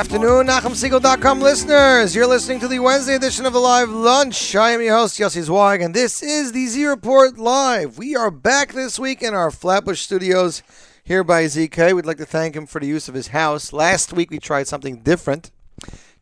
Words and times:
afternoon, 0.00 0.46
NachumSegal.com 0.46 1.42
listeners. 1.42 2.16
You're 2.16 2.26
listening 2.26 2.58
to 2.60 2.68
the 2.68 2.78
Wednesday 2.78 3.16
edition 3.16 3.44
of 3.44 3.52
the 3.52 3.58
Live 3.58 3.90
Lunch. 3.90 4.56
I 4.56 4.70
am 4.70 4.80
your 4.80 4.96
host, 4.96 5.20
Yossi 5.20 5.42
Zweig, 5.42 5.82
and 5.82 5.94
this 5.94 6.22
is 6.22 6.52
the 6.52 6.66
Z 6.68 6.86
Report 6.86 7.36
Live. 7.36 7.98
We 7.98 8.16
are 8.16 8.30
back 8.30 8.72
this 8.72 8.98
week 8.98 9.22
in 9.22 9.34
our 9.34 9.50
Flatbush 9.50 10.00
studios 10.00 10.62
here 11.04 11.22
by 11.22 11.44
ZK. 11.44 11.94
We'd 11.94 12.06
like 12.06 12.16
to 12.16 12.24
thank 12.24 12.56
him 12.56 12.64
for 12.64 12.80
the 12.80 12.86
use 12.86 13.08
of 13.08 13.14
his 13.14 13.28
house. 13.28 13.74
Last 13.74 14.14
week 14.14 14.30
we 14.30 14.38
tried 14.38 14.68
something 14.68 15.02
different. 15.02 15.50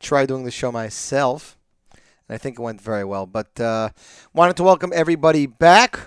Tried 0.00 0.26
doing 0.26 0.42
the 0.42 0.50
show 0.50 0.72
myself, 0.72 1.56
and 1.92 2.34
I 2.34 2.36
think 2.36 2.58
it 2.58 2.62
went 2.62 2.81
very 2.81 3.04
well. 3.04 3.26
But 3.26 3.60
uh, 3.60 3.90
wanted 4.34 4.56
to 4.56 4.64
welcome 4.64 4.90
everybody 4.92 5.46
back. 5.46 6.00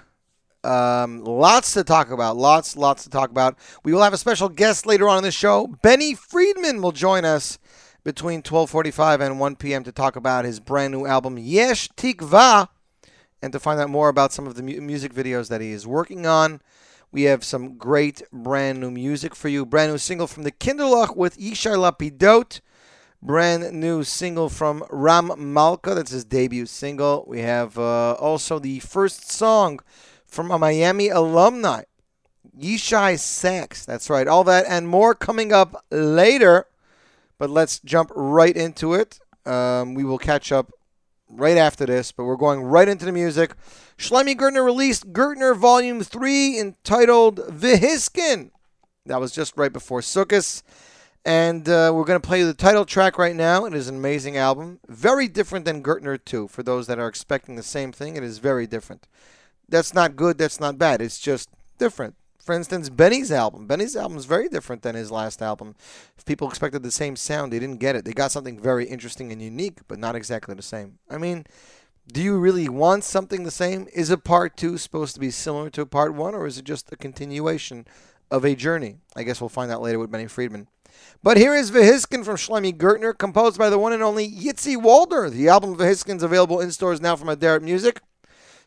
Um, 0.66 1.24
lots 1.24 1.74
to 1.76 1.86
talk 1.86 2.12
about. 2.12 2.36
Lots, 2.36 2.76
lots 2.76 3.06
to 3.06 3.10
talk 3.10 3.32
about. 3.32 3.58
We 3.86 3.94
will 3.94 4.04
have 4.04 4.14
a 4.14 4.18
special 4.18 4.50
guest 4.50 4.86
later 4.86 5.08
on 5.08 5.20
in 5.20 5.24
the 5.24 5.32
show. 5.32 5.68
Benny 5.68 6.14
Friedman 6.16 6.82
will 6.82 6.92
join 6.92 7.24
us 7.24 7.58
between 8.04 8.42
12:45 8.42 9.22
and 9.22 9.40
1 9.40 9.56
p.m. 9.58 9.84
to 9.84 9.92
talk 9.92 10.16
about 10.16 10.46
his 10.46 10.60
brand 10.60 10.94
new 10.94 11.06
album 11.06 11.38
Yesh 11.38 11.90
Tikva, 11.90 12.70
and 13.42 13.54
to 13.54 13.60
find 13.60 13.80
out 13.80 13.90
more 13.90 14.10
about 14.10 14.34
some 14.34 14.48
of 14.48 14.56
the 14.56 14.64
mu- 14.64 14.82
music 14.82 15.14
videos 15.14 15.50
that 15.50 15.62
he 15.62 15.72
is 15.72 15.86
working 15.88 16.26
on. 16.26 16.62
We 17.12 17.24
have 17.24 17.44
some 17.44 17.78
great 17.78 18.22
brand 18.32 18.80
new 18.80 18.90
music 18.90 19.36
for 19.36 19.50
you. 19.50 19.66
Brand 19.66 19.92
new 19.92 19.98
single 19.98 20.28
from 20.28 20.44
the 20.44 20.52
Kinderlach 20.52 21.16
with 21.16 21.38
Yishai 21.38 21.76
Lapidot. 21.76 22.62
Brand 23.22 23.74
new 23.74 24.04
single 24.04 24.50
from 24.50 24.84
Ram 24.90 25.32
Malka. 25.38 25.94
That's 25.94 26.12
his 26.12 26.24
debut 26.24 26.66
single. 26.66 27.26
We 27.28 27.42
have 27.42 27.78
uh, 27.78 28.14
also 28.14 28.58
the 28.60 28.80
first 28.80 29.30
song 29.30 29.82
from 30.26 30.50
a 30.50 30.58
Miami 30.58 31.10
alumni, 31.10 31.84
Yishai 32.58 33.20
Sachs. 33.20 33.86
That's 33.86 34.10
right. 34.10 34.28
All 34.28 34.46
that 34.46 34.66
and 34.68 34.88
more 34.88 35.14
coming 35.14 35.52
up 35.52 35.86
later. 35.92 36.68
But 37.42 37.50
let's 37.50 37.80
jump 37.80 38.12
right 38.14 38.56
into 38.56 38.94
it. 38.94 39.20
Um, 39.48 39.96
we 39.96 40.04
will 40.04 40.20
catch 40.20 40.52
up 40.52 40.72
right 41.28 41.58
after 41.58 41.88
this, 41.88 42.12
but 42.12 42.26
we're 42.26 42.36
going 42.36 42.62
right 42.62 42.88
into 42.88 43.04
the 43.04 43.12
music. 43.12 43.56
Shlomi 43.98 44.36
Gertner 44.36 44.64
released 44.64 45.12
Gertner 45.12 45.58
Volume 45.58 46.04
3 46.04 46.60
entitled 46.60 47.38
Vihiskin. 47.38 48.52
That 49.08 49.20
was 49.20 49.32
just 49.32 49.58
right 49.58 49.74
before 49.74 50.02
Sukkot. 50.02 50.62
And 51.26 51.68
uh, 51.68 51.92
we're 51.96 52.06
going 52.06 52.22
to 52.22 52.28
play 52.28 52.44
the 52.44 52.54
title 52.54 52.86
track 52.86 53.18
right 53.18 53.36
now. 53.36 53.66
It 53.66 53.74
is 53.74 53.88
an 53.88 53.96
amazing 53.96 54.38
album. 54.38 54.80
Very 54.88 55.28
different 55.28 55.66
than 55.66 55.82
Gertner 55.82 56.24
2. 56.24 56.48
For 56.48 56.62
those 56.62 56.86
that 56.86 57.00
are 57.00 57.08
expecting 57.08 57.56
the 57.56 57.64
same 57.64 57.92
thing, 57.92 58.18
it 58.18 58.24
is 58.24 58.38
very 58.38 58.68
different. 58.68 59.08
That's 59.68 59.96
not 59.96 60.16
good, 60.16 60.38
that's 60.38 60.60
not 60.60 60.78
bad. 60.78 61.02
It's 61.02 61.18
just 61.18 61.50
different. 61.80 62.14
For 62.44 62.54
instance, 62.56 62.90
Benny's 62.90 63.32
album. 63.32 63.68
Benny's 63.68 63.96
album 63.96 64.18
is 64.18 64.26
very 64.26 64.50
different 64.50 64.82
than 64.82 64.96
his 64.96 65.12
last 65.12 65.42
album. 65.42 65.76
If 66.18 66.26
people 66.26 66.50
expected 66.50 66.82
the 66.82 66.92
same 66.92 67.16
sound, 67.16 67.54
they 67.54 67.60
didn't 67.60 67.80
get 67.80 67.96
it. 67.96 68.04
They 68.04 68.14
got 68.14 68.32
something 68.32 68.60
very 68.60 68.86
interesting 68.86 69.32
and 69.32 69.42
unique, 69.42 69.80
but 69.88 70.00
not 70.00 70.16
exactly 70.16 70.56
the 70.56 70.64
same. 70.64 70.98
I 71.10 71.18
mean, 71.18 71.46
do 72.12 72.22
you 72.22 72.38
really 72.38 72.68
want 72.68 73.04
something 73.04 73.44
the 73.44 73.52
same? 73.52 73.88
Is 73.94 74.10
a 74.10 74.18
part 74.18 74.58
two 74.58 74.78
supposed 74.78 75.14
to 75.14 75.20
be 75.20 75.30
similar 75.30 75.70
to 75.70 75.82
a 75.82 75.86
part 75.86 76.16
one, 76.16 76.34
or 76.34 76.48
is 76.48 76.58
it 76.58 76.66
just 76.66 76.92
a 76.92 76.98
continuation 76.98 77.86
of 78.32 78.44
a 78.44 78.56
journey? 78.56 78.98
I 79.16 79.24
guess 79.24 79.40
we'll 79.40 79.50
find 79.50 79.72
out 79.72 79.82
later 79.82 80.00
with 80.00 80.12
Benny 80.12 80.28
Friedman. 80.28 80.68
But 81.24 81.38
here 81.38 81.56
is 81.56 81.72
Vihiskin 81.72 82.26
from 82.26 82.36
Shlomi 82.36 82.76
Gertner, 82.76 83.18
composed 83.18 83.58
by 83.58 83.70
the 83.70 83.78
one 83.78 83.94
and 83.94 84.04
only 84.04 84.30
Yitzi 84.30 84.82
Walder. 84.82 85.30
The 85.30 85.48
album 85.48 85.76
Vihiskin 85.76 86.18
is 86.18 86.24
available 86.24 86.60
in 86.60 86.72
stores 86.72 87.00
now 87.00 87.16
from 87.16 87.30
Aderet 87.30 87.62
Music. 87.62 88.02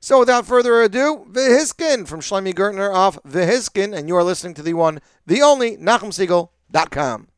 So 0.04 0.18
without 0.18 0.44
further 0.44 0.82
ado, 0.82 1.24
Vihiskin 1.30 2.06
from 2.06 2.20
Shlomi 2.20 2.52
Gertner 2.52 2.94
off 2.94 3.18
Vihiskin, 3.22 3.96
and 3.96 4.06
you 4.06 4.14
are 4.16 4.22
listening 4.22 4.52
to 4.52 4.62
the 4.62 4.74
one, 4.74 5.00
the 5.26 5.40
only, 5.40 5.78
NachumSegal.com. 5.78 7.28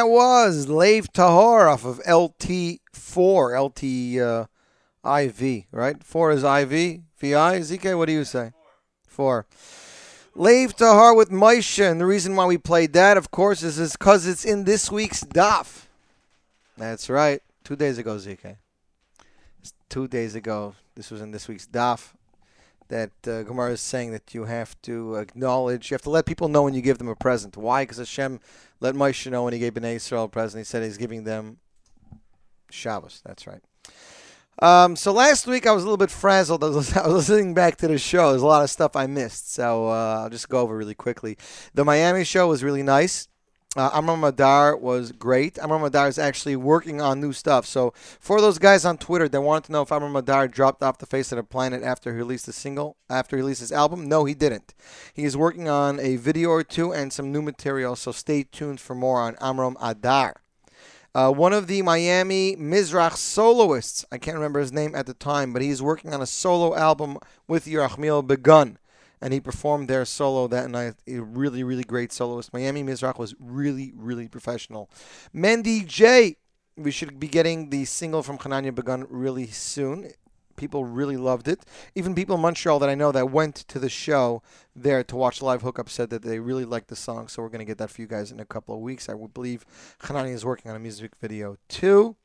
that 0.00 0.08
was 0.08 0.66
Lev 0.66 1.12
Tahor 1.12 1.70
off 1.70 1.84
of 1.84 1.98
LT4, 2.04 3.52
LT 3.60 4.18
uh, 4.18 5.18
IV, 5.20 5.64
right? 5.70 6.02
Four 6.02 6.30
is 6.30 6.42
IV, 6.42 7.02
VI. 7.18 7.60
ZK, 7.60 7.98
what 7.98 8.06
do 8.06 8.12
you 8.12 8.24
say? 8.24 8.52
Four. 9.06 9.46
Lev 10.34 10.74
Tahor 10.74 11.14
with 11.14 11.28
Maisha, 11.28 11.90
and 11.90 12.00
the 12.00 12.06
reason 12.06 12.34
why 12.34 12.46
we 12.46 12.56
played 12.56 12.94
that, 12.94 13.18
of 13.18 13.30
course, 13.30 13.62
is 13.62 13.92
because 13.92 14.26
it's 14.26 14.46
in 14.46 14.64
this 14.64 14.90
week's 14.90 15.22
daf. 15.22 15.84
That's 16.78 17.10
right. 17.10 17.42
Two 17.62 17.76
days 17.76 17.98
ago, 17.98 18.16
ZK. 18.16 18.56
Two 19.90 20.08
days 20.08 20.34
ago. 20.34 20.76
This 20.94 21.10
was 21.10 21.20
in 21.20 21.30
this 21.30 21.46
week's 21.46 21.66
daf. 21.66 22.14
That 22.90 23.10
uh, 23.26 23.42
Gemara 23.44 23.72
is 23.72 23.80
saying 23.80 24.10
that 24.12 24.34
you 24.34 24.44
have 24.44 24.80
to 24.82 25.14
acknowledge, 25.14 25.90
you 25.90 25.94
have 25.94 26.02
to 26.02 26.10
let 26.10 26.26
people 26.26 26.48
know 26.48 26.64
when 26.64 26.74
you 26.74 26.82
give 26.82 26.98
them 26.98 27.08
a 27.08 27.16
present. 27.16 27.56
Why? 27.56 27.82
Because 27.82 27.98
Hashem 27.98 28.40
let 28.80 28.94
Moshe 28.94 29.30
know 29.30 29.44
when 29.44 29.52
he 29.52 29.58
gave 29.58 29.74
Bnei 29.74 29.94
Israel 29.94 30.24
a 30.24 30.28
present. 30.28 30.60
He 30.60 30.64
said 30.64 30.82
he's 30.82 30.98
giving 30.98 31.24
them 31.24 31.58
Shabbos. 32.70 33.22
That's 33.24 33.46
right. 33.46 33.62
Um, 34.62 34.94
so 34.94 35.12
last 35.12 35.46
week 35.46 35.66
I 35.66 35.72
was 35.72 35.82
a 35.82 35.86
little 35.86 35.96
bit 35.96 36.10
frazzled. 36.10 36.62
I 36.62 36.68
was, 36.68 36.96
I 36.96 37.06
was 37.06 37.28
listening 37.28 37.54
back 37.54 37.76
to 37.76 37.88
the 37.88 37.96
show. 37.98 38.30
There's 38.30 38.42
a 38.42 38.46
lot 38.46 38.62
of 38.62 38.70
stuff 38.70 38.94
I 38.94 39.06
missed, 39.06 39.52
so 39.52 39.88
uh, 39.88 40.22
I'll 40.22 40.30
just 40.30 40.48
go 40.48 40.60
over 40.60 40.76
really 40.76 40.94
quickly. 40.94 41.38
The 41.74 41.84
Miami 41.84 42.24
show 42.24 42.48
was 42.48 42.62
really 42.62 42.82
nice. 42.82 43.28
Uh, 43.76 43.88
Amar 43.92 44.16
Madar 44.16 44.76
was 44.76 45.12
great. 45.12 45.56
Amram 45.60 45.82
Madar 45.82 46.08
is 46.08 46.18
actually 46.18 46.56
working 46.56 47.00
on 47.00 47.20
new 47.20 47.32
stuff. 47.32 47.64
So 47.64 47.94
for 48.18 48.40
those 48.40 48.58
guys 48.58 48.84
on 48.84 48.98
Twitter 48.98 49.28
that 49.28 49.40
wanted 49.40 49.66
to 49.66 49.72
know 49.72 49.82
if 49.82 49.92
Amram 49.92 50.10
Madar 50.10 50.48
dropped 50.48 50.82
off 50.82 50.98
the 50.98 51.06
face 51.06 51.30
of 51.30 51.36
the 51.36 51.44
planet 51.44 51.84
after 51.84 52.12
he 52.12 52.18
released 52.18 52.48
a 52.48 52.52
single, 52.52 52.96
after 53.08 53.36
he 53.36 53.42
released 53.42 53.60
his 53.60 53.70
album, 53.70 54.08
no, 54.08 54.24
he 54.24 54.34
didn't. 54.34 54.74
He 55.14 55.22
is 55.22 55.36
working 55.36 55.68
on 55.68 56.00
a 56.00 56.16
video 56.16 56.48
or 56.48 56.64
two 56.64 56.92
and 56.92 57.12
some 57.12 57.30
new 57.30 57.42
material. 57.42 57.94
So 57.94 58.10
stay 58.10 58.42
tuned 58.42 58.80
for 58.80 58.96
more 58.96 59.20
on 59.20 59.36
Amram 59.40 59.76
Madar. 59.80 60.42
Uh, 61.14 61.30
one 61.30 61.52
of 61.52 61.68
the 61.68 61.82
Miami 61.82 62.56
Mizrach 62.56 63.16
soloists, 63.16 64.04
I 64.10 64.18
can't 64.18 64.36
remember 64.36 64.58
his 64.58 64.72
name 64.72 64.96
at 64.96 65.06
the 65.06 65.14
time, 65.14 65.52
but 65.52 65.62
he's 65.62 65.80
working 65.80 66.12
on 66.12 66.20
a 66.20 66.26
solo 66.26 66.74
album 66.74 67.18
with 67.46 67.66
Yerachmiel 67.66 68.26
Begun. 68.26 68.78
And 69.20 69.32
he 69.34 69.40
performed 69.40 69.88
their 69.88 70.04
solo 70.04 70.46
that 70.48 70.70
night. 70.70 70.94
A 71.06 71.18
really, 71.18 71.62
really 71.62 71.84
great 71.84 72.12
soloist. 72.12 72.52
Miami 72.52 72.82
Mizrach 72.82 73.18
was 73.18 73.34
really, 73.38 73.92
really 73.94 74.28
professional. 74.28 74.90
Mendy 75.34 75.86
J, 75.86 76.36
we 76.76 76.90
should 76.90 77.20
be 77.20 77.28
getting 77.28 77.70
the 77.70 77.84
single 77.84 78.22
from 78.22 78.38
Hananya 78.38 78.74
Begun 78.74 79.06
really 79.10 79.46
soon. 79.46 80.10
People 80.56 80.84
really 80.84 81.16
loved 81.16 81.48
it. 81.48 81.64
Even 81.94 82.14
people 82.14 82.36
in 82.36 82.42
Montreal 82.42 82.78
that 82.78 82.88
I 82.88 82.94
know 82.94 83.12
that 83.12 83.30
went 83.30 83.56
to 83.56 83.78
the 83.78 83.88
show 83.88 84.42
there 84.76 85.02
to 85.04 85.16
watch 85.16 85.40
live 85.40 85.62
hookup 85.62 85.88
said 85.88 86.10
that 86.10 86.22
they 86.22 86.38
really 86.38 86.64
liked 86.64 86.88
the 86.88 86.96
song. 86.96 87.28
So 87.28 87.42
we're 87.42 87.48
going 87.48 87.60
to 87.60 87.64
get 87.64 87.78
that 87.78 87.90
for 87.90 88.00
you 88.00 88.06
guys 88.06 88.30
in 88.30 88.40
a 88.40 88.44
couple 88.44 88.74
of 88.74 88.80
weeks. 88.80 89.08
I 89.08 89.14
believe 89.14 89.64
Hanani 90.00 90.32
is 90.32 90.44
working 90.44 90.70
on 90.70 90.76
a 90.76 90.80
music 90.80 91.12
video 91.20 91.56
too. 91.68 92.16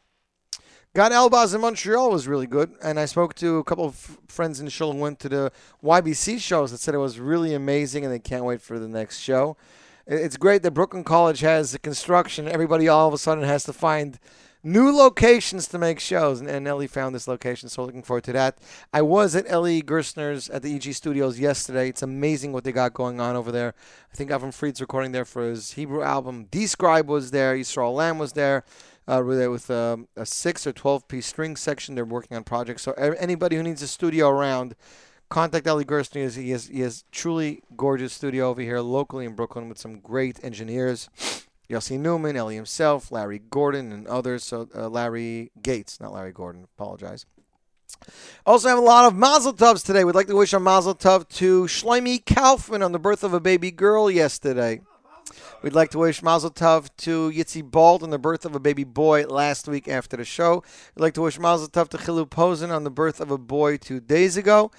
Gad 0.95 1.11
Elbaz 1.11 1.53
in 1.53 1.59
Montreal 1.59 2.09
was 2.09 2.25
really 2.25 2.47
good, 2.47 2.71
and 2.81 2.97
I 2.97 3.03
spoke 3.03 3.33
to 3.35 3.57
a 3.57 3.65
couple 3.65 3.83
of 3.83 3.95
f- 3.95 4.17
friends 4.29 4.61
in 4.61 4.69
show 4.69 4.89
and 4.89 5.01
went 5.01 5.19
to 5.19 5.27
the 5.27 5.51
YBC 5.83 6.39
shows 6.39 6.71
that 6.71 6.79
said 6.79 6.95
it 6.95 6.99
was 6.99 7.19
really 7.19 7.53
amazing, 7.53 8.05
and 8.05 8.13
they 8.13 8.19
can't 8.19 8.45
wait 8.45 8.61
for 8.61 8.79
the 8.79 8.87
next 8.87 9.19
show. 9.19 9.57
It's 10.07 10.37
great 10.37 10.63
that 10.63 10.71
Brooklyn 10.71 11.03
College 11.03 11.41
has 11.41 11.73
the 11.73 11.79
construction. 11.79 12.47
Everybody 12.47 12.87
all 12.87 13.09
of 13.09 13.13
a 13.13 13.17
sudden 13.17 13.43
has 13.43 13.65
to 13.65 13.73
find 13.73 14.19
new 14.63 14.89
locations 14.89 15.67
to 15.67 15.77
make 15.77 15.99
shows, 15.99 16.39
and, 16.39 16.49
and 16.49 16.65
Ellie 16.65 16.87
found 16.87 17.13
this 17.13 17.27
location, 17.27 17.67
so 17.67 17.83
looking 17.83 18.01
forward 18.01 18.23
to 18.23 18.31
that. 18.31 18.57
I 18.93 19.01
was 19.01 19.35
at 19.35 19.43
Ellie 19.49 19.83
Gerstner's 19.83 20.49
at 20.49 20.61
the 20.61 20.75
EG 20.75 20.93
Studios 20.93 21.37
yesterday. 21.37 21.89
It's 21.89 22.03
amazing 22.03 22.53
what 22.53 22.63
they 22.63 22.71
got 22.71 22.93
going 22.93 23.19
on 23.19 23.35
over 23.35 23.51
there. 23.51 23.73
I 24.13 24.15
think 24.15 24.31
Avram 24.31 24.53
Fried's 24.53 24.79
recording 24.79 25.11
there 25.11 25.25
for 25.25 25.43
his 25.43 25.73
Hebrew 25.73 26.03
album. 26.03 26.45
Describe 26.51 27.09
was 27.09 27.31
there. 27.31 27.53
Yisrael 27.53 27.93
Lamm 27.93 28.17
was 28.17 28.31
there. 28.31 28.63
Uh, 29.07 29.21
with 29.23 29.69
um, 29.69 30.07
a 30.15 30.25
six 30.25 30.65
or 30.65 30.71
twelve 30.71 31.07
piece 31.07 31.27
string 31.27 31.55
section, 31.55 31.93
they're 31.93 32.05
working 32.05 32.35
on 32.35 32.43
projects. 32.43 32.81
So 32.81 32.91
anybody 32.93 33.55
who 33.55 33.63
needs 33.63 33.83
a 33.83 33.87
studio 33.87 34.29
around, 34.29 34.75
contact 35.29 35.67
Ellie 35.67 35.85
Gerstner. 35.85 36.35
He 36.35 36.49
has 36.51 36.67
he 36.67 36.81
has 36.81 37.03
truly 37.11 37.61
gorgeous 37.75 38.13
studio 38.13 38.49
over 38.49 38.61
here 38.61 38.79
locally 38.79 39.25
in 39.25 39.35
Brooklyn 39.35 39.69
with 39.69 39.77
some 39.77 39.99
great 39.99 40.43
engineers. 40.43 41.09
Yossi 41.69 41.99
Newman, 41.99 42.35
Ellie 42.35 42.55
himself, 42.55 43.11
Larry 43.11 43.41
Gordon, 43.49 43.91
and 43.91 44.07
others. 44.07 44.43
So 44.43 44.69
uh, 44.75 44.87
Larry 44.87 45.51
Gates, 45.61 45.99
not 45.99 46.13
Larry 46.13 46.31
Gordon. 46.31 46.67
Apologize. 46.77 47.25
Also 48.45 48.69
have 48.69 48.77
a 48.77 48.81
lot 48.81 49.05
of 49.05 49.15
Mazel 49.15 49.53
Tovs 49.53 49.83
today. 49.83 50.03
We'd 50.03 50.15
like 50.15 50.27
to 50.27 50.35
wish 50.35 50.53
a 50.53 50.59
Mazel 50.59 50.93
Tov 50.93 51.27
to 51.29 51.63
Shlomi 51.63 52.23
Kaufman 52.23 52.83
on 52.83 52.91
the 52.91 52.99
birth 52.99 53.23
of 53.23 53.33
a 53.33 53.39
baby 53.39 53.71
girl 53.71 54.11
yesterday. 54.11 54.81
We'd 55.61 55.73
like 55.73 55.89
to 55.91 55.99
wish 55.99 56.21
Mazel 56.21 56.51
Tov 56.51 56.89
to 56.97 57.31
Yitzi 57.31 57.63
Bald 57.63 58.03
on 58.03 58.09
the 58.09 58.19
birth 58.19 58.45
of 58.45 58.55
a 58.55 58.59
baby 58.59 58.83
boy 58.83 59.25
last 59.25 59.67
week 59.67 59.87
after 59.87 60.17
the 60.17 60.25
show. 60.25 60.63
We'd 60.95 61.01
like 61.01 61.13
to 61.15 61.21
wish 61.21 61.39
Mazel 61.39 61.67
Tov 61.67 61.89
to 61.89 61.97
Chilu 61.97 62.29
Posen 62.29 62.71
on 62.71 62.83
the 62.83 62.91
birth 62.91 63.19
of 63.19 63.31
a 63.31 63.37
boy 63.37 63.77
two 63.77 63.99
days 63.99 64.37
ago. 64.37 64.71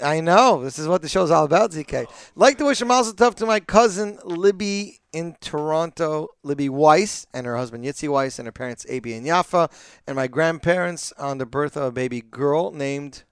I 0.00 0.20
know. 0.20 0.62
This 0.62 0.78
is 0.78 0.88
what 0.88 1.02
the 1.02 1.08
show's 1.08 1.30
all 1.30 1.44
about, 1.44 1.70
ZK. 1.72 2.06
Like 2.34 2.58
to 2.58 2.64
wish 2.64 2.80
a 2.80 2.84
mazel 2.84 3.12
tov 3.12 3.34
to 3.36 3.46
my 3.46 3.60
cousin 3.60 4.18
Libby 4.24 5.00
in 5.12 5.36
Toronto, 5.40 6.28
Libby 6.42 6.68
Weiss, 6.68 7.26
and 7.34 7.46
her 7.46 7.56
husband 7.56 7.84
Yitzi 7.84 8.08
Weiss, 8.08 8.38
and 8.38 8.46
her 8.46 8.52
parents 8.52 8.86
Abi 8.90 9.14
and 9.14 9.26
Yafa, 9.26 9.70
and 10.06 10.16
my 10.16 10.26
grandparents 10.26 11.12
on 11.18 11.38
the 11.38 11.46
birth 11.46 11.76
of 11.76 11.84
a 11.84 11.92
baby 11.92 12.20
girl 12.20 12.72
named. 12.72 13.24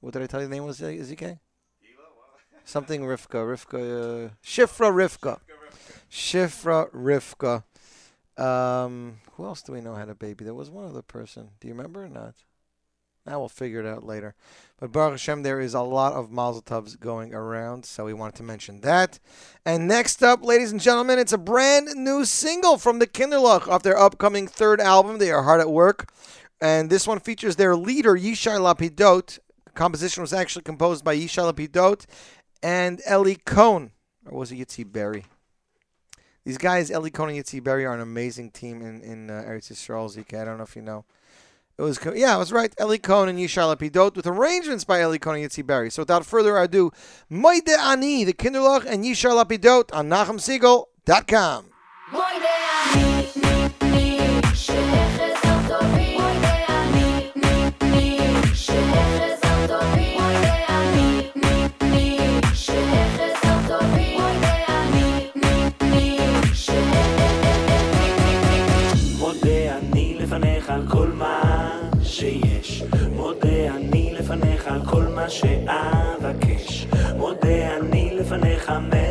What 0.00 0.12
did 0.12 0.22
I 0.22 0.26
tell 0.26 0.40
you 0.40 0.46
the 0.46 0.54
name 0.54 0.64
was, 0.64 0.80
ZK? 0.80 1.38
Something 2.64 3.02
Rivka. 3.02 3.44
Rivka. 3.44 4.26
Uh, 4.26 4.30
Shifra 4.44 4.90
Rivka. 4.92 5.38
Shifra 6.10 6.90
Rivka. 6.92 7.64
Um, 8.40 9.18
who 9.32 9.44
else 9.44 9.62
do 9.62 9.72
we 9.72 9.80
know 9.80 9.94
had 9.94 10.08
a 10.08 10.14
baby? 10.14 10.44
There 10.44 10.54
was 10.54 10.70
one 10.70 10.86
other 10.86 11.02
person. 11.02 11.50
Do 11.60 11.68
you 11.68 11.74
remember 11.74 12.04
or 12.04 12.08
not? 12.08 12.34
Now 13.26 13.40
we'll 13.40 13.48
figure 13.48 13.80
it 13.80 13.86
out 13.86 14.04
later. 14.04 14.34
But 14.78 14.92
Baruch 14.92 15.14
Hashem, 15.14 15.42
there 15.42 15.60
is 15.60 15.74
a 15.74 15.80
lot 15.80 16.12
of 16.12 16.30
Mazel 16.30 16.62
Tovs 16.62 16.98
going 16.98 17.34
around, 17.34 17.84
so 17.84 18.04
we 18.04 18.12
wanted 18.12 18.36
to 18.36 18.44
mention 18.44 18.82
that. 18.82 19.18
And 19.64 19.88
next 19.88 20.22
up, 20.22 20.44
ladies 20.44 20.70
and 20.70 20.80
gentlemen, 20.80 21.18
it's 21.18 21.32
a 21.32 21.38
brand 21.38 21.88
new 21.96 22.24
single 22.24 22.78
from 22.78 23.00
the 23.00 23.06
Kinderlach 23.06 23.66
off 23.66 23.82
their 23.82 23.98
upcoming 23.98 24.46
third 24.46 24.80
album. 24.80 25.18
They 25.18 25.32
are 25.32 25.42
hard 25.42 25.60
at 25.60 25.70
work. 25.70 26.12
And 26.60 26.88
this 26.88 27.06
one 27.06 27.18
features 27.18 27.56
their 27.56 27.74
leader, 27.74 28.14
Yishai 28.14 28.58
Lapidot. 28.60 29.38
The 29.64 29.70
composition 29.72 30.20
was 30.20 30.32
actually 30.32 30.62
composed 30.62 31.04
by 31.04 31.16
Yishai 31.16 31.52
Lapidot 31.52 32.06
and 32.62 33.02
Eli 33.10 33.34
Cohn. 33.44 33.90
Or 34.24 34.38
was 34.38 34.52
it 34.52 34.58
Yitzi 34.58 34.90
Berry? 34.90 35.24
These 36.46 36.58
guys, 36.58 36.92
Eli 36.92 37.10
Cohen 37.10 37.34
and 37.34 37.44
Yitzi 37.44 37.60
Berry, 37.60 37.84
are 37.84 37.92
an 37.92 38.00
amazing 38.00 38.52
team 38.52 38.80
in 38.80 39.00
in 39.02 39.30
uh, 39.30 39.42
Eretz 39.48 39.72
Yisrael. 39.72 40.08
ZK, 40.08 40.40
I 40.40 40.44
don't 40.44 40.58
know 40.58 40.62
if 40.62 40.76
you 40.76 40.82
know. 40.82 41.04
It 41.76 41.82
was 41.82 41.98
yeah, 42.14 42.34
I 42.34 42.36
was 42.36 42.52
right. 42.52 42.72
Eli 42.80 42.98
Cohen 42.98 43.28
and 43.28 43.36
Yishai 43.36 43.76
Lapidot 43.76 44.14
with 44.14 44.28
arrangements 44.28 44.84
by 44.84 45.02
Eli 45.02 45.18
Cohen 45.18 45.42
and 45.42 45.50
Yitzi 45.50 45.66
Berry. 45.66 45.90
So 45.90 46.02
without 46.02 46.24
further 46.24 46.56
ado, 46.56 46.92
Moide 47.28 47.76
Ani, 47.76 48.22
the 48.22 48.32
Kinderlach, 48.32 48.86
and 48.86 49.04
Yishai 49.04 49.44
Lapidot 49.44 49.92
on 49.92 50.08
NachumSegal.com. 50.08 51.66
Moide 52.12 52.94
Ani. 52.94 53.15
שאבקש. 75.28 76.86
מודה 77.16 77.76
אני 77.76 78.10
לפניך 78.20 78.70
מלך 78.70 79.05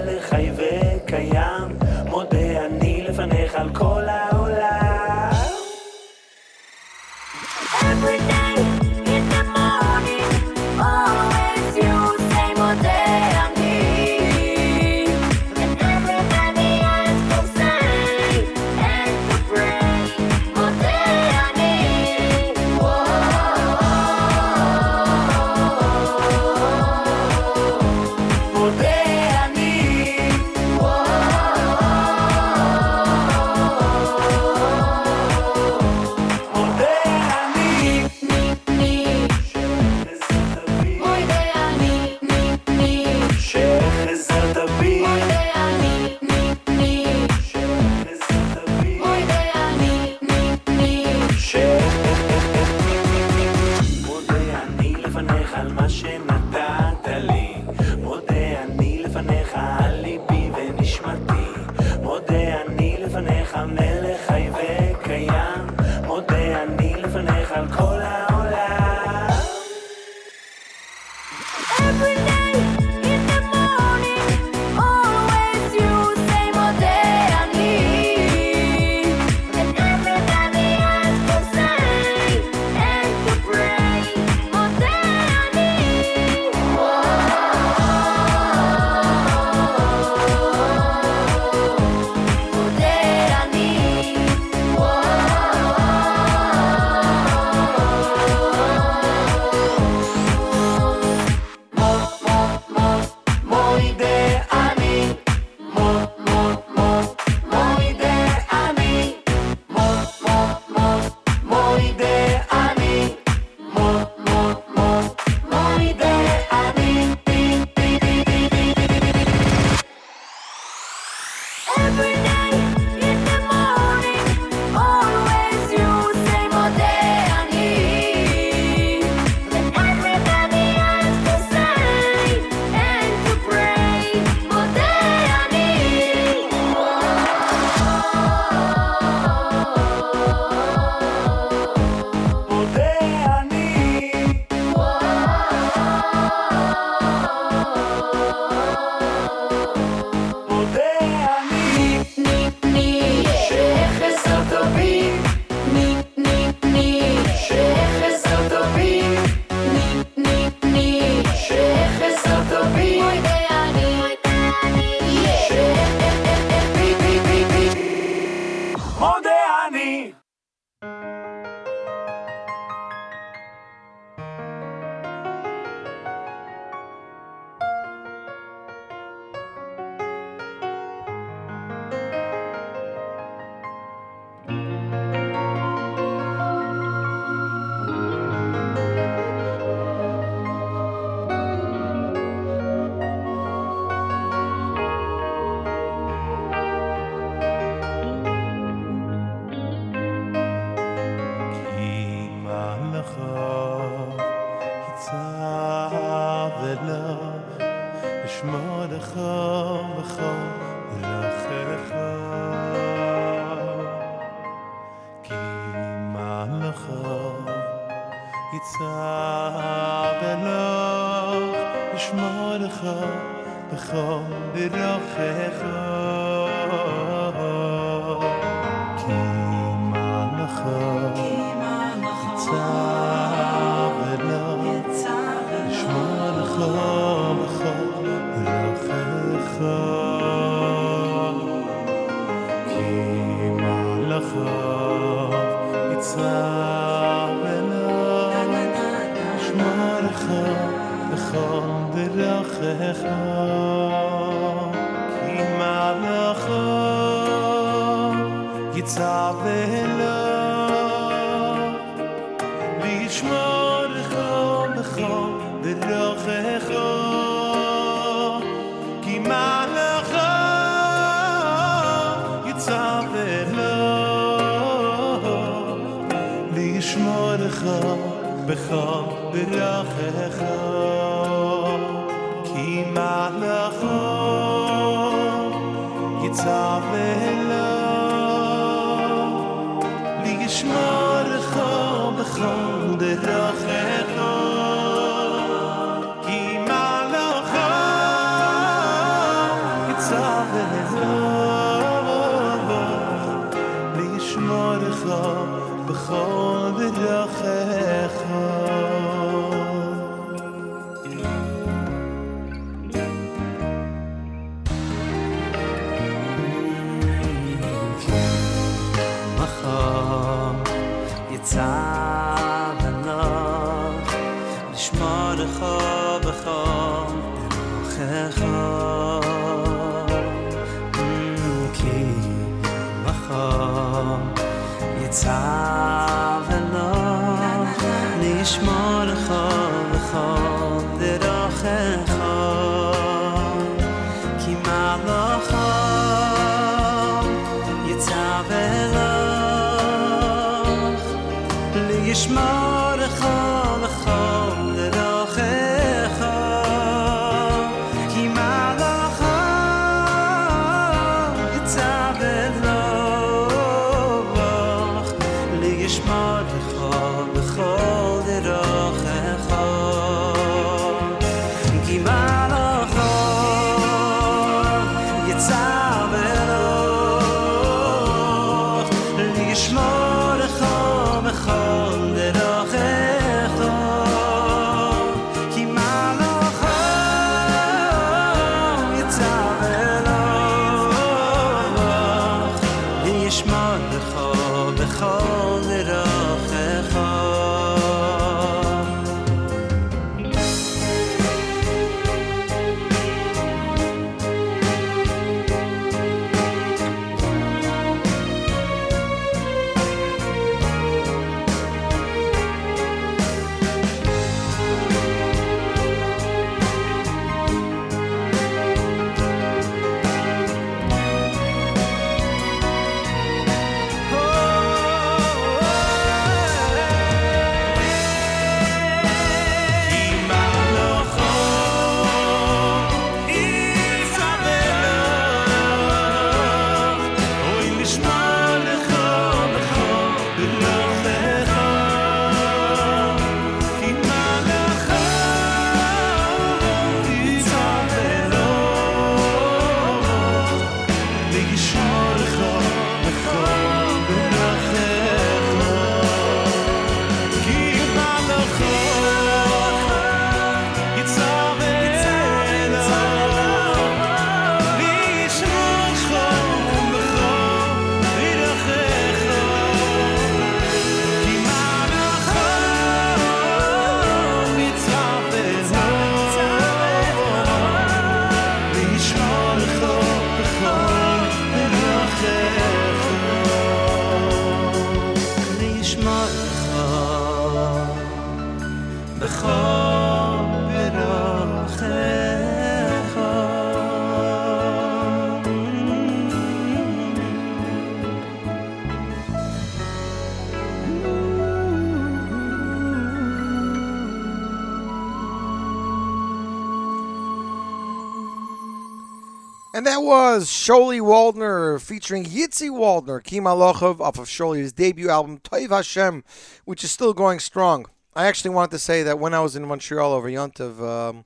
that 509.96 510.02
was 510.02 510.50
Sholi 510.50 511.00
Waldner 511.00 511.82
featuring 511.82 512.26
Yitzi 512.26 512.70
Waldner, 512.70 513.24
Kim 513.24 513.46
Alochov, 513.46 514.02
off 514.02 514.20
of 514.20 514.26
Sholi's 514.26 514.74
debut 514.74 515.10
album, 515.10 515.38
Toiv 515.38 515.70
Hashem, 515.70 516.26
which 516.66 516.84
is 516.84 516.92
still 516.92 517.14
going 517.14 517.40
strong. 517.40 517.86
I 518.14 518.26
actually 518.26 518.50
wanted 518.50 518.72
to 518.72 518.80
say 518.80 519.04
that 519.04 519.20
when 519.20 519.34
I 519.34 519.40
was 519.40 519.56
in 519.56 519.66
Montreal 519.66 520.12
over 520.12 520.30
Yontiv, 520.30 520.82
um, 520.82 521.24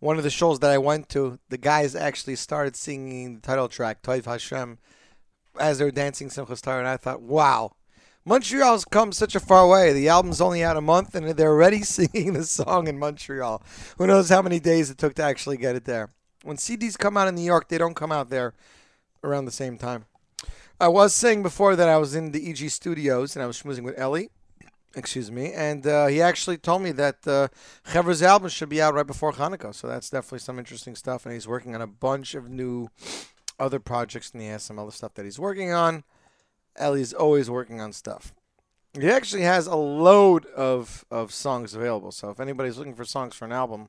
one 0.00 0.16
of 0.16 0.24
the 0.24 0.30
shows 0.30 0.58
that 0.58 0.72
I 0.72 0.78
went 0.78 1.08
to, 1.10 1.38
the 1.50 1.56
guys 1.56 1.94
actually 1.94 2.34
started 2.34 2.74
singing 2.74 3.36
the 3.36 3.40
title 3.40 3.68
track, 3.68 4.02
Toiv 4.02 4.24
Hashem, 4.24 4.78
as 5.60 5.78
they 5.78 5.84
were 5.84 5.92
dancing 5.92 6.30
Simchas 6.30 6.62
Torah, 6.62 6.80
and 6.80 6.88
I 6.88 6.96
thought, 6.96 7.22
wow, 7.22 7.76
Montreal's 8.24 8.84
come 8.84 9.12
such 9.12 9.36
a 9.36 9.40
far 9.40 9.68
way. 9.68 9.92
The 9.92 10.08
album's 10.08 10.40
only 10.40 10.64
out 10.64 10.76
a 10.76 10.80
month, 10.80 11.14
and 11.14 11.28
they're 11.28 11.52
already 11.52 11.82
singing 11.84 12.32
the 12.32 12.42
song 12.42 12.88
in 12.88 12.98
Montreal. 12.98 13.62
Who 13.98 14.08
knows 14.08 14.30
how 14.30 14.42
many 14.42 14.58
days 14.58 14.90
it 14.90 14.98
took 14.98 15.14
to 15.14 15.22
actually 15.22 15.58
get 15.58 15.76
it 15.76 15.84
there? 15.84 16.10
When 16.44 16.58
CDs 16.58 16.98
come 16.98 17.16
out 17.16 17.26
in 17.26 17.34
New 17.34 17.42
York, 17.42 17.68
they 17.68 17.78
don't 17.78 17.94
come 17.94 18.12
out 18.12 18.28
there 18.28 18.52
around 19.22 19.46
the 19.46 19.50
same 19.50 19.78
time. 19.78 20.04
I 20.78 20.88
was 20.88 21.14
saying 21.14 21.42
before 21.42 21.74
that 21.74 21.88
I 21.88 21.96
was 21.96 22.14
in 22.14 22.32
the 22.32 22.50
EG 22.50 22.68
studios 22.68 23.34
and 23.34 23.42
I 23.42 23.46
was 23.46 23.62
schmoozing 23.62 23.82
with 23.82 23.98
Ellie, 23.98 24.28
excuse 24.94 25.30
me, 25.30 25.52
and 25.52 25.86
uh, 25.86 26.08
he 26.08 26.20
actually 26.20 26.58
told 26.58 26.82
me 26.82 26.92
that 26.92 27.26
uh, 27.26 27.48
Chevra's 27.86 28.22
album 28.22 28.50
should 28.50 28.68
be 28.68 28.82
out 28.82 28.92
right 28.92 29.06
before 29.06 29.32
Hanukkah. 29.32 29.74
So 29.74 29.86
that's 29.86 30.10
definitely 30.10 30.40
some 30.40 30.58
interesting 30.58 30.94
stuff, 30.94 31.24
and 31.24 31.32
he's 31.32 31.48
working 31.48 31.74
on 31.74 31.80
a 31.80 31.86
bunch 31.86 32.34
of 32.34 32.50
new 32.50 32.88
other 33.58 33.80
projects, 33.80 34.32
and 34.32 34.42
he 34.42 34.48
has 34.48 34.62
some 34.62 34.78
other 34.78 34.90
stuff 34.90 35.14
that 35.14 35.24
he's 35.24 35.38
working 35.38 35.72
on. 35.72 36.04
Ellie's 36.76 37.14
always 37.14 37.48
working 37.48 37.80
on 37.80 37.94
stuff. 37.94 38.34
He 39.00 39.08
actually 39.08 39.42
has 39.42 39.66
a 39.66 39.76
load 39.76 40.44
of, 40.46 41.06
of 41.10 41.32
songs 41.32 41.74
available. 41.74 42.12
So 42.12 42.28
if 42.28 42.38
anybody's 42.38 42.76
looking 42.76 42.94
for 42.94 43.06
songs 43.06 43.34
for 43.34 43.46
an 43.46 43.52
album, 43.52 43.88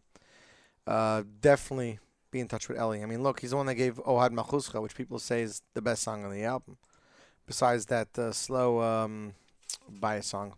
uh, 0.87 1.23
definitely 1.41 1.99
be 2.35 2.41
in 2.41 2.47
touch 2.49 2.67
with 2.67 2.77
Ellie. 2.77 3.01
I 3.01 3.05
mean, 3.05 3.23
look, 3.23 3.39
he's 3.39 3.51
the 3.51 3.55
one 3.55 3.65
that 3.67 3.75
gave 3.75 3.95
Ohad 4.03 4.31
Machuscha, 4.31 4.81
which 4.81 4.93
people 4.93 5.19
say 5.19 5.41
is 5.41 5.61
the 5.73 5.81
best 5.81 6.03
song 6.03 6.25
on 6.25 6.31
the 6.31 6.43
album. 6.43 6.75
Besides 7.47 7.85
that 7.85 8.19
uh, 8.19 8.33
slow 8.33 8.81
um, 8.81 9.35
bias 9.87 10.27
song. 10.27 10.53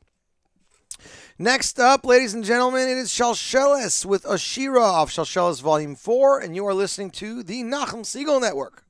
Next 1.37 1.79
up, 1.79 2.03
ladies 2.03 2.33
and 2.33 2.43
gentlemen, 2.43 2.87
it 2.87 2.97
is 2.97 3.09
Shalshelis 3.09 4.05
with 4.05 4.23
Ashira 4.23 4.81
off 4.81 5.11
Shalshelis 5.11 5.61
Volume 5.61 5.95
4, 5.95 6.39
and 6.39 6.55
you 6.55 6.65
are 6.65 6.73
listening 6.73 7.11
to 7.11 7.43
the 7.43 7.61
Nachum 7.61 8.01
Segal 8.01 8.41
Network. 8.41 8.83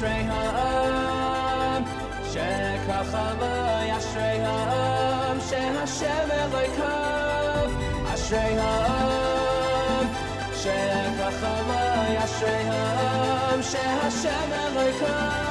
אשרי 0.00 0.24
העם 0.28 1.82
שכחלה, 2.32 3.98
אשרי 3.98 4.44
העם 4.44 5.38
שהשם 5.40 6.28
אלוהיו. 6.30 7.70
אשרי 8.14 8.58
העם 8.58 10.06
שכחלה, 10.54 12.24
אשרי 12.24 12.68
העם 12.68 13.62
שהשם 13.62 14.52
אלוהיו. 14.52 15.49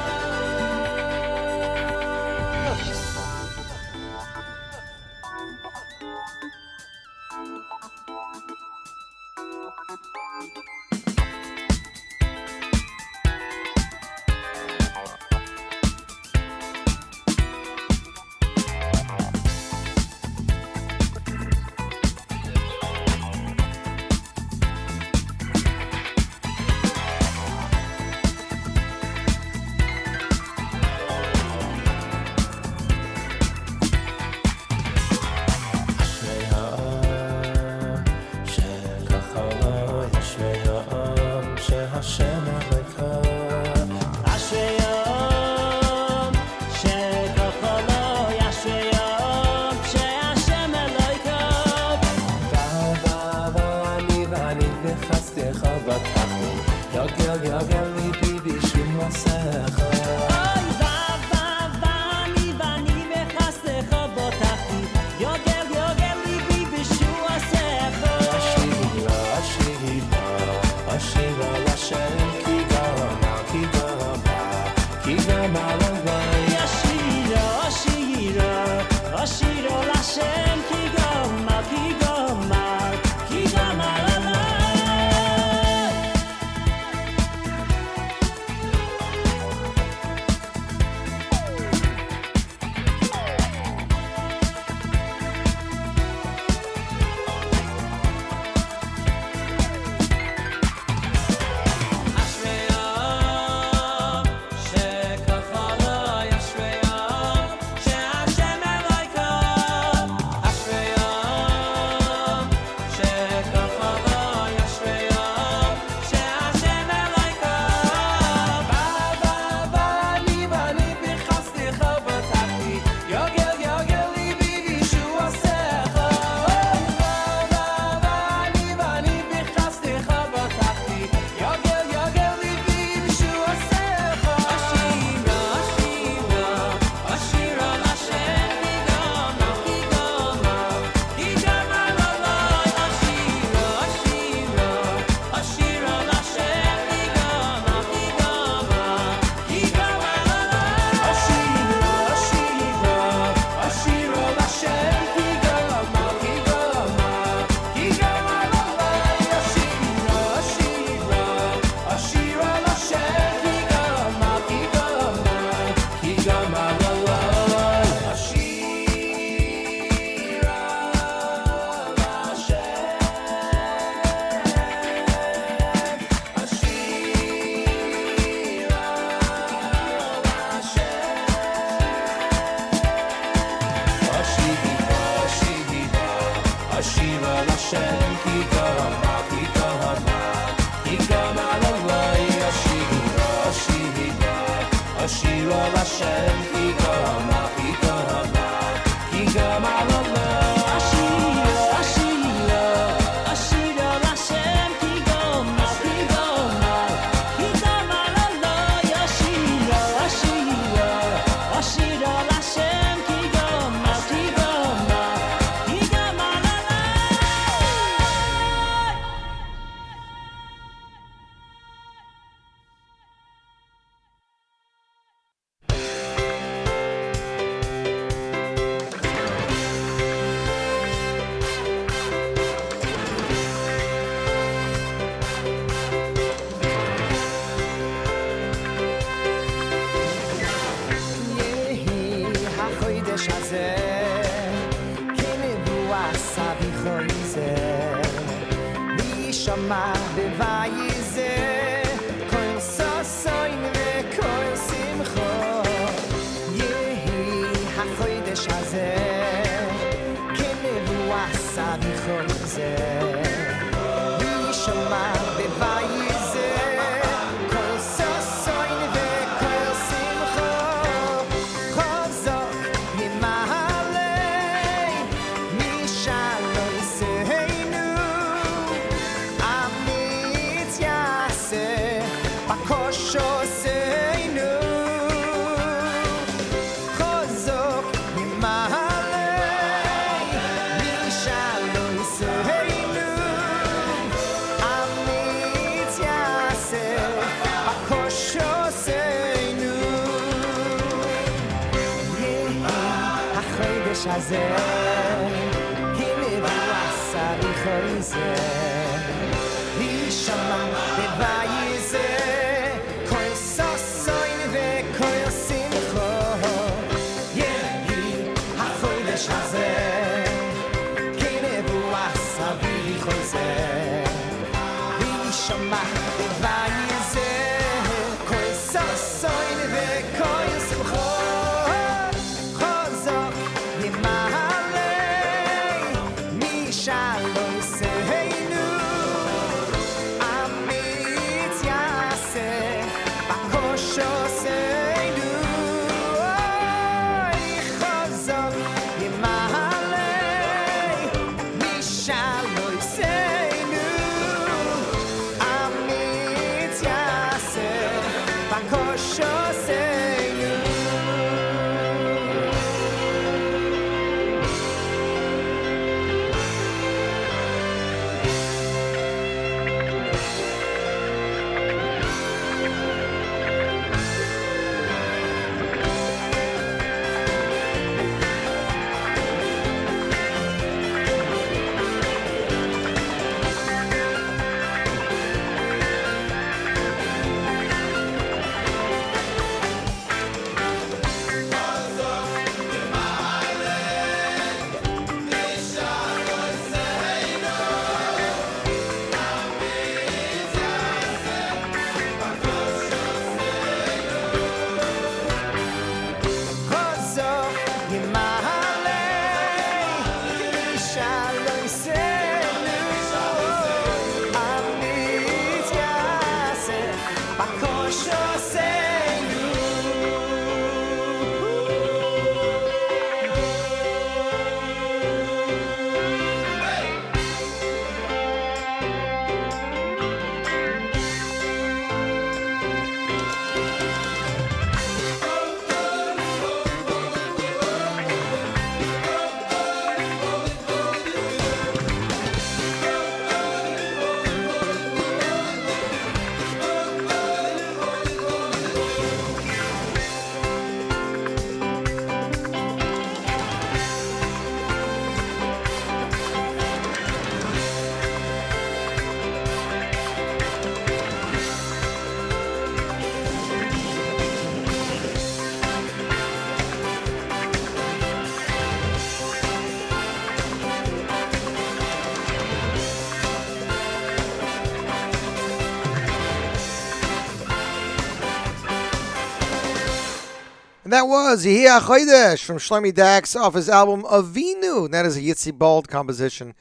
And 480.91 480.97
that 480.97 481.07
was 481.07 481.45
Yehia 481.45 481.79
Chodesh 481.79 482.43
from 482.43 482.57
Shlomi 482.57 482.93
Dax 482.93 483.33
off 483.33 483.53
his 483.53 483.69
album 483.69 484.03
Avinu. 484.03 484.83
And 484.83 484.93
that 484.93 485.05
is 485.05 485.15
a 485.15 485.21
Yitzi 485.21 485.57
Bald 485.57 485.87
composition. 485.87 486.53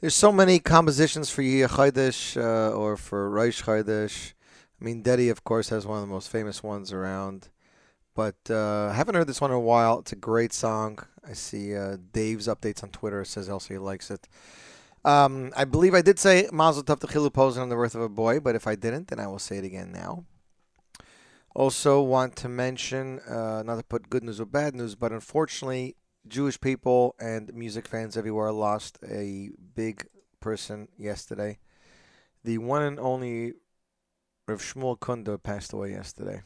There's 0.00 0.14
so 0.14 0.32
many 0.32 0.58
compositions 0.58 1.28
for 1.28 1.42
Yehia 1.42 1.68
Chodesh 1.68 2.34
uh, 2.34 2.74
or 2.74 2.96
for 2.96 3.28
Reish 3.30 3.64
Chodesh. 3.64 4.32
I 4.80 4.84
mean, 4.86 5.02
Dedi, 5.02 5.30
of 5.30 5.44
course, 5.44 5.68
has 5.68 5.86
one 5.86 5.98
of 6.02 6.08
the 6.08 6.14
most 6.14 6.30
famous 6.30 6.62
ones 6.62 6.94
around. 6.94 7.50
but 8.14 8.36
uh, 8.48 8.90
haven't 8.92 9.16
heard 9.16 9.26
this 9.26 9.42
one 9.42 9.50
in 9.50 9.56
a 9.58 9.60
while. 9.60 9.98
It's 9.98 10.12
a 10.12 10.16
great 10.16 10.54
song. 10.54 11.00
I 11.22 11.34
see 11.34 11.76
uh, 11.76 11.98
Dave's 12.10 12.48
updates 12.48 12.82
on 12.82 12.88
Twitter 12.88 13.20
It 13.20 13.26
says 13.26 13.50
also 13.50 13.74
he 13.74 13.78
likes 13.78 14.10
it. 14.10 14.26
Um, 15.04 15.52
I 15.54 15.66
believe 15.66 15.92
I 15.92 16.00
did 16.00 16.18
say 16.18 16.48
Mazel 16.50 16.84
Tov 16.84 17.00
to 17.00 17.06
Chilu 17.06 17.30
Posen 17.30 17.60
on 17.60 17.68
the 17.68 17.76
birth 17.76 17.94
of 17.94 18.00
a 18.00 18.08
boy, 18.08 18.40
but 18.40 18.54
if 18.54 18.66
I 18.66 18.76
didn't, 18.76 19.08
then 19.08 19.20
I 19.20 19.26
will 19.26 19.38
say 19.38 19.58
it 19.58 19.64
again 19.64 19.92
now. 19.92 20.24
Also, 21.54 22.02
want 22.02 22.34
to 22.34 22.48
mention 22.48 23.20
uh, 23.20 23.62
not 23.64 23.76
to 23.76 23.84
put 23.84 24.10
good 24.10 24.24
news 24.24 24.40
or 24.40 24.44
bad 24.44 24.74
news, 24.74 24.96
but 24.96 25.12
unfortunately, 25.12 25.94
Jewish 26.26 26.60
people 26.60 27.14
and 27.20 27.54
music 27.54 27.86
fans 27.86 28.16
everywhere 28.16 28.50
lost 28.50 28.98
a 29.08 29.50
big 29.74 30.06
person 30.40 30.88
yesterday. 30.98 31.58
The 32.42 32.58
one 32.58 32.82
and 32.82 32.98
only 32.98 33.52
Rav 34.48 34.60
Shmuel 34.60 34.98
Kunda 34.98 35.40
passed 35.40 35.72
away 35.72 35.92
yesterday. 35.92 36.42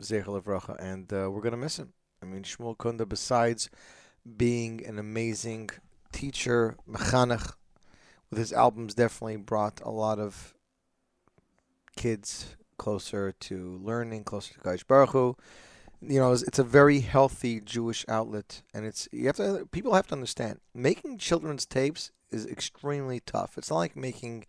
Zecher 0.00 0.26
Levracha, 0.26 0.76
and 0.78 1.12
uh, 1.12 1.28
we're 1.30 1.42
gonna 1.42 1.56
miss 1.56 1.78
him. 1.78 1.92
I 2.22 2.26
mean, 2.26 2.44
Shmuel 2.44 2.76
Kunda, 2.76 3.06
besides 3.08 3.68
being 4.36 4.86
an 4.86 4.98
amazing 4.98 5.70
teacher, 6.12 6.76
mechanech, 6.88 7.54
with 8.30 8.38
his 8.38 8.52
albums, 8.52 8.94
definitely 8.94 9.38
brought 9.38 9.80
a 9.80 9.90
lot 9.90 10.20
of 10.20 10.54
kids 11.96 12.56
closer 12.80 13.30
to 13.32 13.78
learning, 13.84 14.24
closer 14.24 14.54
to 14.54 14.60
Gaish 14.60 14.86
Baruch 14.86 15.10
Hu. 15.10 15.36
You 16.00 16.18
know, 16.18 16.32
it's, 16.32 16.42
it's 16.42 16.58
a 16.58 16.64
very 16.64 17.00
healthy 17.00 17.60
Jewish 17.60 18.06
outlet, 18.08 18.62
and 18.72 18.86
it's 18.86 19.06
you 19.12 19.26
have 19.26 19.36
to 19.36 19.68
people 19.70 19.92
have 19.92 20.06
to 20.06 20.14
understand 20.14 20.60
making 20.74 21.18
children's 21.18 21.66
tapes 21.66 22.10
is 22.30 22.46
extremely 22.46 23.20
tough. 23.20 23.58
It's 23.58 23.68
not 23.68 23.76
like 23.76 23.96
making 23.96 24.46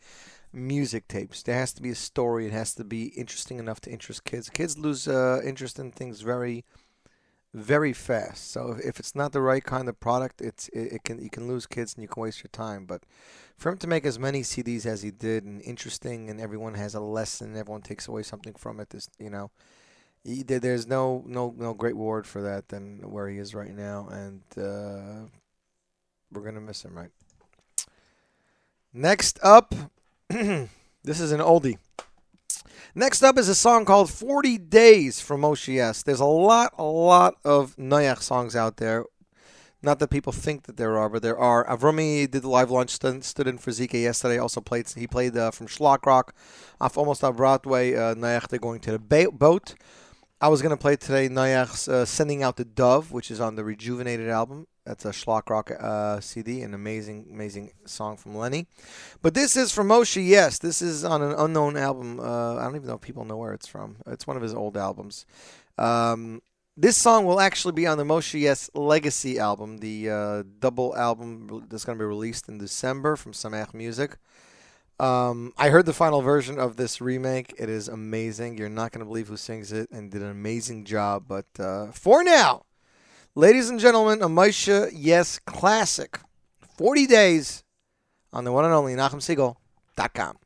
music 0.53 1.09
tapes. 1.09 1.43
There 1.43 1.57
has 1.57 1.73
to 1.73 1.81
be 1.81 1.89
a 1.89 1.95
story. 1.95 2.45
It 2.45 2.53
has 2.53 2.73
to 2.75 2.85
be 2.85 3.07
interesting 3.07 3.59
enough 3.59 3.81
to 3.81 3.91
interest 3.91 4.23
kids. 4.23 4.49
Kids 4.49 4.77
lose 4.77 5.09
uh, 5.09 5.41
interest 5.43 5.77
in 5.77 5.91
things 5.91 6.21
very, 6.21 6.63
very 7.53 7.93
fast. 7.93 8.51
So 8.51 8.77
if, 8.83 8.99
it's 8.99 9.15
not 9.15 9.33
the 9.33 9.41
right 9.41 9.63
kind 9.63 9.89
of 9.89 9.99
product, 9.99 10.41
it's 10.41 10.69
it, 10.69 10.93
it 10.93 11.03
can 11.03 11.21
you 11.21 11.29
can 11.29 11.47
lose 11.47 11.65
kids 11.65 11.93
and 11.93 12.01
you 12.01 12.07
can 12.07 12.21
waste 12.21 12.43
your 12.43 12.49
time. 12.51 12.85
But 12.85 13.03
for 13.57 13.69
him 13.69 13.77
to 13.79 13.87
make 13.87 14.05
as 14.05 14.17
many 14.17 14.41
CDs 14.41 14.85
as 14.85 15.01
he 15.01 15.11
did 15.11 15.43
and 15.43 15.61
interesting, 15.61 16.29
and 16.29 16.39
everyone 16.39 16.75
has 16.75 16.95
a 16.95 17.01
lesson, 17.01 17.57
everyone 17.57 17.81
takes 17.81 18.07
away 18.07 18.23
something 18.23 18.53
from 18.53 18.79
it. 18.79 18.89
This 18.89 19.09
you 19.19 19.29
know. 19.29 19.51
He, 20.23 20.43
there's 20.43 20.85
no, 20.85 21.23
no 21.25 21.51
no 21.57 21.73
great 21.73 21.95
reward 21.95 22.27
for 22.27 22.43
that 22.43 22.67
than 22.67 22.99
where 23.09 23.27
he 23.27 23.39
is 23.39 23.55
right 23.55 23.75
now, 23.75 24.07
and 24.11 24.43
uh, 24.55 25.25
we're 26.31 26.43
gonna 26.43 26.61
miss 26.61 26.85
him, 26.85 26.95
right? 26.95 27.09
Next 28.93 29.39
up, 29.41 29.73
this 30.29 31.19
is 31.19 31.31
an 31.31 31.39
oldie. 31.39 31.79
Next 32.93 33.23
up 33.23 33.37
is 33.37 33.47
a 33.47 33.55
song 33.55 33.85
called 33.85 34.09
40 34.09 34.57
Days 34.57 35.21
from 35.21 35.41
Moshe 35.41 35.73
Yess 35.73 36.03
There's 36.03 36.19
a 36.19 36.25
lot, 36.25 36.73
a 36.77 36.83
lot 36.83 37.35
of 37.45 37.75
Noach 37.77 38.21
songs 38.21 38.55
out 38.55 38.77
there. 38.77 39.05
Not 39.83 39.97
that 39.99 40.09
people 40.09 40.31
think 40.31 40.63
that 40.63 40.77
there 40.77 40.97
are, 40.97 41.09
but 41.09 41.23
there 41.23 41.37
are. 41.37 41.65
Avromi 41.65 42.29
did 42.29 42.43
the 42.43 42.49
live 42.49 42.69
launch, 42.69 42.91
stood, 42.91 43.47
in 43.47 43.57
for 43.57 43.71
Zika 43.71 43.99
yesterday. 43.99 44.37
Also 44.37 44.61
played. 44.61 44.87
He 44.89 45.07
played 45.07 45.35
uh, 45.35 45.49
from 45.49 45.65
Schlock 45.67 46.05
Rock, 46.05 46.35
off 46.79 46.97
almost 46.97 47.23
off 47.23 47.37
Broadway. 47.37 47.95
Uh, 47.95 48.13
they're 48.13 48.59
going 48.59 48.79
to 48.81 48.91
the 48.91 48.99
ba- 48.99 49.31
boat. 49.31 49.73
I 50.39 50.49
was 50.49 50.61
gonna 50.61 50.77
play 50.77 50.95
today 50.95 51.29
Noach's 51.29 51.87
uh, 51.87 52.05
"Sending 52.05 52.43
Out 52.43 52.57
the 52.57 52.65
Dove," 52.65 53.11
which 53.11 53.31
is 53.31 53.39
on 53.39 53.55
the 53.55 53.63
Rejuvenated 53.63 54.29
album. 54.29 54.67
That's 54.85 55.05
a 55.05 55.09
Schlock 55.09 55.49
Rock 55.49 55.71
uh, 55.79 56.19
CD, 56.19 56.61
an 56.61 56.73
amazing, 56.73 57.27
amazing 57.31 57.71
song 57.85 58.17
from 58.17 58.35
Lenny. 58.35 58.65
But 59.21 59.35
this 59.35 59.55
is 59.55 59.71
from 59.71 59.89
Moshe. 59.89 60.25
Yes, 60.25 60.57
this 60.57 60.81
is 60.81 61.05
on 61.05 61.21
an 61.21 61.33
unknown 61.37 61.77
album. 61.77 62.19
Uh, 62.19 62.55
I 62.55 62.63
don't 62.63 62.75
even 62.75 62.87
know 62.87 62.95
if 62.95 63.01
people 63.01 63.25
know 63.25 63.37
where 63.37 63.53
it's 63.53 63.67
from. 63.67 63.97
It's 64.07 64.25
one 64.25 64.37
of 64.37 64.43
his 64.43 64.55
old 64.55 64.77
albums. 64.77 65.25
Um, 65.77 66.41
this 66.75 66.97
song 66.97 67.25
will 67.25 67.39
actually 67.39 67.73
be 67.73 67.85
on 67.85 67.97
the 67.99 68.03
Moshe 68.03 68.39
Yess 68.39 68.71
Legacy 68.73 69.37
album, 69.37 69.79
the 69.79 70.09
uh, 70.09 70.43
double 70.59 70.95
album 70.95 71.67
that's 71.69 71.85
going 71.85 71.97
to 71.97 72.01
be 72.01 72.07
released 72.07 72.49
in 72.49 72.57
December 72.57 73.15
from 73.15 73.33
Sameach 73.33 73.73
Music. 73.75 74.17
Um, 74.99 75.53
I 75.57 75.69
heard 75.69 75.85
the 75.85 75.93
final 75.93 76.21
version 76.21 76.59
of 76.59 76.77
this 76.77 77.01
remake. 77.01 77.53
It 77.57 77.69
is 77.69 77.87
amazing. 77.87 78.57
You're 78.57 78.69
not 78.69 78.91
going 78.91 78.99
to 78.99 79.05
believe 79.05 79.27
who 79.27 79.37
sings 79.37 79.71
it 79.71 79.89
and 79.91 80.11
did 80.11 80.21
an 80.21 80.29
amazing 80.29 80.85
job. 80.85 81.25
But 81.27 81.47
uh, 81.59 81.87
for 81.91 82.23
now, 82.23 82.65
ladies 83.35 83.69
and 83.69 83.79
gentlemen, 83.79 84.21
a 84.21 84.27
Moshe 84.27 84.91
Yess 84.93 85.39
classic 85.39 86.19
40 86.77 87.07
days 87.07 87.63
on 88.33 88.43
the 88.43 88.51
one 88.51 88.65
and 88.65 88.73
only 88.73 88.93
NachumSegal.com. 88.95 90.37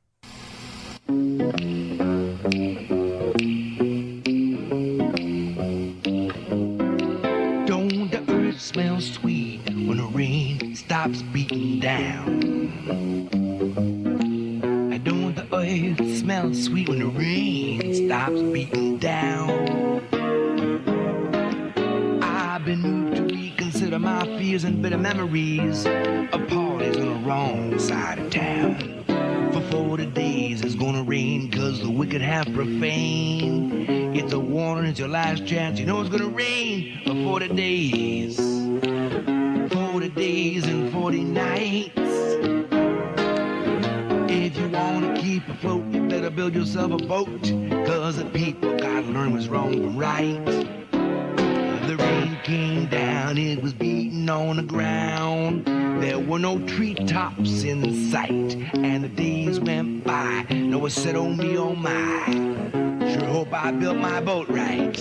Don't 7.66 8.12
the 8.12 8.24
earth 8.30 8.62
smell 8.62 9.02
sweet 9.02 9.62
when 9.66 9.98
the 9.98 10.10
rain 10.14 10.76
stops 10.76 11.22
beating 11.22 11.80
down? 11.80 12.40
Don't 15.04 15.36
the 15.36 15.48
earth 15.54 16.18
smell 16.18 16.54
sweet 16.54 16.90
when 16.90 17.00
the 17.00 17.08
rain 17.08 17.94
stops 17.94 18.42
beating 18.42 18.98
down? 18.98 20.15
Been 22.76 22.92
moved 22.92 23.16
to 23.16 23.24
reconsider 23.24 24.00
my 24.00 24.26
fears 24.38 24.66
and 24.66 24.82
bitter 24.82 24.98
memories 24.98 25.86
of 25.86 26.48
parties 26.50 26.98
on 26.98 27.06
the 27.06 27.22
wrong 27.26 27.80
side 27.80 28.20
of 28.20 28.30
town. 28.30 29.04
For 29.54 29.62
40 29.72 30.08
days 30.08 30.62
it's 30.62 30.76
gonna 30.76 31.04
rain 31.04 31.50
cause 31.52 31.82
the 31.82 31.90
wicked 31.90 32.22
have 32.22 32.54
profaned. 32.54 34.18
It's 34.18 34.34
a 34.34 34.40
warning, 34.40 34.90
it's 34.90 35.00
your 35.00 35.08
last 35.08 35.46
chance. 35.48 35.80
You 35.80 35.86
know 35.86 36.02
it's 36.02 36.10
gonna 36.10 36.28
rain 36.28 37.00
for 37.06 37.14
40 37.40 37.48
days. 37.56 38.38
40 38.38 40.10
days 40.10 40.66
and 40.66 40.92
40 40.92 41.24
nights. 41.24 41.94
If 44.30 44.58
you 44.58 44.68
wanna 44.68 45.16
keep 45.22 45.48
afloat, 45.48 45.86
you 45.94 46.10
better 46.10 46.30
build 46.30 46.54
yourself 46.54 46.92
a 46.92 46.98
boat. 46.98 47.42
Cause 47.88 48.18
the 48.18 48.30
people 48.34 48.78
gotta 48.78 49.08
learn 49.08 49.32
what's 49.32 49.48
wrong 49.48 49.72
from 49.72 49.98
right. 49.98 50.76
The 51.88 51.98
rain 51.98 52.38
came 52.44 52.88
down, 52.88 53.38
it 53.38 53.62
was 53.62 53.74
beating 53.74 54.28
on 54.28 54.56
the 54.56 54.64
ground. 54.64 55.66
There 56.02 56.18
were 56.18 56.40
no 56.40 56.58
treetops 56.66 57.64
in 57.64 58.10
sight, 58.10 58.56
and 58.74 59.04
the 59.04 59.08
days 59.08 59.60
went 59.60 60.04
by. 60.04 60.48
No 60.50 60.80
one 60.80 60.90
said, 60.90 61.16
oh 61.16 61.30
me, 61.30 61.56
oh 61.58 61.76
my. 61.76 62.26
Sure 63.14 63.28
hope 63.28 63.54
I 63.54 63.72
built 63.72 63.98
my 63.98 64.20
boat 64.20 64.50
right. 64.50 64.98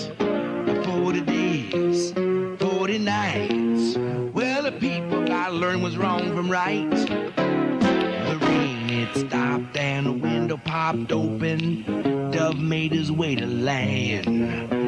Forty 0.85 1.23
days, 1.23 2.13
forty 2.59 2.99
nights. 2.99 3.97
Well, 4.35 4.63
the 4.65 4.73
people 4.73 5.25
gotta 5.27 5.55
learn 5.55 5.81
what's 5.81 5.97
wrong 5.97 6.37
from 6.37 6.51
right. 6.51 6.91
The 6.91 8.39
rain 8.43 8.91
it 8.91 9.17
stopped 9.17 9.75
and 9.79 10.07
the 10.07 10.13
window 10.13 10.59
popped 10.59 11.13
open. 11.13 12.31
Dove 12.31 12.59
made 12.59 12.93
his 12.93 13.11
way 13.11 13.35
to 13.37 13.47
land. 13.47 14.84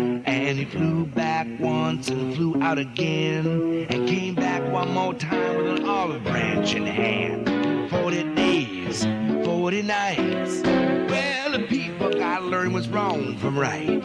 And 0.47 0.61
he 0.61 0.65
flew 0.65 1.07
back 1.07 1.49
once 1.59 2.09
and 2.09 2.37
flew 2.37 2.63
out 2.63 2.79
again. 2.79 3.89
And 3.91 4.09
came 4.09 4.37
back 4.37 4.63
one 4.73 4.95
more 4.95 5.13
time 5.13 5.57
with 5.57 5.81
an 5.81 5.89
olive 5.89 6.23
branch 6.23 6.73
in 6.73 6.87
hand. 6.87 7.91
Forty 7.91 8.23
days, 8.37 9.05
forty 9.45 9.83
nights. 9.83 10.63
Well, 10.63 11.51
the 11.51 11.67
people 11.69 12.13
gotta 12.13 12.45
learn 12.45 12.73
what's 12.73 12.87
wrong 12.87 13.37
from 13.39 13.59
right. 13.59 14.01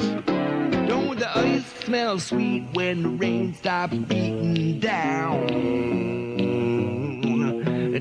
Don't 0.87 1.19
the 1.19 1.29
ice 1.37 1.63
smell 1.85 2.17
sweet 2.17 2.63
when 2.73 3.03
the 3.03 3.09
rain 3.09 3.53
stops 3.53 3.95
beating 3.95 4.79
down? 4.79 5.45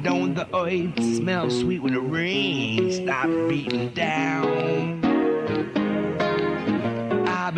Don't 0.02 0.34
the 0.34 0.48
earth 0.56 1.14
smell 1.14 1.50
sweet 1.50 1.82
when 1.82 1.92
the 1.92 2.00
rain 2.00 2.90
stops 2.90 3.34
beating 3.50 3.90
down? 3.90 4.99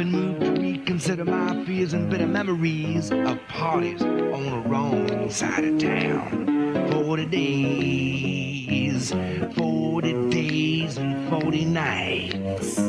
Been 0.03 0.11
moved 0.11 0.41
to 0.41 0.51
reconsider 0.61 1.25
my 1.25 1.65
fears 1.65 1.93
and 1.93 2.11
bitter 2.11 2.27
memories 2.27 3.13
of 3.13 3.39
parties 3.47 4.03
on 4.03 4.47
the 4.47 4.69
wrong 4.69 5.31
side 5.31 5.63
of 5.65 5.79
town. 5.79 6.91
Forty 6.91 7.25
days, 7.27 9.13
forty 9.55 10.13
days 10.29 10.99
and 10.99 11.31
forty 11.31 11.65
nights. 11.65 12.81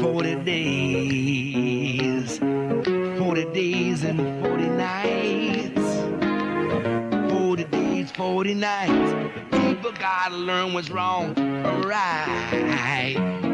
Forty 0.00 0.36
days, 0.44 2.38
forty 3.18 3.44
days 3.52 4.04
and 4.04 4.20
forty 4.40 4.68
nights. 4.68 5.82
Forty 7.32 7.64
days, 7.64 8.12
forty 8.12 8.54
nights. 8.54 9.34
People 9.50 9.90
gotta 9.90 10.36
learn 10.36 10.74
what's 10.74 10.90
wrong, 10.90 11.34
right? 11.84 13.53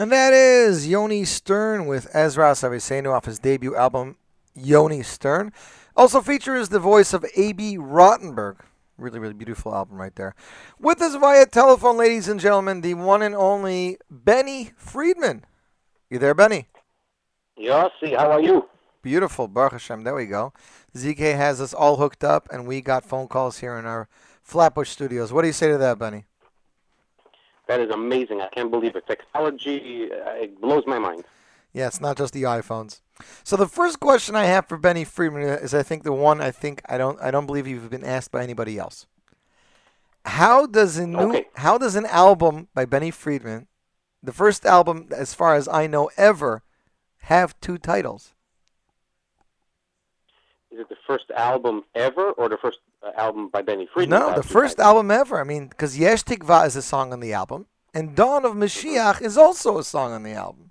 And 0.00 0.12
that 0.12 0.32
is 0.32 0.86
Yoni 0.86 1.24
Stern 1.24 1.86
with 1.86 2.08
Ezra 2.14 2.52
Savisenu 2.52 3.12
off 3.12 3.24
his 3.24 3.40
debut 3.40 3.74
album, 3.74 4.16
Yoni 4.54 5.02
Stern. 5.02 5.52
Also 5.96 6.20
features 6.20 6.68
the 6.68 6.78
voice 6.78 7.12
of 7.12 7.26
A.B. 7.36 7.78
Rottenberg. 7.78 8.58
Really, 8.96 9.18
really 9.18 9.34
beautiful 9.34 9.74
album 9.74 9.96
right 9.96 10.14
there. 10.14 10.36
With 10.78 11.02
us 11.02 11.16
via 11.16 11.46
telephone, 11.46 11.96
ladies 11.96 12.28
and 12.28 12.38
gentlemen, 12.38 12.80
the 12.80 12.94
one 12.94 13.22
and 13.22 13.34
only 13.34 13.98
Benny 14.08 14.70
Friedman. 14.76 15.44
You 16.08 16.20
there, 16.20 16.34
Benny? 16.34 16.68
Yossi, 17.58 18.16
how 18.16 18.30
are 18.30 18.40
you? 18.40 18.68
Beautiful, 19.02 19.48
Baruch 19.48 19.72
Hashem. 19.72 20.04
There 20.04 20.14
we 20.14 20.26
go. 20.26 20.52
ZK 20.94 21.36
has 21.36 21.60
us 21.60 21.74
all 21.74 21.96
hooked 21.96 22.22
up, 22.22 22.48
and 22.52 22.68
we 22.68 22.80
got 22.80 23.04
phone 23.04 23.26
calls 23.26 23.58
here 23.58 23.76
in 23.76 23.84
our 23.84 24.08
Flatbush 24.44 24.90
studios. 24.90 25.32
What 25.32 25.42
do 25.42 25.48
you 25.48 25.52
say 25.52 25.66
to 25.66 25.78
that, 25.78 25.98
Benny? 25.98 26.27
That 27.68 27.80
is 27.80 27.90
amazing. 27.90 28.40
I 28.40 28.48
can't 28.48 28.70
believe 28.70 28.96
it. 28.96 29.06
Technology, 29.06 30.10
uh, 30.10 30.30
it 30.32 30.60
blows 30.60 30.84
my 30.86 30.98
mind. 30.98 31.24
Yeah, 31.72 31.86
it's 31.86 32.00
not 32.00 32.16
just 32.16 32.32
the 32.32 32.44
iPhones. 32.44 33.02
So 33.44 33.56
the 33.56 33.68
first 33.68 34.00
question 34.00 34.34
I 34.34 34.44
have 34.44 34.66
for 34.66 34.78
Benny 34.78 35.04
Friedman 35.04 35.42
is, 35.42 35.74
I 35.74 35.82
think, 35.82 36.02
the 36.02 36.12
one 36.12 36.40
I 36.40 36.50
think 36.50 36.80
I 36.88 36.96
don't 36.96 37.20
I 37.20 37.30
don't 37.30 37.46
believe 37.46 37.66
you've 37.66 37.90
been 37.90 38.04
asked 38.04 38.32
by 38.32 38.42
anybody 38.42 38.78
else. 38.78 39.06
How 40.24 40.66
does 40.66 40.96
a 40.96 41.06
new 41.06 41.30
Okay. 41.30 41.46
How 41.56 41.76
does 41.78 41.94
an 41.94 42.06
album 42.06 42.68
by 42.74 42.86
Benny 42.86 43.10
Friedman, 43.10 43.66
the 44.22 44.32
first 44.32 44.64
album 44.64 45.08
as 45.14 45.34
far 45.34 45.54
as 45.54 45.68
I 45.68 45.86
know 45.86 46.10
ever, 46.16 46.62
have 47.22 47.58
two 47.60 47.76
titles? 47.76 48.34
Is 50.70 50.80
it 50.80 50.88
the 50.88 50.96
first 51.06 51.30
album 51.36 51.84
ever, 51.94 52.30
or 52.32 52.48
the 52.48 52.58
first 52.58 52.78
album 53.16 53.48
by 53.48 53.62
Benny 53.62 53.88
Friedman? 53.92 54.20
No, 54.20 54.34
the 54.34 54.42
first 54.42 54.78
album 54.78 55.10
ever. 55.10 55.40
I 55.40 55.44
mean, 55.44 55.68
because 55.68 55.98
Yesh 55.98 56.22
Tikva 56.24 56.66
is 56.66 56.76
a 56.76 56.82
song 56.82 57.12
on 57.12 57.20
the 57.20 57.32
album, 57.32 57.66
and 57.94 58.14
Dawn 58.14 58.44
of 58.44 58.52
Mashiach 58.52 59.22
is 59.22 59.36
also 59.38 59.78
a 59.78 59.84
song 59.84 60.12
on 60.12 60.22
the 60.22 60.32
album. 60.32 60.70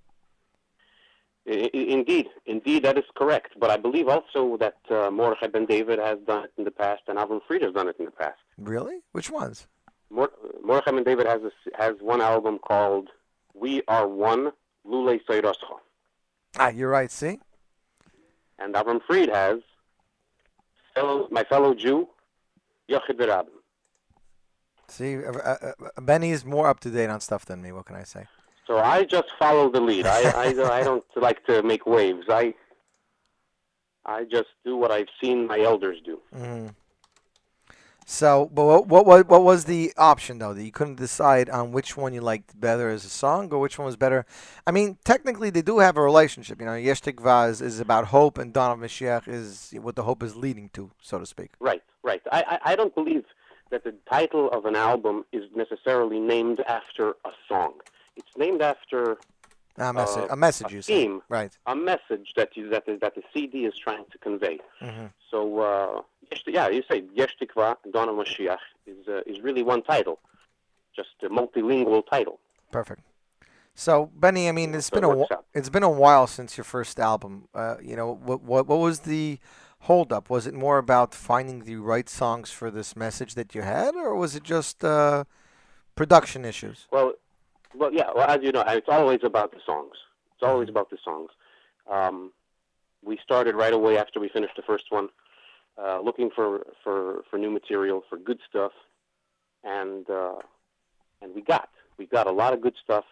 Indeed, 1.45 2.27
indeed, 2.45 2.83
that 2.83 2.97
is 2.97 3.05
correct. 3.15 3.53
But 3.57 3.69
I 3.69 3.77
believe 3.77 4.09
also 4.09 4.57
that 4.57 4.75
uh, 4.89 5.09
Mordechai 5.09 5.47
Ben 5.47 5.65
David 5.65 5.97
has 5.97 6.19
done 6.27 6.43
it 6.43 6.51
in 6.57 6.65
the 6.65 6.71
past, 6.71 7.03
and 7.07 7.17
Avram 7.17 7.39
Fried 7.47 7.61
has 7.61 7.73
done 7.73 7.87
it 7.87 7.95
in 7.99 8.05
the 8.05 8.11
past. 8.11 8.39
Really? 8.57 8.99
Which 9.13 9.29
ones? 9.29 9.67
Mor- 10.09 10.31
Mordechai 10.61 10.91
Ben 10.91 11.03
David 11.05 11.25
has 11.25 11.41
a, 11.43 11.51
has 11.81 11.95
one 12.01 12.19
album 12.19 12.59
called 12.59 13.09
"We 13.53 13.81
Are 13.87 14.07
One," 14.09 14.51
Lule 14.85 15.19
Seiroscha, 15.25 15.77
Ah, 16.59 16.67
you're 16.69 16.89
right. 16.89 17.11
See, 17.11 17.39
and 18.59 18.73
Avram 18.73 18.99
Fried 19.07 19.29
has 19.29 19.59
fellow, 20.93 21.27
my 21.31 21.43
fellow 21.45 21.73
Jew, 21.73 22.09
Yochid 22.89 23.19
Rabin. 23.19 23.53
see, 24.87 25.17
uh, 25.17 25.31
uh, 25.31 25.57
uh, 25.97 26.01
Benny 26.01 26.31
is 26.31 26.45
more 26.45 26.67
up 26.67 26.79
to 26.81 26.89
date 26.89 27.09
on 27.09 27.19
stuff 27.19 27.45
than 27.45 27.61
me. 27.61 27.71
What 27.71 27.85
can 27.85 27.95
I 27.95 28.03
say? 28.03 28.25
So 28.65 28.77
I 28.77 29.03
just 29.03 29.29
follow 29.39 29.69
the 29.69 29.79
lead. 29.79 30.05
I, 30.05 30.31
I, 30.31 30.79
I 30.79 30.83
don't 30.83 31.03
like 31.15 31.45
to 31.45 31.63
make 31.63 31.85
waves. 31.85 32.25
I 32.29 32.53
I 34.05 34.23
just 34.23 34.49
do 34.63 34.77
what 34.77 34.91
I've 34.91 35.09
seen 35.21 35.47
my 35.47 35.59
elders 35.59 35.97
do. 36.03 36.19
Mm. 36.35 36.73
So, 38.09 38.49
but 38.53 38.63
what, 38.63 38.87
what 38.87 39.05
what 39.05 39.27
what 39.27 39.43
was 39.43 39.65
the 39.65 39.91
option 39.97 40.39
though? 40.39 40.53
That 40.53 40.63
you 40.63 40.71
couldn't 40.71 40.95
decide 40.95 41.49
on 41.49 41.73
which 41.73 41.97
one 41.97 42.13
you 42.13 42.21
liked 42.21 42.57
better 42.57 42.89
as 42.89 43.03
a 43.03 43.09
song, 43.09 43.51
or 43.51 43.59
which 43.59 43.77
one 43.77 43.85
was 43.85 43.97
better. 43.97 44.25
I 44.65 44.71
mean, 44.71 44.97
technically 45.03 45.49
they 45.49 45.61
do 45.61 45.79
have 45.79 45.97
a 45.97 46.01
relationship. 46.01 46.61
You 46.61 46.67
know, 46.67 46.75
Yesh 46.75 47.01
Tikva 47.01 47.49
is, 47.49 47.61
is 47.61 47.81
about 47.81 48.05
hope, 48.05 48.37
and 48.37 48.53
Dawn 48.53 48.71
of 48.71 48.79
Mashiach 48.79 49.27
is 49.27 49.73
what 49.81 49.97
the 49.97 50.03
hope 50.03 50.23
is 50.23 50.37
leading 50.37 50.69
to, 50.69 50.89
so 51.01 51.19
to 51.19 51.25
speak. 51.25 51.51
Right, 51.59 51.83
right. 52.01 52.21
I, 52.31 52.43
I, 52.47 52.71
I 52.71 52.75
don't 52.77 52.95
believe 52.95 53.25
that 53.71 53.83
the 53.83 53.93
title 54.09 54.49
of 54.51 54.63
an 54.63 54.77
album 54.77 55.25
is 55.33 55.43
necessarily 55.53 56.21
named 56.21 56.61
after 56.61 57.09
a 57.25 57.31
song. 57.49 57.73
It's 58.15 58.37
named 58.37 58.61
after 58.61 59.17
A 59.77 59.93
message, 59.93 60.23
Uh, 60.23 60.27
a 60.31 60.35
message, 60.35 60.73
a 60.73 60.81
theme. 60.81 61.21
right? 61.29 61.55
a 61.67 61.75
message 61.75 62.33
that 62.35 62.49
you 62.57 62.69
that 62.69 62.85
the, 62.85 62.97
CD 63.33 63.65
is 63.65 63.75
trying 63.77 64.05
to 64.11 64.17
convey. 64.17 64.59
hmm 64.79 65.07
So 65.31 65.59
uh, 65.59 66.01
yeah, 66.47 66.67
you 66.69 66.83
say 66.89 67.03
Yesh 67.13 67.35
Tikva, 67.39 67.75
of 68.09 68.15
Mashiach 68.15 68.57
is 68.85 69.07
uh, 69.07 69.21
is 69.31 69.41
really 69.41 69.63
one 69.63 69.83
title, 69.83 70.19
just 70.95 71.09
a 71.23 71.29
multilingual 71.29 72.03
title. 72.09 72.39
Perfect. 72.71 73.01
So 73.75 74.09
Benny, 74.15 74.49
I 74.49 74.51
mean, 74.51 74.73
it's 74.73 74.87
so 74.87 74.95
been 74.95 75.03
a 75.03 75.09
works 75.15 75.29
wh- 75.29 75.33
out. 75.33 75.45
it's 75.53 75.69
been 75.69 75.83
a 75.83 75.89
while 76.03 76.25
since 76.27 76.57
your 76.57 76.63
first 76.63 76.99
album. 76.99 77.47
Uh, 77.53 77.75
you 77.89 77.95
know, 77.95 78.09
what 78.27 78.41
what 78.41 78.65
what 78.67 78.79
was 78.79 79.01
the 79.01 79.37
holdup? 79.81 80.29
Was 80.29 80.47
it 80.47 80.53
more 80.55 80.77
about 80.79 81.13
finding 81.13 81.65
the 81.65 81.75
right 81.75 82.09
songs 82.09 82.49
for 82.51 82.71
this 82.71 82.95
message 82.95 83.35
that 83.35 83.53
you 83.53 83.61
had, 83.61 83.93
or 83.95 84.15
was 84.15 84.35
it 84.35 84.43
just 84.43 84.83
uh, 84.83 85.23
production 85.95 86.43
issues? 86.45 86.87
Well, 86.91 87.13
well, 87.75 87.93
yeah. 87.93 88.09
Well, 88.13 88.27
as 88.27 88.39
you 88.41 88.51
know, 88.51 88.63
it's 88.67 88.89
always 88.89 89.19
about 89.23 89.51
the 89.51 89.59
songs. 89.65 89.95
It's 90.35 90.43
always 90.43 90.69
about 90.69 90.89
the 90.89 90.97
songs. 91.03 91.31
Um, 91.89 92.31
we 93.03 93.17
started 93.23 93.55
right 93.55 93.73
away 93.73 93.97
after 93.97 94.19
we 94.19 94.29
finished 94.29 94.55
the 94.55 94.61
first 94.61 94.85
one, 94.89 95.09
uh, 95.81 95.99
looking 96.01 96.29
for, 96.29 96.65
for, 96.83 97.23
for 97.29 97.37
new 97.37 97.49
material, 97.49 98.03
for 98.09 98.17
good 98.17 98.39
stuff, 98.49 98.71
and 99.63 100.09
uh, 100.09 100.39
and 101.21 101.33
we 101.33 101.41
got 101.41 101.69
we 101.97 102.05
got 102.05 102.27
a 102.27 102.31
lot 102.31 102.53
of 102.53 102.61
good 102.61 102.75
stuff, 102.83 103.05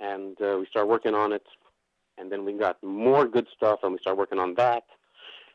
and 0.00 0.40
uh, 0.40 0.56
we 0.58 0.66
started 0.66 0.88
working 0.88 1.14
on 1.14 1.32
it, 1.32 1.46
and 2.18 2.30
then 2.32 2.44
we 2.44 2.52
got 2.54 2.82
more 2.82 3.26
good 3.26 3.46
stuff, 3.54 3.80
and 3.82 3.92
we 3.92 3.98
started 3.98 4.18
working 4.18 4.38
on 4.38 4.54
that, 4.54 4.84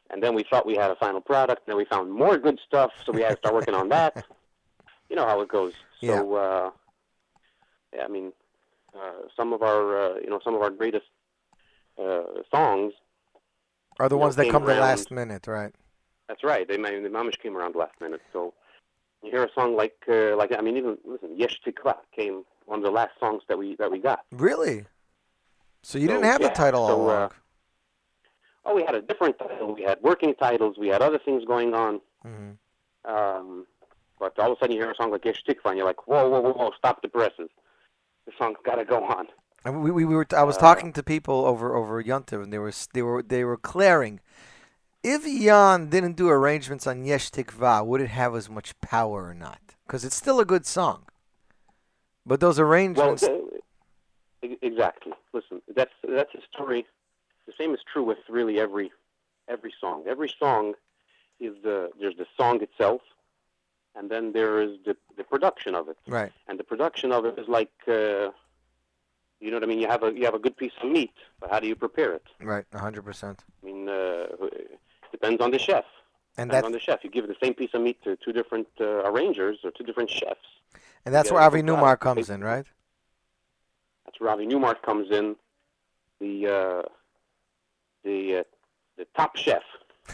and 0.10 0.24
then 0.24 0.34
we 0.34 0.44
thought 0.50 0.66
we 0.66 0.76
had 0.76 0.92
a 0.92 0.96
final 0.96 1.22
product, 1.22 1.64
and 1.66 1.74
then 1.74 1.78
we 1.78 1.86
found 1.86 2.12
more 2.12 2.38
good 2.38 2.60
stuff, 2.66 2.92
so 3.06 3.12
we 3.12 3.22
had 3.22 3.32
to 3.32 3.38
start 3.38 3.56
working 3.56 3.76
on 3.76 3.90
that. 3.90 4.26
You 5.10 5.16
know 5.16 5.26
how 5.26 5.40
it 5.40 5.48
goes. 5.48 5.72
So. 6.02 6.36
Yeah. 6.36 6.70
Yeah, 7.94 8.04
I 8.04 8.08
mean, 8.08 8.34
uh, 8.96 9.28
some 9.36 9.54
of 9.54 9.62
our, 9.62 9.98
uh, 10.02 10.16
you 10.20 10.30
know, 10.30 10.40
some 10.44 10.56
of 10.56 10.62
our 10.62 10.70
greatest 10.70 11.06
uh, 11.98 12.24
songs. 12.54 12.94
Are 14.00 14.10
the 14.10 14.16
you 14.16 14.20
know, 14.20 14.24
ones 14.24 14.36
that 14.36 14.50
come 14.50 14.66
the 14.66 14.76
last 14.76 15.12
minute, 15.12 15.48
right? 15.48 15.74
That's 16.28 16.44
right. 16.44 16.68
They, 16.68 16.76
the 16.78 17.10
mamish 17.10 17.40
came 17.40 17.56
around 17.56 17.76
last 17.76 18.00
minute. 18.02 18.22
So 18.34 18.54
you 19.24 19.32
hear 19.32 19.44
a 19.44 19.50
song 19.54 19.76
like, 19.76 19.96
uh, 20.10 20.36
like 20.36 20.52
I 20.58 20.62
mean, 20.62 20.78
even 20.78 20.98
listen, 21.06 21.38
Yesh 21.38 21.60
Tikva 21.66 21.96
came 22.16 22.44
one 22.66 22.80
of 22.80 22.86
the 22.86 22.92
last 22.92 23.12
songs 23.20 23.44
that 23.48 23.58
we 23.58 23.76
that 23.78 23.90
we 23.90 24.00
got. 24.00 24.26
Really? 24.32 24.86
So 25.84 25.98
you 25.98 26.08
So, 26.08 26.14
didn't 26.14 26.26
have 26.26 26.42
yeah, 26.42 26.50
the 26.50 26.54
title 26.54 26.82
all 26.82 26.88
so, 26.88 27.10
uh, 27.10 27.14
along. 27.14 27.32
Oh, 28.66 28.76
we 28.76 28.84
had 28.84 28.96
a 28.96 29.02
different 29.02 29.40
title. 29.40 29.74
We 29.74 29.84
had 29.84 30.00
working 30.02 30.36
titles. 30.36 30.78
We 30.78 30.90
had 30.90 31.02
other 31.02 31.20
things 31.20 31.46
going 31.46 31.74
on. 31.74 32.02
hmm 32.24 32.52
Um, 33.06 33.66
but 34.20 34.38
all 34.40 34.52
of 34.52 34.58
a 34.58 34.60
sudden, 34.60 34.76
you 34.76 34.82
hear 34.82 34.92
a 34.92 34.96
song 34.96 35.12
like 35.12 35.24
Yesh 35.24 35.44
Tikva, 35.48 35.68
and 35.68 35.78
you're 35.78 35.86
like, 35.86 36.08
whoa, 36.08 36.28
whoa, 36.30 36.42
whoa, 36.42 36.52
whoa, 36.54 36.72
stop 36.78 37.02
the 37.02 37.08
presses. 37.08 37.50
The 38.28 38.34
song's 38.38 38.58
got 38.64 38.76
to 38.76 38.86
go 38.86 39.04
on. 39.04 39.26
And 39.66 39.84
we, 39.84 39.90
we, 39.92 40.06
we 40.06 40.16
were 40.16 40.28
I 40.36 40.44
was 40.44 40.58
Uh, 40.58 40.62
talking 40.68 40.94
to 40.94 41.04
people 41.04 41.46
over 41.46 41.76
over 41.76 42.04
Yontiv, 42.04 42.44
and 42.44 42.54
they 42.54 42.60
were 42.60 42.74
they 42.94 43.02
were 43.02 43.24
they 43.24 43.44
were 43.44 43.58
clearing. 43.58 44.20
If 45.04 45.24
Jan 45.26 45.90
didn't 45.90 46.18
do 46.18 46.30
arrangements 46.30 46.86
on 46.86 47.06
Yesh 47.06 47.32
Tikva, 47.32 47.86
would 47.86 48.02
it 48.02 48.10
have 48.10 48.36
as 48.36 48.50
much 48.50 48.80
power 48.82 49.20
or 49.30 49.34
not? 49.34 49.62
Because 49.86 50.04
it's 50.06 50.16
still 50.16 50.40
a 50.40 50.46
good 50.46 50.66
song. 50.66 51.00
But 52.26 52.42
those 52.42 52.60
Well, 52.60 52.68
arrangements, 52.68 53.24
uh, 53.24 53.40
e- 54.44 54.58
exactly. 54.62 55.14
Listen, 55.34 55.62
that's 55.74 55.94
that's 56.04 56.34
a 56.36 56.42
story. 56.54 56.86
The 57.46 57.54
same 57.58 57.74
is 57.74 57.80
true 57.92 58.04
with 58.04 58.18
really 58.30 58.60
every 58.60 58.92
every 59.48 59.74
song. 59.80 60.04
Every 60.08 60.32
song 60.38 60.74
is 61.40 61.56
the 61.64 61.92
there's 62.00 62.18
the 62.18 62.28
song 62.38 62.62
itself, 62.62 63.02
and 63.98 64.10
then 64.12 64.32
there 64.32 64.62
is 64.62 64.72
the 64.86 64.96
the 65.18 65.24
production 65.24 65.76
of 65.76 65.90
it. 65.90 65.98
right? 66.08 66.32
And 66.48 66.60
the 66.60 66.64
production 66.64 67.12
of 67.12 67.26
it 67.26 67.38
is 67.40 67.48
like, 67.48 67.72
uh, 67.88 68.30
you 69.40 69.50
know 69.50 69.58
what 69.58 69.64
I 69.64 69.68
mean. 69.68 69.80
You 69.80 69.88
have 69.88 70.04
a 70.04 70.12
you 70.14 70.26
have 70.26 70.34
a 70.36 70.40
good 70.40 70.56
piece 70.58 70.72
of 70.82 70.90
meat, 70.90 71.14
but 71.40 71.50
how 71.52 71.60
do 71.60 71.68
you 71.68 71.76
prepare 71.76 72.14
it? 72.14 72.26
Right, 72.42 72.66
hundred 72.74 73.04
percent. 73.04 73.44
I 73.62 73.66
mean, 73.66 73.90
uh, 73.90 74.28
depends 75.12 75.42
on 75.42 75.52
the 75.52 75.60
chef. 75.60 75.86
And 76.40 76.50
Depends 76.52 76.62
that 76.62 76.66
on 76.68 76.72
the 76.72 76.80
chef. 76.80 77.04
You 77.04 77.10
give 77.10 77.28
the 77.28 77.36
same 77.42 77.56
piece 77.56 77.72
of 77.74 77.82
meat 77.82 77.98
to 78.04 78.16
two 78.24 78.32
different 78.32 78.68
uh, 78.80 79.10
arrangers 79.10 79.58
or 79.64 79.72
two 79.72 79.84
different 79.84 80.10
chefs. 80.12 80.48
and 81.04 81.14
that's 81.14 81.32
where 81.32 81.42
Avi 81.42 81.60
it's 81.60 81.68
a 81.68 81.72
Newmar 81.72 82.00
comes 82.00 82.30
in, 82.30 82.44
right? 82.44 82.68
That's 84.06 84.20
where 84.20 84.30
Avi 84.30 84.46
Newmark 84.46 84.84
comes 84.84 85.10
in, 85.10 85.36
the 86.20 86.46
uh, 86.48 86.82
the 88.04 88.38
uh, 88.40 88.44
the 88.98 89.08
top 89.16 89.36
chef. 89.36 89.64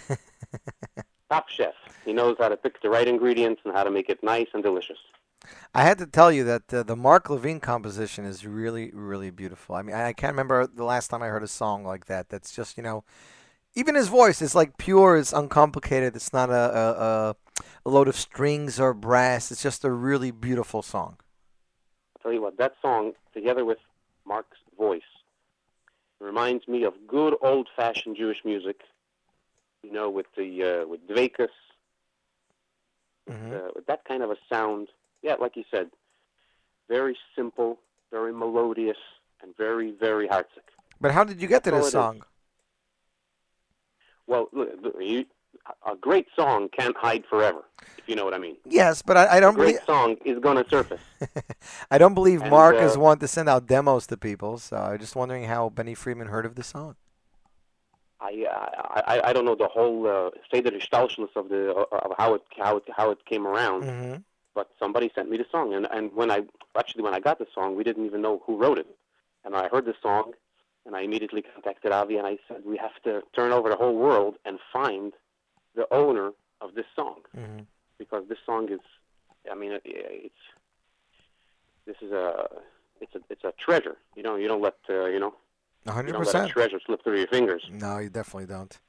top 1.34 1.50
chef. 1.50 1.74
He 2.06 2.14
knows 2.14 2.36
how 2.40 2.50
to 2.50 2.58
pick 2.58 2.82
the 2.82 2.90
right 2.90 3.08
ingredients 3.08 3.62
and 3.66 3.74
how 3.74 3.84
to 3.84 3.92
make 3.92 4.10
it 4.10 4.24
nice 4.24 4.48
and 4.54 4.62
delicious. 4.62 5.00
I 5.74 5.84
had 5.84 5.98
to 5.98 6.06
tell 6.06 6.32
you 6.32 6.44
that 6.46 6.74
uh, 6.74 6.84
the 6.84 6.96
Mark 6.96 7.30
Levine 7.30 7.60
composition 7.60 8.24
is 8.24 8.46
really, 8.46 8.92
really 8.94 9.32
beautiful. 9.32 9.76
I 9.76 9.82
mean, 9.82 9.96
I 9.96 10.14
can't 10.14 10.34
remember 10.34 10.68
the 10.68 10.86
last 10.86 11.08
time 11.10 11.24
I 11.24 11.28
heard 11.28 11.44
a 11.44 11.48
song 11.48 11.84
like 11.84 12.06
that. 12.06 12.30
That's 12.30 12.56
just, 12.56 12.78
you 12.78 12.84
know, 12.84 13.04
even 13.76 13.96
his 13.96 14.08
voice 14.08 14.42
is 14.42 14.54
like 14.54 14.78
pure, 14.78 15.18
it's 15.18 15.34
uncomplicated. 15.34 16.16
It's 16.16 16.32
not 16.32 16.50
a, 16.50 16.54
a, 16.54 17.36
a, 17.86 17.90
load 17.90 18.08
of 18.08 18.16
strings 18.16 18.80
or 18.80 18.94
brass. 18.94 19.52
It's 19.52 19.64
just 19.64 19.84
a 19.84 19.92
really 19.92 20.32
beautiful 20.32 20.82
song. 20.82 21.18
I'll 22.16 22.24
tell 22.24 22.34
you 22.34 22.42
what, 22.42 22.58
that 22.58 22.76
song, 22.82 23.14
together 23.34 23.66
with 23.66 23.80
Mark's 24.26 24.60
voice, 24.78 25.02
reminds 26.22 26.68
me 26.68 26.84
of 26.84 26.94
good 27.06 27.36
old-fashioned 27.42 28.16
Jewish 28.16 28.46
music. 28.46 28.82
You 29.84 29.92
know, 29.92 30.10
with 30.10 30.28
the 30.38 30.64
uh, 30.64 30.88
with 30.88 31.08
Dvekas, 31.08 31.50
hmm 33.30 33.54
uh, 33.54 33.70
with 33.76 33.86
that 33.88 34.06
kind 34.06 34.24
of 34.24 34.32
a 34.32 34.38
sound. 34.50 34.88
Yeah, 35.22 35.36
like 35.36 35.56
you 35.56 35.64
said, 35.72 35.90
very 36.90 37.18
simple, 37.36 37.80
very 38.12 38.34
melodious, 38.34 38.98
and 39.44 39.56
very, 39.56 39.92
very 39.92 40.28
heartsick. 40.28 40.68
But 41.00 41.12
how 41.12 41.24
did 41.24 41.42
you 41.42 41.48
get 41.48 41.64
to 41.66 41.72
this 41.72 41.92
song? 41.92 42.24
Well, 44.26 44.50
you, 45.00 45.26
a 45.86 45.96
great 45.96 46.28
song 46.36 46.70
can't 46.70 46.96
hide 46.96 47.26
forever, 47.30 47.64
if 47.98 48.08
you 48.08 48.16
know 48.16 48.24
what 48.24 48.34
I 48.34 48.38
mean. 48.38 48.56
Yes, 48.66 49.02
but 49.02 49.18
I 49.18 49.40
don't 49.40 49.56
great 49.56 49.76
believe 49.76 49.86
song 49.86 50.16
is 50.26 50.40
going 50.40 50.64
to 50.64 50.70
surface. 50.70 51.02
I 51.92 51.98
don't 51.98 52.14
believe 52.14 52.42
And, 52.42 52.50
Mark 52.50 52.76
uh, 52.76 52.86
is 52.86 52.98
one 52.98 53.20
to 53.20 53.28
send 53.28 53.50
out 53.50 53.68
demos 53.68 54.08
to 54.08 54.18
people. 54.18 54.58
So 54.58 54.78
I'm 54.78 55.00
just 55.00 55.16
wondering 55.16 55.44
how 55.46 55.70
Benny 55.70 55.94
Friedman 55.94 56.28
heard 56.28 56.46
of 56.46 56.56
the 56.56 56.64
song. 56.64 56.96
I, 58.24 59.02
I 59.12 59.22
I 59.30 59.34
don't 59.34 59.46
know 59.46 59.56
the 59.56 59.68
whole 59.68 60.08
uh, 60.08 60.30
state 60.48 60.66
of 60.66 60.74
the 60.74 60.82
of 61.36 61.50
the 61.50 61.62
of 61.72 62.12
how 62.18 62.34
it 62.36 62.44
how 62.58 62.78
it 62.78 62.84
how 62.96 63.12
it 63.12 63.26
came 63.26 63.46
around. 63.48 63.84
hmm 63.84 64.16
But 64.56 64.68
somebody 64.80 65.08
sent 65.16 65.30
me 65.32 65.38
the 65.38 65.46
song, 65.52 65.74
and 65.74 65.86
and 65.96 66.06
when 66.20 66.30
I 66.32 66.40
actually 66.80 67.04
when 67.04 67.16
I 67.20 67.20
got 67.20 67.38
the 67.40 67.48
song, 67.58 67.76
we 67.76 67.84
didn't 67.84 68.06
even 68.06 68.22
know 68.22 68.36
who 68.46 68.54
wrote 68.58 68.80
it. 68.84 68.88
And 69.46 69.56
I 69.56 69.68
heard 69.74 69.86
the 69.86 69.96
song, 70.02 70.26
and 70.86 70.96
I 70.96 71.02
immediately 71.02 71.42
contacted 71.54 71.92
Avi, 71.92 72.16
and 72.18 72.28
I 72.34 72.38
said 72.48 72.60
we 72.74 72.78
have 72.78 72.98
to 73.08 73.14
turn 73.38 73.52
over 73.52 73.68
the 73.70 73.80
whole 73.84 73.98
world 74.08 74.34
and 74.46 74.56
find 74.72 75.14
the 75.80 75.86
owner 75.92 76.28
of 76.62 76.70
this 76.76 76.90
song 76.96 77.20
hmm 77.36 77.62
because 78.02 78.24
this 78.28 78.42
song 78.46 78.64
is, 78.78 78.84
I 79.52 79.56
mean, 79.56 79.72
it, 79.74 79.82
it's 79.86 80.44
this 81.86 81.96
is 82.02 82.12
a 82.12 82.48
it's 83.02 83.16
a 83.16 83.20
it's 83.30 83.44
a 83.44 83.54
treasure. 83.66 83.98
You 84.16 84.24
know, 84.24 84.36
you 84.36 84.48
don't 84.48 84.62
let 84.62 84.78
uh, 84.90 85.06
you 85.06 85.20
know 85.20 85.34
A 85.86 85.90
you 85.90 85.94
hundred 85.94 86.14
don't 86.14 86.26
let 86.26 86.50
a 86.50 86.50
treasure 86.50 86.80
slip 86.86 87.04
through 87.04 87.18
your 87.18 87.28
fingers. 87.28 87.64
No, 87.70 87.98
you 87.98 88.10
definitely 88.10 88.48
don't. 88.48 88.80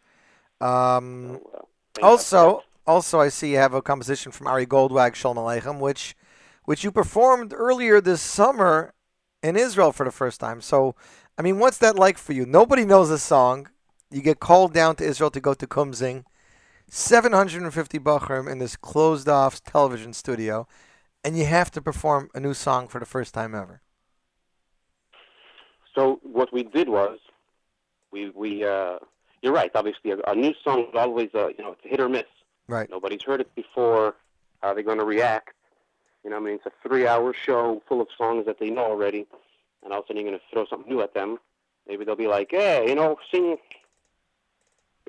Um, 0.60 1.40
So, 1.42 1.50
uh, 1.54 1.60
thank 1.94 2.02
God 2.02 2.02
for 2.02 2.04
also, 2.04 2.62
also, 2.86 3.20
I 3.20 3.28
see 3.28 3.52
you 3.52 3.58
have 3.58 3.74
a 3.74 3.82
composition 3.82 4.30
from 4.30 4.46
Ari 4.46 4.66
Goldwag, 4.66 5.14
Shalom 5.14 5.36
Aleichem, 5.36 5.80
which, 5.80 6.14
which 6.64 6.84
you 6.84 6.92
performed 6.92 7.52
earlier 7.56 8.00
this 8.00 8.20
summer 8.20 8.94
in 9.42 9.56
Israel 9.56 9.92
for 9.92 10.04
the 10.04 10.12
first 10.12 10.38
time. 10.40 10.60
So, 10.60 10.94
I 11.36 11.42
mean, 11.42 11.58
what's 11.58 11.78
that 11.78 11.96
like 11.96 12.18
for 12.18 12.32
you? 12.32 12.46
Nobody 12.46 12.84
knows 12.84 13.08
the 13.08 13.18
song. 13.18 13.68
You 14.10 14.22
get 14.22 14.38
called 14.38 14.72
down 14.72 14.96
to 14.96 15.04
Israel 15.04 15.30
to 15.30 15.40
go 15.40 15.54
to 15.54 15.66
Kumzing, 15.66 16.24
750 16.88 17.98
Bachrim 17.98 18.50
in 18.50 18.58
this 18.58 18.76
closed-off 18.76 19.62
television 19.64 20.12
studio, 20.12 20.68
and 21.24 21.36
you 21.36 21.46
have 21.46 21.70
to 21.72 21.82
perform 21.82 22.28
a 22.34 22.40
new 22.40 22.54
song 22.54 22.86
for 22.86 23.00
the 23.00 23.06
first 23.06 23.34
time 23.34 23.54
ever. 23.54 23.80
So 25.94 26.20
what 26.22 26.52
we 26.52 26.62
did 26.62 26.88
was, 26.88 27.18
we 28.10 28.30
we 28.30 28.64
uh, 28.64 28.98
you're 29.42 29.52
right. 29.52 29.70
Obviously, 29.74 30.10
a, 30.12 30.18
a 30.26 30.34
new 30.34 30.54
song 30.62 30.86
is 30.88 30.94
always 30.94 31.30
a 31.34 31.52
you 31.56 31.64
know 31.64 31.72
it's 31.72 31.84
a 31.84 31.88
hit 31.88 32.00
or 32.00 32.08
miss. 32.08 32.24
Right. 32.66 32.88
Nobody's 32.90 33.22
heard 33.22 33.40
it 33.40 33.54
before. 33.54 34.16
How 34.62 34.68
are 34.68 34.74
they 34.74 34.82
going 34.82 34.98
to 34.98 35.04
react? 35.04 35.54
You 36.24 36.30
know, 36.30 36.36
I 36.36 36.40
mean, 36.40 36.54
it's 36.54 36.66
a 36.66 36.72
three-hour 36.82 37.34
show 37.34 37.82
full 37.86 38.00
of 38.00 38.08
songs 38.16 38.46
that 38.46 38.58
they 38.58 38.70
know 38.70 38.84
already, 38.84 39.26
and 39.82 39.92
all 39.92 39.98
of 39.98 40.04
a 40.04 40.08
sudden 40.08 40.22
you're 40.22 40.30
going 40.30 40.40
to 40.40 40.44
throw 40.50 40.64
something 40.64 40.90
new 40.90 41.02
at 41.02 41.12
them. 41.12 41.38
Maybe 41.86 42.04
they'll 42.04 42.16
be 42.16 42.28
like, 42.28 42.48
"Hey, 42.50 42.88
you 42.88 42.94
know, 42.94 43.18
sing, 43.30 43.58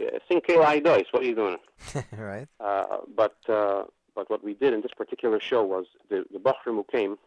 uh, 0.01 0.19
sing 0.27 0.41
Kayla 0.41 0.83
Dice. 0.83 1.05
What 1.11 1.23
are 1.23 1.25
you 1.25 1.35
doing?" 1.35 1.57
right. 2.17 2.47
Uh, 2.59 2.97
but 3.15 3.37
uh, 3.47 3.85
but 4.13 4.29
what 4.29 4.43
we 4.43 4.53
did 4.53 4.73
in 4.73 4.81
this 4.81 4.91
particular 4.95 5.39
show 5.39 5.63
was 5.63 5.85
the 6.09 6.25
the 6.31 6.39
Bachrim 6.39 6.75
who 6.75 6.85
came 6.91 7.17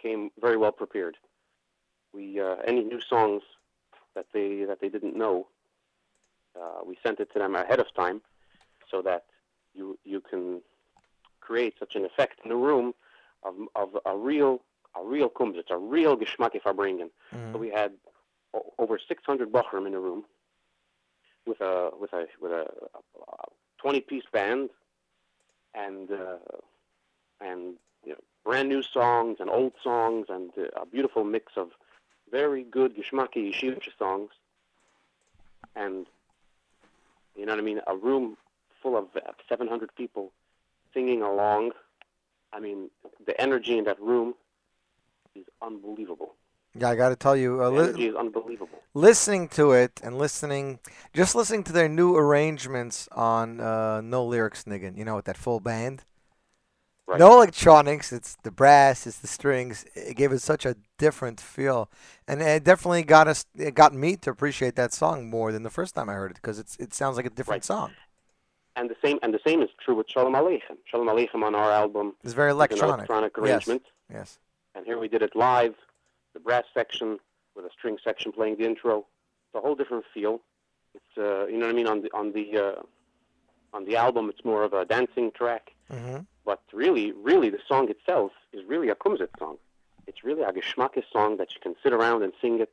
came 0.00 0.30
very 0.40 0.56
well 0.56 0.72
prepared. 0.72 1.16
We 2.12 2.40
uh, 2.40 2.56
any 2.66 2.84
new 2.84 3.00
songs 3.00 3.42
that 4.14 4.26
they 4.32 4.64
that 4.64 4.80
they 4.80 4.88
didn't 4.88 5.16
know, 5.16 5.46
uh, 6.60 6.80
we 6.84 6.98
sent 7.02 7.20
it 7.20 7.32
to 7.32 7.38
them 7.38 7.54
ahead 7.54 7.80
of 7.80 7.92
time, 7.94 8.20
so 8.90 9.02
that 9.02 9.24
you 9.74 9.98
you 10.04 10.20
can 10.20 10.60
create 11.40 11.74
such 11.78 11.94
an 11.96 12.04
effect 12.04 12.40
in 12.44 12.50
the 12.50 12.56
room 12.56 12.94
of 13.42 13.54
of 13.74 13.96
a 14.04 14.16
real 14.16 14.60
a 14.98 15.02
real 15.04 15.28
kumzitz, 15.30 15.70
a 15.70 15.78
real 15.78 16.16
geschmack 16.16 16.52
bringen. 16.62 17.10
So 17.52 17.58
we 17.58 17.70
had 17.70 17.92
o- 18.52 18.72
over 18.78 18.98
600 18.98 19.50
Bachrim 19.50 19.86
in 19.86 19.92
the 19.92 19.98
room 19.98 20.24
with 21.46 21.60
a 21.60 21.90
with 21.98 22.12
a 22.12 22.26
with 22.40 22.52
a, 22.52 22.66
a 22.94 23.44
20 23.78 24.00
piece 24.00 24.24
band 24.32 24.70
and 25.74 26.10
uh, 26.10 26.36
and 27.40 27.74
you 28.04 28.12
know 28.12 28.18
brand 28.44 28.68
new 28.68 28.82
songs 28.82 29.38
and 29.40 29.48
old 29.48 29.72
songs 29.82 30.26
and 30.28 30.50
uh, 30.58 30.80
a 30.82 30.86
beautiful 30.86 31.24
mix 31.24 31.52
of 31.56 31.70
very 32.32 32.64
good 32.64 32.96
geschmacki 32.96 33.52
yeshiva 33.52 33.80
songs. 33.98 34.30
And 35.76 36.06
you 37.36 37.46
know 37.46 37.52
what 37.52 37.60
I 37.60 37.62
mean? 37.62 37.80
A 37.86 37.96
room 37.96 38.36
full 38.82 38.96
of 38.96 39.06
uh, 39.14 39.20
700 39.48 39.94
people 39.94 40.32
singing 40.92 41.22
along. 41.22 41.72
I 42.52 42.58
mean 42.58 42.90
the 43.24 43.40
energy 43.40 43.78
in 43.78 43.84
that 43.84 44.00
room 44.00 44.34
is 45.36 45.44
unbelievable. 45.62 46.34
Yeah, 46.74 46.88
I 46.88 46.94
got 46.96 47.10
to 47.10 47.16
tell 47.16 47.36
you, 47.36 47.60
uh, 47.60 47.68
the 47.68 47.76
li- 47.76 47.88
energy 47.88 48.06
is 48.06 48.16
unbelievable. 48.16 48.78
listening 48.94 49.48
to 49.48 49.72
it 49.72 50.00
and 50.02 50.16
listening, 50.18 50.78
just 51.12 51.34
listening 51.34 51.64
to 51.64 51.72
their 51.72 51.88
new 51.88 52.16
arrangements 52.16 53.08
on 53.12 53.60
uh, 53.60 54.00
No 54.00 54.24
Lyrics 54.24 54.64
Niggin, 54.64 54.96
you 54.96 55.04
know, 55.04 55.16
with 55.16 55.26
that 55.26 55.36
full 55.36 55.60
band. 55.60 56.04
Right. 57.06 57.18
No 57.18 57.32
electronics, 57.34 58.12
it's 58.12 58.36
the 58.42 58.50
brass, 58.52 59.06
it's 59.06 59.18
the 59.18 59.26
strings. 59.26 59.84
It 59.94 60.16
gave 60.16 60.32
it 60.32 60.38
such 60.40 60.64
a 60.64 60.76
different 60.98 61.40
feel, 61.40 61.90
and 62.28 62.40
it 62.40 62.62
definitely 62.64 63.02
got 63.02 63.26
us, 63.28 63.44
it 63.56 63.74
got 63.74 63.92
me 63.92 64.16
to 64.18 64.30
appreciate 64.30 64.76
that 64.76 64.92
song 64.94 65.28
more 65.28 65.50
than 65.52 65.62
the 65.64 65.70
first 65.70 65.94
time 65.96 66.08
I 66.08 66.14
heard 66.14 66.30
it 66.30 66.34
because 66.36 66.58
it's 66.60 66.76
it 66.76 66.94
sounds 66.94 67.16
like 67.16 67.26
a 67.26 67.30
different 67.30 67.62
Right. 67.62 67.64
song. 67.64 67.90
and 68.76 68.88
the 68.88 68.96
same 69.04 69.18
and 69.22 69.34
the 69.34 69.40
same 69.46 69.60
is 69.62 69.68
true 69.84 69.94
with 69.96 70.08
Shalom 70.08 70.32
Aleichem 70.34 70.78
Shalom 70.86 71.08
Aleichem 71.08 71.42
on 71.44 71.54
our 71.54 71.70
album 71.70 72.14
It's 72.24 72.32
very 72.32 72.50
electronic. 72.52 72.94
electronic 73.10 73.32
Yes. 73.36 73.44
arrangement 73.44 73.82
Yes. 74.10 74.38
and 74.74 74.86
here 74.86 74.98
we 74.98 75.08
did 75.08 75.22
it 75.22 75.34
live, 75.36 75.74
the 76.34 76.40
brass 76.40 76.64
section 76.72 77.18
with 77.54 77.64
a 77.66 77.70
string 77.76 77.98
section 78.02 78.32
playing 78.32 78.56
the 78.56 78.64
intro. 78.64 78.96
It's 79.46 79.54
a 79.56 79.60
whole 79.60 79.74
different 79.74 80.04
feel. 80.14 80.40
It's 80.94 81.18
uh, 81.18 81.46
you 81.50 81.58
know 81.58 81.66
what 81.66 81.74
I 81.74 81.78
mean 81.80 81.86
on 81.88 82.00
the 82.02 82.10
on 82.20 82.32
the 82.32 82.46
uh, 82.66 82.82
on 83.74 83.84
the 83.84 83.96
album. 83.96 84.30
It's 84.30 84.44
more 84.44 84.62
of 84.62 84.72
a 84.72 84.84
dancing 84.86 85.30
track, 85.32 85.72
hmm 85.90 86.20
but 86.44 86.60
really, 86.72 87.12
really, 87.12 87.50
the 87.50 87.60
song 87.68 87.88
itself 87.90 88.32
is 88.52 88.64
really 88.66 88.88
a 88.88 88.94
kumzit 88.94 89.28
song. 89.38 89.56
It's 90.06 90.24
really 90.24 90.42
a 90.42 90.52
geschmackes 90.52 91.04
song 91.12 91.36
that 91.36 91.54
you 91.54 91.60
can 91.60 91.74
sit 91.82 91.92
around 91.92 92.22
and 92.22 92.32
sing 92.40 92.60
it. 92.60 92.70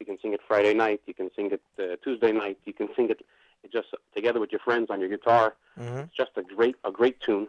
You 0.00 0.06
can 0.06 0.18
sing 0.20 0.32
it 0.32 0.40
Friday 0.46 0.74
night. 0.74 1.00
You 1.06 1.14
can 1.14 1.30
sing 1.36 1.50
it 1.52 1.62
uh, 1.78 1.96
Tuesday 2.02 2.32
night. 2.32 2.58
You 2.64 2.72
can 2.72 2.88
sing 2.96 3.10
it 3.10 3.24
just 3.72 3.88
together 4.14 4.40
with 4.40 4.50
your 4.52 4.58
friends 4.60 4.88
on 4.90 5.00
your 5.00 5.08
guitar. 5.08 5.54
hmm 5.76 6.00
It's 6.00 6.16
just 6.16 6.32
a 6.36 6.42
great 6.42 6.76
a 6.84 6.90
great 6.90 7.20
tune, 7.20 7.48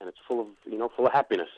and 0.00 0.08
it's 0.08 0.18
full 0.28 0.40
of 0.40 0.46
you 0.66 0.78
know 0.78 0.90
full 0.94 1.06
of 1.06 1.12
happiness. 1.12 1.48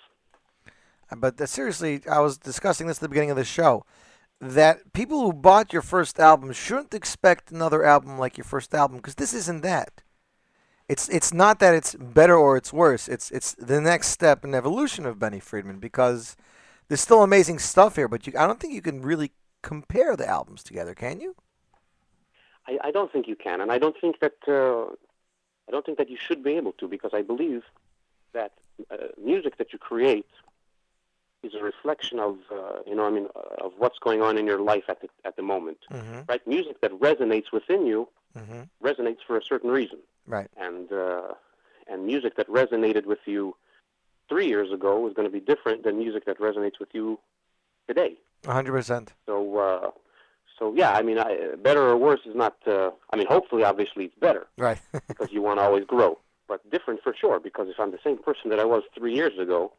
But 1.17 1.41
uh, 1.41 1.47
seriously, 1.47 2.03
I 2.11 2.21
was 2.21 2.39
discussing 2.39 2.87
this 2.87 2.99
at 2.99 3.03
the 3.03 3.09
beginning 3.09 3.31
of 3.31 3.37
the 3.37 3.45
show. 3.45 3.85
That 4.41 4.93
people 4.93 5.21
who 5.21 5.33
bought 5.33 5.73
your 5.73 5.83
first 5.83 6.19
album 6.19 6.53
shouldn't 6.53 6.95
expect 6.95 7.53
another 7.53 7.85
album 7.85 8.19
like 8.19 8.37
your 8.37 8.45
first 8.45 8.75
album 8.75 8.97
because 8.97 9.15
this 9.15 9.35
isn't 9.35 9.63
that. 9.63 10.03
It's 10.89 11.09
it's 11.09 11.33
not 11.33 11.59
that 11.61 11.75
it's 11.75 11.95
better 11.95 12.37
or 12.37 12.57
it's 12.57 12.73
worse. 12.73 13.09
It's 13.09 13.31
it's 13.31 13.55
the 13.55 13.81
next 13.81 14.09
step 14.09 14.45
in 14.45 14.55
evolution 14.55 15.07
of 15.07 15.19
Benny 15.19 15.41
Friedman 15.41 15.79
because 15.79 16.37
there's 16.89 17.01
still 17.01 17.23
amazing 17.23 17.59
stuff 17.59 17.97
here, 17.97 18.09
but 18.09 18.27
you, 18.27 18.33
I 18.37 18.47
don't 18.47 18.61
think 18.61 18.75
you 18.75 18.83
can 18.83 19.03
really 19.03 19.33
compare 19.63 20.17
the 20.17 20.27
albums 20.29 20.63
together, 20.63 20.95
can 20.95 21.21
you? 21.21 21.35
I, 22.67 22.79
I 22.85 22.91
don't 22.91 23.11
think 23.13 23.27
you 23.27 23.37
can, 23.37 23.61
and 23.61 23.73
I 23.73 23.79
don't 23.79 23.97
think 24.01 24.21
that 24.21 24.35
uh, 24.47 24.93
I 25.69 25.71
don't 25.71 25.87
think 25.87 25.99
that 25.99 26.11
you 26.11 26.17
should 26.17 26.43
be 26.43 26.53
able 26.53 26.73
to, 26.73 26.89
because 26.89 27.13
I 27.15 27.23
believe 27.23 27.63
that 28.35 28.53
uh, 28.91 28.97
music 29.23 29.59
that 29.59 29.73
you 29.73 29.79
create 29.79 30.27
is 31.43 31.55
a 31.55 31.63
reflection 31.63 32.19
of 32.19 32.39
uh, 32.53 32.79
you 32.87 32.95
know 32.95 33.07
I 33.07 33.11
mean 33.11 33.29
uh, 33.35 33.67
of 33.67 33.73
what's 33.79 33.99
going 33.99 34.23
on 34.23 34.37
in 34.39 34.47
your 34.47 34.61
life 34.61 34.85
at 34.89 35.01
the 35.01 35.09
at 35.25 35.37
the 35.37 35.43
moment, 35.43 35.79
Mm-hmm. 35.91 36.21
right? 36.29 36.47
Music 36.47 36.81
that 36.81 36.93
resonates 36.93 37.53
within 37.53 37.87
you 37.87 38.09
Mm-hmm. 38.39 38.63
resonates 38.87 39.19
for 39.27 39.37
a 39.37 39.43
certain 39.43 39.71
reason, 39.71 39.99
Right. 40.27 40.49
and 40.57 40.93
uh, 40.93 41.35
and 41.91 42.07
music 42.07 42.37
that 42.37 42.49
resonated 42.49 43.05
with 43.07 43.19
you 43.27 43.57
three 44.29 44.47
years 44.47 44.73
ago 44.73 45.07
is 45.09 45.13
going 45.15 45.29
to 45.29 45.33
be 45.33 45.41
different 45.41 45.83
than 45.85 45.99
music 45.99 46.25
that 46.27 46.39
resonates 46.39 46.79
with 46.81 46.89
you 46.95 47.19
today. 47.89 48.17
hundred 48.47 48.73
percent. 48.73 49.13
So, 49.27 49.59
uh, 49.59 49.91
so 50.59 50.73
yeah, 50.75 50.93
I 50.93 51.03
mean, 51.03 51.19
I, 51.19 51.57
better 51.63 51.83
or 51.83 51.97
worse 51.97 52.21
is 52.25 52.35
not. 52.35 52.57
Uh, 52.67 52.91
I 53.13 53.17
mean, 53.17 53.27
hopefully, 53.27 53.65
obviously, 53.65 54.05
it's 54.07 54.15
better 54.19 54.47
Right. 54.57 54.81
because 55.09 55.31
you 55.33 55.43
want 55.43 55.59
to 55.59 55.63
always 55.65 55.85
grow. 55.85 56.19
But 56.49 56.59
different 56.71 57.01
for 57.03 57.15
sure, 57.15 57.39
because 57.41 57.69
if 57.69 57.79
I'm 57.81 57.91
the 57.93 57.99
same 58.05 58.19
person 58.19 58.51
that 58.51 58.59
I 58.61 58.65
was 58.65 58.83
three 58.97 59.15
years 59.15 59.39
ago, 59.39 59.73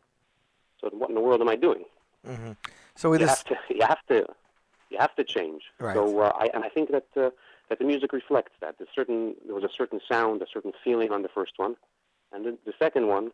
so 0.80 0.90
what 0.92 1.10
in 1.10 1.16
the 1.16 1.22
world 1.22 1.42
am 1.42 1.50
I 1.50 1.56
doing? 1.56 1.84
mm-hmm. 2.28 2.52
So 2.96 3.12
You 3.14 3.20
just 3.20 3.48
have 3.48 3.58
to, 3.68 3.74
you 3.76 3.82
have 3.86 4.06
to, 4.10 4.26
you 4.92 4.98
have 5.00 5.16
to 5.16 5.24
change. 5.24 5.64
Right. 5.80 5.96
So, 5.96 6.20
uh, 6.20 6.32
I, 6.36 6.50
and 6.54 6.64
I 6.64 6.70
think 6.70 6.92
that 6.92 7.08
uh, 7.16 7.30
that 7.74 7.80
the 7.80 7.86
music 7.86 8.14
reflects 8.14 8.52
that. 8.62 8.76
There's 8.78 8.90
certain, 8.94 9.34
there 9.48 9.56
was 9.56 9.64
a 9.64 9.70
certain 9.76 10.00
sound, 10.08 10.44
a 10.44 10.46
certain 10.54 10.74
feeling 10.84 11.12
on 11.12 11.24
the 11.24 11.28
first 11.28 11.54
one, 11.58 11.76
and 12.32 12.46
the, 12.46 12.56
the 12.68 12.74
second 12.78 13.08
one 13.08 13.32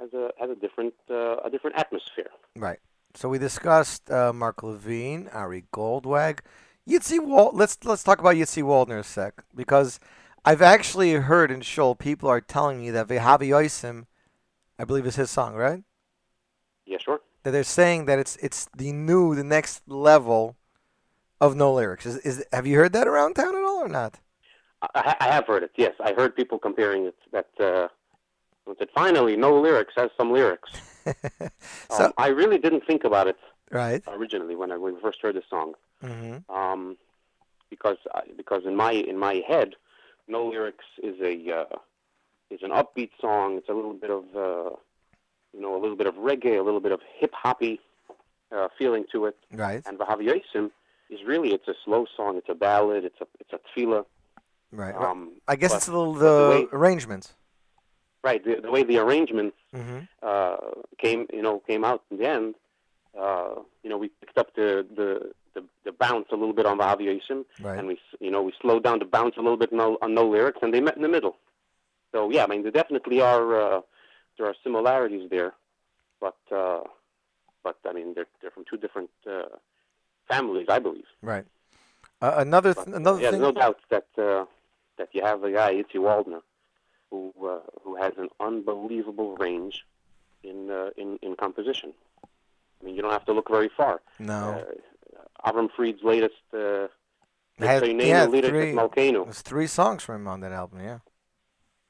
has 0.00 0.12
a 0.12 0.32
has 0.40 0.50
a 0.50 0.56
different 0.56 0.94
uh, 1.08 1.36
a 1.44 1.48
different 1.48 1.76
atmosphere. 1.76 2.30
Right. 2.56 2.80
So 3.14 3.28
we 3.28 3.38
discussed 3.38 4.10
uh, 4.10 4.32
Mark 4.32 4.64
Levine, 4.64 5.28
Ari 5.32 5.66
Goldwag, 5.72 6.40
Yitzi 6.88 7.24
Wal. 7.24 7.52
Let's 7.54 7.78
let's 7.84 8.02
talk 8.02 8.18
about 8.18 8.34
Yitzi 8.34 8.64
Waldner 8.64 8.98
a 8.98 9.04
sec 9.04 9.44
because 9.54 10.00
I've 10.44 10.62
actually 10.62 11.12
heard 11.12 11.52
in 11.52 11.60
Shoal 11.60 11.94
people 11.94 12.28
are 12.28 12.40
telling 12.40 12.80
me 12.80 12.90
that 12.90 13.06
Vehavi 13.06 13.48
Yoisim, 13.54 14.06
I 14.76 14.82
believe 14.86 15.06
is 15.06 15.14
his 15.14 15.30
song, 15.30 15.54
right? 15.54 15.84
Yeah, 16.84 16.98
sure. 16.98 17.20
That 17.44 17.52
they're 17.52 17.62
saying 17.62 18.06
that 18.06 18.18
it's 18.18 18.34
it's 18.42 18.68
the 18.76 18.90
new, 18.90 19.36
the 19.36 19.44
next 19.44 19.82
level 19.86 20.56
of 21.40 21.56
no 21.56 21.72
lyrics. 21.72 22.06
Is, 22.06 22.16
is 22.18 22.44
have 22.52 22.66
you 22.66 22.76
heard 22.76 22.92
that 22.92 23.06
around 23.06 23.34
town 23.34 23.54
at 23.54 23.62
all 23.62 23.67
or 23.80 23.88
not? 23.88 24.18
I, 24.82 24.88
I 24.94 25.16
I 25.20 25.32
have 25.32 25.46
heard 25.46 25.62
it. 25.62 25.72
Yes, 25.76 25.94
I 26.00 26.12
heard 26.12 26.36
people 26.36 26.58
comparing 26.58 27.06
it. 27.06 27.16
That 27.32 27.48
uh, 27.60 27.88
that 28.78 28.90
finally 28.94 29.36
no 29.36 29.60
lyrics 29.60 29.94
has 29.96 30.10
some 30.16 30.32
lyrics. 30.32 30.70
so 31.90 32.04
um, 32.04 32.12
I 32.18 32.28
really 32.28 32.58
didn't 32.58 32.84
think 32.86 33.04
about 33.04 33.26
it 33.28 33.38
right. 33.70 34.02
originally 34.08 34.56
when 34.56 34.70
I 34.70 34.76
when 34.76 34.94
we 34.94 35.00
first 35.00 35.18
heard 35.22 35.36
the 35.36 35.42
song. 35.48 35.74
hmm 36.00 36.36
Um, 36.48 36.96
because 37.70 37.98
I, 38.14 38.22
because 38.36 38.62
in 38.64 38.76
my 38.76 38.92
in 38.92 39.18
my 39.18 39.42
head, 39.46 39.74
no 40.26 40.46
lyrics 40.46 40.84
is 41.02 41.16
a 41.20 41.34
uh, 41.60 41.76
is 42.50 42.60
an 42.62 42.70
upbeat 42.70 43.10
song. 43.20 43.56
It's 43.58 43.68
a 43.68 43.74
little 43.74 43.94
bit 43.94 44.10
of 44.10 44.24
uh, 44.34 44.70
you 45.52 45.60
know 45.60 45.76
a 45.76 45.80
little 45.80 45.96
bit 45.96 46.06
of 46.06 46.14
reggae, 46.14 46.58
a 46.58 46.62
little 46.62 46.80
bit 46.80 46.92
of 46.92 47.00
hip 47.18 47.32
hoppy 47.34 47.80
uh, 48.54 48.68
feeling 48.78 49.04
to 49.12 49.26
it. 49.26 49.36
Right. 49.52 49.82
And 49.86 49.98
Vahavyosim 49.98 50.70
is 51.10 51.20
really 51.26 51.52
it's 51.52 51.68
a 51.68 51.74
slow 51.84 52.06
song. 52.16 52.36
It's 52.36 52.48
a 52.48 52.54
ballad. 52.54 53.04
It's 53.04 53.20
a 53.20 53.26
it's 53.40 53.52
a 53.52 53.58
tefillah. 53.66 54.04
Right. 54.70 54.94
Um, 54.94 55.32
I 55.48 55.56
guess 55.56 55.74
it's 55.74 55.86
the, 55.86 55.92
the, 55.92 56.18
the 56.18 56.68
arrangements. 56.72 57.32
Right. 58.22 58.44
The, 58.44 58.60
the 58.60 58.70
way 58.70 58.82
the 58.82 58.98
arrangement 58.98 59.54
Mm-hmm. 59.74 59.98
uh, 60.22 60.56
came, 60.96 61.26
you 61.30 61.42
know, 61.42 61.58
came 61.66 61.84
out 61.84 62.02
in 62.10 62.16
the 62.16 62.26
end. 62.26 62.54
Uh, 63.18 63.50
you 63.82 63.90
know, 63.90 63.98
we 63.98 64.08
picked 64.08 64.38
up 64.38 64.54
the 64.54 64.86
the, 64.96 65.32
the, 65.54 65.62
the 65.84 65.92
bounce 65.92 66.26
a 66.32 66.36
little 66.36 66.54
bit 66.54 66.64
on 66.64 66.78
Vahavyosim, 66.78 67.44
Right. 67.60 67.78
and 67.78 67.86
we, 67.86 67.98
you 68.18 68.30
know, 68.30 68.40
we 68.42 68.52
slowed 68.62 68.82
down 68.84 68.98
the 68.98 69.04
bounce 69.04 69.36
a 69.36 69.40
little 69.42 69.58
bit 69.58 69.70
on, 69.72 69.96
on 70.00 70.14
no 70.14 70.26
lyrics, 70.26 70.60
and 70.62 70.72
they 70.72 70.80
met 70.80 70.96
in 70.96 71.02
the 71.02 71.08
middle. 71.08 71.36
So 72.12 72.30
yeah, 72.30 72.44
I 72.44 72.46
mean, 72.46 72.62
there 72.62 72.72
definitely 72.72 73.20
are 73.20 73.60
uh, 73.60 73.80
there 74.38 74.46
are 74.46 74.54
similarities 74.64 75.28
there, 75.28 75.52
but 76.18 76.36
uh, 76.50 76.80
but 77.62 77.76
I 77.86 77.92
mean, 77.92 78.14
they're 78.14 78.26
they're 78.40 78.50
from 78.50 78.64
two 78.70 78.78
different 78.78 79.10
uh, 79.30 79.50
families, 80.28 80.66
I 80.68 80.78
believe. 80.78 81.06
Right. 81.22 81.44
Uh, 82.20 82.34
another 82.38 82.74
th- 82.74 82.86
another 82.86 83.20
yeah, 83.20 83.30
thing. 83.30 83.40
there's 83.40 83.54
no 83.54 83.60
doubt 83.60 83.78
that 83.90 84.06
uh, 84.18 84.44
that 84.98 85.08
you 85.12 85.22
have 85.22 85.44
a 85.44 85.52
guy, 85.52 85.74
Yitzi 85.74 85.96
Waldner, 85.96 86.42
who 87.10 87.32
uh, 87.44 87.60
who 87.82 87.96
has 87.96 88.12
an 88.18 88.28
unbelievable 88.40 89.36
range 89.36 89.84
in 90.42 90.70
uh, 90.70 90.90
in 90.96 91.18
in 91.22 91.36
composition. 91.36 91.92
I 92.80 92.84
mean, 92.84 92.94
you 92.94 93.02
don't 93.02 93.12
have 93.12 93.24
to 93.26 93.32
look 93.32 93.48
very 93.48 93.70
far. 93.76 94.00
No. 94.18 94.64
Uh, 95.44 95.48
Avram 95.48 95.68
Fried's 95.74 96.02
latest 96.02 96.34
uh, 96.52 96.88
Had- 97.58 97.86
yeah, 98.00 98.26
three, 98.26 98.72
Volcano. 98.72 99.24
there's 99.24 99.42
three 99.42 99.66
songs 99.66 100.02
from 100.02 100.16
him 100.22 100.28
on 100.28 100.40
that 100.40 100.52
album. 100.52 100.80
Yeah. 100.82 100.98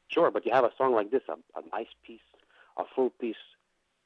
Sure, 0.08 0.30
but 0.30 0.46
you 0.46 0.52
have 0.52 0.64
a 0.64 0.72
song 0.78 0.94
like 0.94 1.10
this, 1.10 1.22
a, 1.28 1.34
a 1.58 1.62
nice 1.72 1.92
piece, 2.06 2.20
a 2.78 2.84
full 2.94 3.10
piece, 3.10 3.36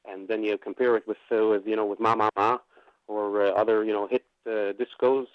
and 0.05 0.27
then 0.27 0.43
you 0.43 0.57
compare 0.57 0.97
it 0.97 1.07
with, 1.07 1.17
uh, 1.31 1.47
with 1.47 1.65
you 1.65 1.75
know, 1.77 1.85
with 1.85 1.99
Ma 1.99 2.15
Ma 2.15 2.29
Ma 2.35 2.57
or 3.07 3.45
uh, 3.45 3.49
other, 3.51 3.83
you 3.83 3.93
know, 3.93 4.07
hit 4.07 4.23
uh, 4.45 4.73
discos. 4.79 5.25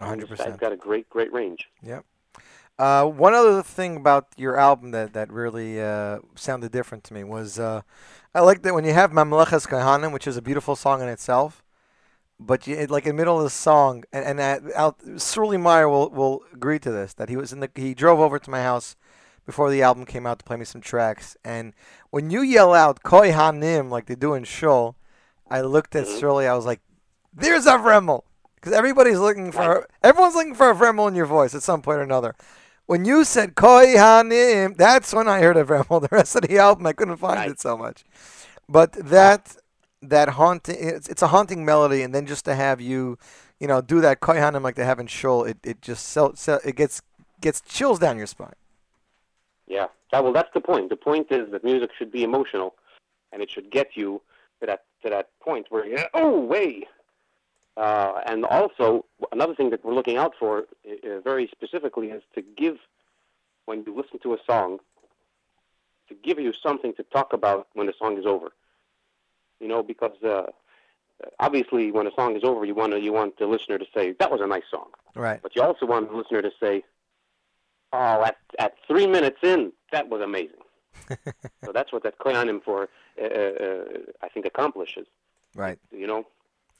100%. 0.00 0.36
guy's 0.38 0.56
got 0.56 0.72
a 0.72 0.76
great, 0.76 1.08
great 1.10 1.32
range. 1.32 1.68
Yep. 1.82 2.04
Uh, 2.78 3.04
one 3.04 3.34
other 3.34 3.62
thing 3.62 3.96
about 3.96 4.28
your 4.36 4.56
album 4.56 4.92
that, 4.92 5.12
that 5.12 5.32
really 5.32 5.80
uh, 5.82 6.20
sounded 6.36 6.70
different 6.70 7.02
to 7.02 7.12
me 7.12 7.24
was 7.24 7.58
uh, 7.58 7.82
I 8.34 8.40
like 8.40 8.62
that 8.62 8.74
when 8.74 8.84
you 8.84 8.92
have 8.92 9.10
Mamlechas 9.10 9.66
Kohanim, 9.66 10.12
which 10.12 10.28
is 10.28 10.36
a 10.36 10.42
beautiful 10.42 10.76
song 10.76 11.02
in 11.02 11.08
itself, 11.08 11.64
but 12.38 12.68
you, 12.68 12.76
it- 12.76 12.90
like 12.90 13.04
in 13.04 13.16
the 13.16 13.20
middle 13.20 13.36
of 13.38 13.42
the 13.42 13.50
song, 13.50 14.04
and, 14.12 14.38
and 14.40 14.70
Al, 14.76 14.92
Srully 15.16 15.60
Meyer 15.60 15.88
will, 15.88 16.08
will 16.10 16.42
agree 16.52 16.78
to 16.78 16.92
this, 16.92 17.14
that 17.14 17.28
he 17.28 17.36
was 17.36 17.52
in 17.52 17.58
the 17.58 17.70
he 17.74 17.94
drove 17.94 18.20
over 18.20 18.38
to 18.38 18.50
my 18.50 18.62
house 18.62 18.94
before 19.44 19.70
the 19.70 19.82
album 19.82 20.04
came 20.04 20.26
out 20.26 20.38
to 20.38 20.44
play 20.44 20.56
me 20.56 20.64
some 20.64 20.80
tracks, 20.80 21.36
and 21.44 21.72
when 22.10 22.30
you 22.30 22.42
yell 22.42 22.74
out 22.74 23.02
Kohanim 23.02 23.90
like 23.90 24.06
they 24.06 24.14
do 24.14 24.34
in 24.34 24.44
Shul, 24.44 24.94
I 25.50 25.62
looked 25.62 25.96
at 25.96 26.06
Srully, 26.06 26.46
I 26.46 26.54
was 26.54 26.66
like, 26.66 26.80
there's 27.32 27.66
a 27.66 27.78
Vremel. 27.78 28.24
Because 28.54 28.72
everybody's 28.72 29.18
looking 29.18 29.52
for, 29.52 29.86
everyone's 30.02 30.34
looking 30.34 30.54
for 30.54 30.70
a 30.70 30.74
Vremel 30.74 31.08
in 31.08 31.14
your 31.14 31.26
voice 31.26 31.54
at 31.54 31.62
some 31.62 31.80
point 31.80 31.98
or 31.98 32.02
another. 32.02 32.34
When 32.86 33.04
you 33.04 33.24
said 33.24 33.54
Koi 33.54 33.94
Hanim, 33.94 34.76
that's 34.76 35.12
when 35.12 35.28
I 35.28 35.40
heard 35.40 35.56
a 35.56 35.64
Vremel. 35.64 36.00
The 36.08 36.08
rest 36.10 36.34
of 36.36 36.42
the 36.42 36.58
album, 36.58 36.86
I 36.86 36.92
couldn't 36.92 37.18
find 37.18 37.50
it 37.50 37.60
so 37.60 37.76
much. 37.76 38.04
But 38.68 38.92
that 38.92 39.56
that 40.02 40.30
haunting, 40.30 40.76
it's, 40.78 41.08
it's 41.08 41.22
a 41.22 41.28
haunting 41.28 41.64
melody, 41.64 42.02
and 42.02 42.14
then 42.14 42.26
just 42.26 42.44
to 42.44 42.54
have 42.54 42.80
you, 42.80 43.18
you 43.58 43.66
know, 43.66 43.80
do 43.80 44.00
that 44.00 44.20
Koi 44.20 44.36
Hanim 44.36 44.62
like 44.62 44.76
they 44.76 44.84
have 44.84 45.00
in 45.00 45.06
Shul, 45.06 45.44
it, 45.44 45.58
it 45.64 45.82
just 45.82 46.06
so, 46.06 46.32
so 46.34 46.60
it 46.64 46.76
gets 46.76 47.02
gets 47.40 47.60
chills 47.60 47.98
down 47.98 48.16
your 48.16 48.26
spine. 48.26 48.54
Yeah. 49.66 49.88
That, 50.12 50.24
well, 50.24 50.32
that's 50.32 50.50
the 50.54 50.60
point. 50.60 50.88
The 50.88 50.96
point 50.96 51.30
is 51.30 51.50
that 51.50 51.64
music 51.64 51.90
should 51.96 52.10
be 52.10 52.22
emotional, 52.22 52.74
and 53.32 53.42
it 53.42 53.50
should 53.50 53.70
get 53.70 53.90
you 53.94 54.22
to 54.60 54.66
that 54.66 54.84
to 55.02 55.10
that 55.10 55.28
point 55.40 55.66
where 55.70 55.86
you 55.86 55.98
oh 56.14 56.40
way. 56.40 56.86
Uh, 57.78 58.20
and 58.26 58.44
also 58.44 59.04
another 59.30 59.54
thing 59.54 59.70
that 59.70 59.84
we're 59.84 59.94
looking 59.94 60.16
out 60.16 60.34
for 60.38 60.64
uh, 60.84 61.20
very 61.22 61.48
specifically 61.52 62.08
is 62.08 62.22
to 62.34 62.42
give 62.42 62.76
when 63.66 63.84
you 63.86 63.94
listen 63.94 64.18
to 64.20 64.34
a 64.34 64.38
song 64.44 64.78
to 66.08 66.14
give 66.24 66.40
you 66.40 66.52
something 66.60 66.92
to 66.94 67.04
talk 67.04 67.32
about 67.32 67.68
when 67.74 67.86
the 67.86 67.92
song 67.96 68.18
is 68.18 68.26
over. 68.26 68.50
You 69.60 69.68
know, 69.68 69.82
because 69.82 70.20
uh, 70.24 70.46
obviously 71.38 71.92
when 71.92 72.06
a 72.08 72.10
song 72.16 72.36
is 72.36 72.42
over, 72.42 72.64
you 72.64 72.74
want 72.74 72.92
to, 72.94 73.00
you 73.00 73.12
want 73.12 73.38
the 73.38 73.46
listener 73.46 73.78
to 73.78 73.86
say 73.94 74.14
that 74.18 74.30
was 74.30 74.40
a 74.40 74.46
nice 74.46 74.64
song. 74.70 74.88
Right. 75.14 75.40
But 75.40 75.54
you 75.54 75.62
also 75.62 75.86
want 75.86 76.10
the 76.10 76.16
listener 76.16 76.42
to 76.42 76.50
say, 76.60 76.82
"Oh, 77.92 78.24
at 78.24 78.38
at 78.58 78.74
three 78.88 79.06
minutes 79.06 79.38
in, 79.42 79.72
that 79.92 80.08
was 80.08 80.20
amazing." 80.20 80.62
so 81.64 81.72
that's 81.72 81.92
what 81.92 82.02
that 82.02 82.18
koyanim 82.18 82.62
for, 82.64 82.88
uh, 83.20 83.24
uh, 83.24 83.84
I 84.22 84.28
think, 84.28 84.46
accomplishes. 84.46 85.06
Right. 85.54 85.78
You 85.92 86.06
know, 86.06 86.26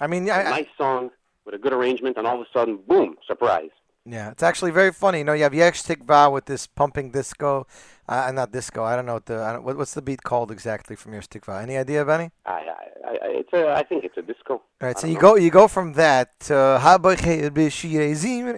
I 0.01 0.07
mean, 0.07 0.29
a 0.29 0.33
I, 0.33 0.41
I, 0.41 0.51
nice 0.51 0.67
song 0.77 1.11
with 1.45 1.55
a 1.55 1.59
good 1.59 1.73
arrangement, 1.73 2.17
and 2.17 2.27
all 2.27 2.41
of 2.41 2.43
a 2.43 2.51
sudden, 2.53 2.79
boom, 2.87 3.17
surprise. 3.27 3.71
Yeah, 4.11 4.31
it's 4.31 4.43
actually 4.43 4.71
very 4.71 4.93
funny. 4.93 5.19
You 5.19 5.25
know, 5.25 5.35
you 5.35 5.43
have 5.43 5.53
Yesh 5.53 5.83
Tikva 5.83 6.33
with 6.33 6.47
this 6.47 6.67
pumping 6.67 7.11
disco, 7.11 7.67
uh, 8.09 8.31
not 8.33 8.53
disco. 8.53 8.83
I 8.83 8.97
don't 8.97 9.05
know 9.05 9.15
what 9.15 9.27
the 9.27 9.43
I 9.43 9.53
don't, 9.53 9.65
what, 9.65 9.77
what's 9.77 9.93
the 9.93 10.01
beat 10.01 10.23
called 10.23 10.51
exactly 10.51 10.97
from 10.97 11.13
Yesh 11.13 11.29
Tikva. 11.29 11.63
Any 11.63 11.77
idea, 11.77 12.07
Benny? 12.07 12.31
I, 12.47 12.53
I, 12.53 13.11
I, 13.11 13.17
it's 13.23 13.53
a, 13.53 13.71
I 13.71 13.83
think 13.83 14.05
it's 14.05 14.17
a 14.17 14.23
disco. 14.23 14.55
All 14.55 14.63
right, 14.81 14.99
so 14.99 15.07
you 15.07 15.15
know. 15.15 15.21
go 15.21 15.37
you 15.37 15.51
go 15.51 15.69
from 15.69 15.93
that 15.95 16.41
to 16.41 16.55
you 16.55 16.95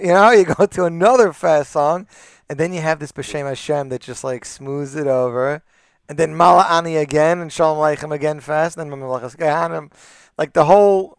know, 0.06 0.30
you 0.30 0.44
go 0.44 0.66
to 0.66 0.84
another 0.84 1.32
fast 1.32 1.72
song, 1.72 2.06
and 2.48 2.56
then 2.56 2.72
you 2.72 2.80
have 2.80 3.00
this 3.00 3.10
B'Shem 3.10 3.46
Hashem 3.46 3.88
that 3.88 4.02
just 4.02 4.22
like 4.22 4.44
smooths 4.44 4.94
it 4.94 5.08
over, 5.08 5.64
and 6.08 6.16
then 6.16 6.36
Mala 6.36 6.66
Ani 6.70 6.96
again, 6.96 7.40
and 7.40 7.52
Shalom 7.52 7.78
Aleichem 7.78 8.14
again 8.14 8.38
fast, 8.38 8.76
and 8.76 8.92
then 8.92 9.00
Melechas 9.00 9.36
Gehanim. 9.36 9.90
Like 10.38 10.52
the 10.52 10.66
whole 10.66 11.18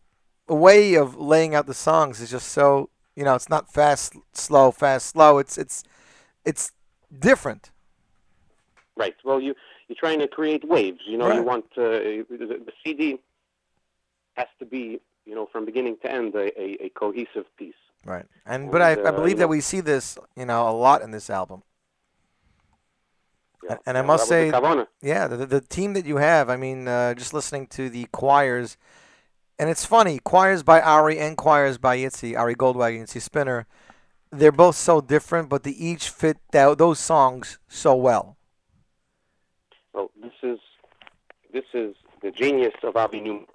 way 0.56 0.96
of 0.96 1.16
laying 1.18 1.56
out 1.56 1.66
the 1.66 1.74
songs 1.74 2.22
is 2.22 2.30
just 2.32 2.50
so 2.50 2.90
you 3.16 3.24
know, 3.26 3.36
it's 3.36 3.50
not 3.50 3.72
fast, 3.72 4.16
slow, 4.34 4.72
fast, 4.72 5.08
slow. 5.08 5.38
It's 5.38 5.58
it's 5.58 5.84
it's 6.46 6.72
different. 7.18 7.72
Right. 8.96 9.16
Well, 9.24 9.40
you 9.42 9.56
you're 9.88 9.98
trying 10.00 10.20
to 10.20 10.28
create 10.28 10.68
waves. 10.68 11.02
You 11.06 11.18
know, 11.18 11.32
you 11.34 11.44
want 11.44 11.66
uh, 11.78 11.82
the, 11.82 12.72
CD 12.84 13.20
has 14.38 14.48
to 14.60 14.66
be, 14.66 15.02
you 15.26 15.36
know, 15.36 15.50
from 15.52 15.66
beginning 15.66 15.98
to 16.04 16.12
end, 16.12 16.34
a, 16.36 16.48
a, 16.60 16.86
a 16.86 16.90
cohesive 16.90 17.46
piece. 17.58 17.74
Right. 18.06 18.26
And 18.46 18.72
but 18.72 18.82
I, 18.82 18.92
And, 18.92 19.08
I 19.08 19.10
uh, 19.10 19.12
believe 19.12 19.38
that 19.38 19.44
know- 19.44 19.48
we 19.50 19.62
see 19.62 19.82
this, 19.82 20.18
you 20.38 20.46
know, 20.46 20.70
a 20.70 20.72
lot 20.72 21.02
in 21.02 21.12
this 21.12 21.30
album. 21.30 21.64
Yeah. 23.64 23.72
And- 23.74 23.80
and 23.86 23.98
I 23.98 24.02
must 24.02 24.28
say, 24.28 24.48
yeah, 25.02 25.28
the, 25.28 25.38
the, 25.38 25.46
the 25.46 25.62
team 25.62 25.94
that 25.94 26.06
you 26.06 26.18
have. 26.18 26.50
I 26.50 26.56
mean, 26.56 26.88
uh, 26.88 27.14
just 27.14 27.34
listening 27.34 27.68
to 27.68 27.90
the 27.90 28.06
choirs, 28.14 28.78
and 29.60 29.70
it's 29.70 29.86
funny, 29.86 30.20
choirs 30.20 30.64
by 30.64 30.82
Ari 30.82 31.20
and 31.20 31.38
choirs 31.38 31.78
by 31.78 31.98
Yitzi, 31.98 32.38
Ari 32.38 32.56
Goldwagon, 32.56 33.04
Yitzi 33.04 33.22
Spinner. 33.22 33.68
They're 34.32 34.52
both 34.52 34.76
so 34.76 35.02
different, 35.02 35.50
but 35.50 35.64
they 35.64 35.72
each 35.72 36.10
fit 36.10 36.38
tho- 36.52 36.76
those 36.76 37.00
songs 37.00 37.60
so 37.68 37.96
well. 37.96 38.38
Well, 39.94 40.10
this 40.22 40.32
is 40.42 40.60
this 41.54 41.66
is 41.74 41.96
the 42.22 42.32
genius 42.32 42.74
of 42.84 42.96
Avi 42.96 43.20
Newmark 43.20 43.50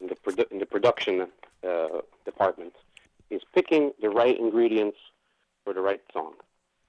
in 0.00 0.06
the 0.06 0.14
produ- 0.14 0.50
in 0.52 0.58
the 0.58 0.66
production 0.66 1.26
uh, 1.66 1.86
department. 2.24 2.74
He's 3.28 3.42
picking 3.54 3.92
the 4.00 4.10
right 4.10 4.38
ingredients 4.38 4.98
for 5.64 5.74
the 5.74 5.80
right 5.80 6.00
song. 6.12 6.34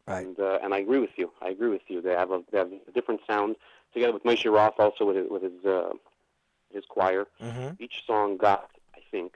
Right. 0.07 0.25
And 0.25 0.39
uh, 0.39 0.59
and 0.63 0.73
I 0.73 0.79
agree 0.79 0.99
with 0.99 1.17
you. 1.17 1.31
I 1.41 1.49
agree 1.49 1.69
with 1.69 1.81
you. 1.87 2.01
They 2.01 2.11
have 2.13 2.31
a 2.31 2.41
they 2.51 2.57
have 2.59 2.71
a 2.87 2.91
different 2.91 3.21
sound 3.27 3.55
together 3.93 4.13
with 4.13 4.23
Moshe 4.23 4.51
Roth 4.51 4.79
also 4.79 5.05
with 5.05 5.15
his, 5.15 5.29
with 5.29 5.43
his 5.43 5.65
uh, 5.65 5.91
his 6.73 6.85
choir. 6.87 7.27
Mm-hmm. 7.41 7.81
Each 7.83 8.03
song 8.05 8.37
got, 8.37 8.69
I 8.95 8.99
think, 9.11 9.33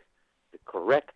the 0.51 0.59
correct 0.65 1.11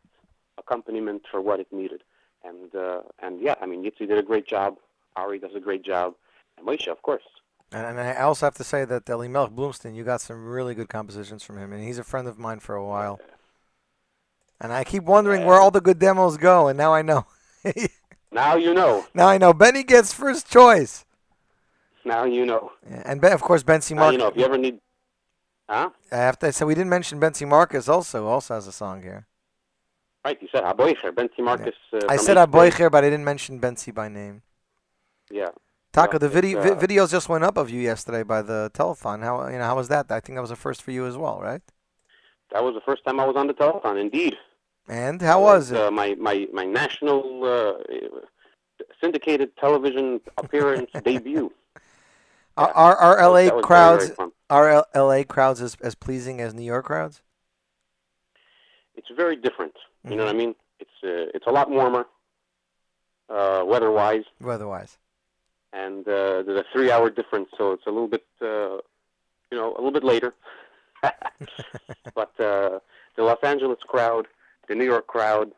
accompaniment 0.58 1.24
for 1.30 1.42
what 1.42 1.60
it 1.60 1.68
needed. 1.72 2.04
And 2.44 2.74
uh, 2.74 3.02
and 3.22 3.42
yeah, 3.42 3.56
I 3.62 3.66
mean 3.66 3.84
Yitzi 3.84 4.08
did 4.08 4.18
a 4.18 4.24
great 4.24 4.48
job. 4.48 4.78
Ari 5.16 5.40
does 5.40 5.56
a 5.56 5.60
great 5.60 5.84
job, 5.84 6.14
and 6.58 6.66
Moshe, 6.66 6.88
of 6.88 7.02
course. 7.02 7.24
And, 7.72 7.86
and 7.86 8.00
I 8.00 8.22
also 8.22 8.46
have 8.46 8.56
to 8.56 8.64
say 8.64 8.86
that 8.86 9.08
Elimelech 9.10 9.52
Bloomstein, 9.52 9.94
you 9.96 10.04
got 10.04 10.22
some 10.22 10.46
really 10.46 10.74
good 10.74 10.90
compositions 10.90 11.44
from 11.44 11.58
him, 11.58 11.74
and 11.74 11.84
he's 11.84 12.00
a 12.00 12.04
friend 12.04 12.28
of 12.28 12.40
mine 12.40 12.60
for 12.60 12.76
a 12.76 12.86
while. 12.86 13.20
And 14.62 14.72
I 14.74 14.84
keep 14.84 15.04
wondering 15.04 15.46
where 15.46 15.60
all 15.60 15.72
the 15.72 15.82
good 15.82 16.00
demos 16.00 16.38
go, 16.38 16.68
and 16.68 16.78
now 16.78 16.94
I 16.94 17.02
know. 17.02 17.26
Now 18.32 18.56
you 18.56 18.76
know. 18.76 19.08
now 19.16 19.28
I 19.28 19.40
know. 19.40 19.54
Benny 19.54 19.84
gets 19.84 20.14
first 20.14 20.50
choice. 20.52 21.04
Now 22.06 22.26
you 22.26 22.46
know. 22.46 22.72
Yeah, 22.88 23.02
And 23.06 23.20
ben, 23.20 23.32
of 23.34 23.42
course, 23.42 23.64
Now 23.66 23.74
Marcus. 23.96 24.14
you 24.14 24.18
know. 24.20 24.28
If 24.28 24.38
you 24.38 24.46
ever 24.46 24.58
need, 24.58 24.80
huh? 25.70 25.90
I 26.12 26.16
have 26.18 26.38
to 26.40 26.52
say 26.52 26.66
we 26.66 26.76
didn't 26.76 26.90
mention 26.90 27.20
Benzi 27.20 27.48
Marcus 27.48 27.88
also 27.88 28.28
also 28.28 28.56
has 28.56 28.68
a 28.68 28.72
song 28.72 29.02
here. 29.02 29.28
Right, 30.26 30.38
you 30.42 30.50
said 30.52 30.64
Aboicher, 30.64 31.12
Benzi 31.12 31.40
Marcus. 31.40 31.76
Uh, 31.94 32.00
I 32.10 32.18
said 32.18 32.36
Aboicher, 32.38 32.92
but 32.92 33.04
I 33.06 33.10
didn't 33.10 33.24
mention 33.26 33.60
Benzi 33.60 33.94
by 33.94 34.10
name. 34.10 34.42
Yeah. 35.32 35.50
Taco, 35.94 36.14
Well, 36.14 36.20
the 36.20 36.30
video 36.30 36.60
uh, 36.60 36.76
vi- 36.76 36.88
videos 36.88 37.12
just 37.12 37.30
went 37.30 37.44
up 37.44 37.58
of 37.58 37.70
you 37.70 37.80
yesterday 37.82 38.24
by 38.24 38.42
the 38.42 38.70
telethon. 38.74 39.24
How 39.24 39.48
you 39.48 39.58
know 39.58 39.64
how 39.64 39.76
was 39.76 39.88
that? 39.88 40.12
I 40.12 40.20
think 40.20 40.36
that 40.36 40.42
was 40.42 40.52
a 40.52 40.56
first 40.56 40.82
for 40.82 40.92
you 40.92 41.06
as 41.06 41.18
well, 41.18 41.40
right? 41.42 41.62
That 42.52 42.64
was 42.64 42.74
the 42.74 42.82
first 42.82 43.04
time 43.06 43.20
I 43.20 43.26
was 43.26 43.36
on 43.36 43.48
the 43.48 43.54
telephone. 43.54 43.98
Indeed. 43.98 44.36
And 44.88 45.22
how 45.22 45.42
was 45.44 45.72
it? 45.72 45.78
Uh, 45.80 45.92
my, 45.92 46.16
my, 46.16 46.48
my 46.52 46.66
national 46.66 47.44
uh, 47.46 47.74
syndicated 49.02 49.56
television 49.58 50.20
appearance 50.38 50.90
debut. 51.04 51.52
Are, 52.60 52.72
are, 52.74 52.98
are 52.98 53.30
LA 53.30 53.34
was 53.34 53.50
very, 53.50 53.62
crowds 53.62 54.04
very 54.06 54.16
fun. 54.16 54.32
are 54.50 54.86
LA 54.96 55.24
crowds 55.24 55.62
as, 55.62 55.76
as 55.82 55.96
pleasing 55.96 56.42
as 56.42 56.54
New 56.54 56.64
York 56.64 56.86
crowds? 56.86 57.22
It's 58.96 59.08
very 59.16 59.36
different. 59.36 59.74
You 60.10 60.12
Mm-hmm. 60.12 60.18
know 60.18 60.26
what 60.26 60.36
I 60.36 60.38
mean? 60.38 60.56
It's 60.80 60.90
uh, 61.04 61.32
it's 61.36 61.48
a 61.48 61.52
lot 61.52 61.70
warmer, 61.70 62.06
uh, 63.30 63.64
weather-wise, 63.66 64.24
Weather-wise. 64.42 64.98
and 65.74 66.08
uh, 66.08 66.44
there's 66.44 66.60
a 66.60 66.66
three-hour 66.74 67.10
difference, 67.12 67.50
so 67.58 67.72
it's 67.74 67.86
a 67.86 67.90
little 67.92 68.08
bit, 68.08 68.26
uh, 68.42 68.78
you 69.52 69.58
know, 69.58 69.74
a 69.74 69.78
little 69.78 69.92
bit 69.92 70.04
later. 70.04 70.34
but 72.16 72.32
uh, 72.40 72.80
the 73.16 73.24
Los 73.24 73.40
Angeles 73.44 73.80
crowd, 73.88 74.28
the 74.68 74.76
New 74.76 74.86
York 74.86 75.08
crowd, 75.08 75.52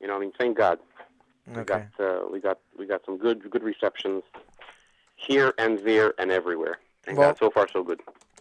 you 0.00 0.06
know, 0.06 0.16
I 0.16 0.20
mean, 0.20 0.32
thank 0.38 0.56
God. 0.56 0.78
We 1.56 1.62
Okay. 1.62 1.64
got 1.64 1.86
uh, 1.98 2.20
we 2.30 2.40
got 2.40 2.58
we 2.78 2.86
got 2.86 3.02
some 3.06 3.18
good 3.18 3.50
good 3.50 3.62
receptions 3.62 4.22
here 5.18 5.52
and 5.58 5.78
there 5.80 6.14
and 6.18 6.30
everywhere. 6.30 6.78
Thank 7.04 7.18
Well- 7.18 7.30
God. 7.30 7.38
So 7.38 7.50
far, 7.50 7.68
so 7.68 7.82
good. 7.82 8.00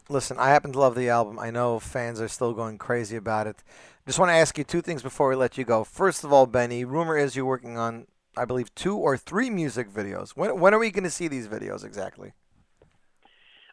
Listen, 0.10 0.38
I 0.40 0.48
happen 0.50 0.72
to 0.72 0.80
love 0.80 0.96
the 0.96 1.10
album. 1.10 1.38
I 1.38 1.52
know 1.52 1.80
fans 1.80 2.22
are 2.22 2.30
still 2.30 2.54
going 2.54 2.78
crazy 2.78 3.18
about 3.18 3.46
it. 3.46 3.62
Just 4.06 4.20
want 4.20 4.30
to 4.30 4.36
ask 4.36 4.58
you 4.58 4.64
two 4.64 4.82
things 4.82 5.04
before 5.04 5.28
we 5.28 5.36
let 5.36 5.58
you 5.58 5.66
go. 5.66 5.84
First 5.84 6.24
of 6.24 6.32
all, 6.32 6.46
Benny, 6.46 6.86
rumor 6.86 7.18
is 7.18 7.36
you're 7.36 7.44
working 7.46 7.78
on, 7.78 8.08
I 8.38 8.46
believe, 8.46 8.74
two 8.74 8.96
or 8.96 9.18
three 9.18 9.50
music 9.50 9.90
videos. 9.90 10.30
When 10.30 10.62
when 10.62 10.74
are 10.74 10.80
we 10.80 10.92
going 10.92 11.04
to 11.04 11.10
see 11.10 11.28
these 11.28 11.50
videos 11.50 11.84
exactly? 11.84 12.32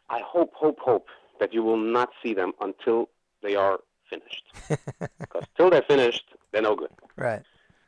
I 0.09 0.19
hope, 0.25 0.53
hope, 0.53 0.79
hope 0.79 1.07
that 1.39 1.53
you 1.53 1.63
will 1.63 1.77
not 1.77 2.09
see 2.21 2.33
them 2.33 2.51
until 2.59 3.07
they 3.41 3.55
are 3.55 3.79
finished. 4.09 4.43
Because 5.19 5.45
till 5.55 5.69
they're 5.69 5.81
finished, 5.83 6.25
they're 6.51 6.61
no 6.61 6.75
good. 6.75 6.91
Right. 7.15 7.43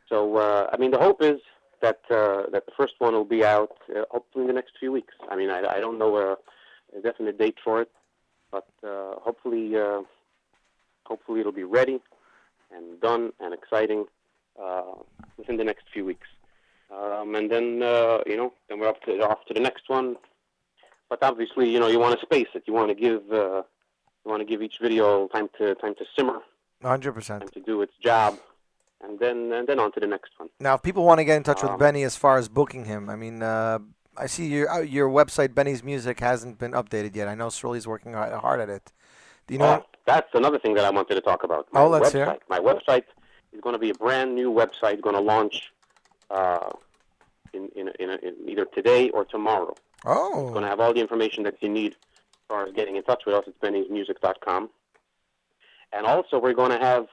So, 0.07 0.38
uh, 0.38 0.70
I 0.72 0.78
mean, 0.78 0.91
the 0.91 0.97
hope 0.99 1.22
is 1.22 1.39
that 1.82 2.01
uh, 2.09 2.49
that 2.51 2.65
the 2.65 2.71
first 2.78 2.93
one 2.99 3.13
will 3.13 3.25
be 3.25 3.43
out 3.43 3.78
uh, 3.95 4.03
hopefully 4.11 4.43
in 4.43 4.47
the 4.47 4.53
next 4.53 4.73
few 4.80 4.91
weeks. 4.91 5.13
I 5.30 5.36
mean, 5.36 5.49
I, 5.49 5.59
I 5.65 5.80
don't 5.80 5.97
know 5.97 6.17
a, 6.17 6.32
a 6.97 7.01
definite 7.01 7.38
date 7.38 7.57
for 7.63 7.82
it, 7.82 7.91
but 8.51 8.67
uh, 8.84 9.15
hopefully, 9.21 9.75
uh, 9.75 10.01
hopefully 11.05 11.39
it'll 11.41 11.51
be 11.51 11.63
ready 11.63 11.99
and 12.75 12.99
done 13.01 13.32
and 13.39 13.53
exciting 13.53 14.05
uh, 14.61 14.93
within 15.38 15.57
the 15.57 15.63
next 15.63 15.86
few 15.93 16.05
weeks. 16.05 16.28
Um, 16.91 17.36
and 17.36 17.51
then, 17.51 17.84
uh, 17.84 18.19
you 18.25 18.38
know, 18.38 18.53
then 18.69 18.80
we're 18.80 18.88
up 18.88 19.01
to 19.03 19.11
off 19.19 19.45
to 19.47 19.53
the 19.53 19.59
next 19.59 19.89
one. 19.89 20.15
But 21.09 21.23
obviously, 21.23 21.69
you 21.69 21.80
know, 21.80 21.88
you 21.88 21.99
want 21.99 22.19
to 22.19 22.25
space 22.25 22.47
it. 22.53 22.63
You 22.65 22.73
want 22.73 22.89
to 22.89 22.95
give 22.95 23.21
uh, 23.32 23.63
you 24.25 24.32
want 24.32 24.41
to 24.41 24.45
give 24.45 24.61
each 24.61 24.80
video 24.82 25.28
time 25.30 25.49
to 25.57 25.75
time 25.75 25.95
to 25.95 26.05
simmer, 26.17 26.39
100%. 26.84 27.28
time 27.28 27.47
to 27.49 27.59
do 27.61 27.82
its 27.82 27.93
job, 28.03 28.38
and 29.01 29.19
then 29.19 29.51
and 29.53 29.67
then 29.67 29.79
on 29.79 29.91
to 29.93 29.99
the 29.99 30.07
next 30.07 30.31
one. 30.37 30.49
Now, 30.59 30.75
if 30.75 30.81
people 30.81 31.03
want 31.05 31.19
to 31.19 31.25
get 31.25 31.37
in 31.37 31.43
touch 31.43 31.61
with 31.61 31.71
Um, 31.71 31.79
Benny 31.79 32.03
as 32.03 32.15
far 32.15 32.37
as 32.37 32.47
booking 32.49 32.85
him, 32.85 33.09
I 33.09 33.15
mean, 33.15 33.41
uh, 33.43 33.79
I 34.17 34.25
see 34.27 34.47
your 34.47 34.69
uh, 34.69 34.79
your 34.81 35.09
website, 35.09 35.53
Benny's 35.53 35.83
Music, 35.83 36.19
hasn't 36.19 36.57
been 36.59 36.71
updated 36.71 37.15
yet. 37.15 37.27
I 37.27 37.35
know 37.35 37.49
Shirley's 37.49 37.87
working 37.87 38.13
hard, 38.13 38.59
at 38.59 38.69
it. 38.69 38.91
Do 39.47 39.53
you 39.53 39.59
know? 39.59 39.83
Oh, 39.83 39.85
that's 40.05 40.29
another 40.33 40.59
thing 40.59 40.73
that 40.75 40.85
I 40.85 40.89
wanted 40.89 41.15
to 41.15 41.21
talk 41.21 41.43
about. 41.43 41.67
My 41.71 41.81
Oh, 41.81 41.87
let's 41.89 42.09
website. 42.09 42.13
hear. 42.13 42.37
My 42.49 42.59
website 42.59 43.03
is 43.53 43.61
going 43.61 43.73
to 43.73 43.79
be 43.79 43.89
a 43.91 43.93
brand 43.93 44.36
new 44.36 44.51
website 44.51 45.01
going 45.01 45.15
to 45.15 45.21
launch 45.21 45.71
uh, 46.29 46.69
in, 47.53 47.69
in, 47.75 47.89
in, 47.99 48.09
in 48.11 48.36
either 48.47 48.65
today 48.65 49.09
or 49.11 49.24
tomorrow. 49.25 49.71
It's 49.71 50.03
Oh, 50.05 50.49
going 50.49 50.63
to 50.63 50.67
have 50.69 50.79
all 50.79 50.93
the 50.93 50.99
information 50.99 51.43
that 51.43 51.55
you 51.61 51.69
need 51.69 51.93
as 51.93 51.97
far 52.49 52.65
as 52.65 52.74
getting 52.74 52.95
in 52.97 53.03
touch 53.03 53.24
with 53.25 53.36
us. 53.36 53.45
It's 53.47 53.57
bennysmusic.com. 53.59 54.69
And 55.93 56.05
also, 56.05 56.39
we're 56.39 56.53
going 56.53 56.71
to 56.71 56.79
have 56.79 57.07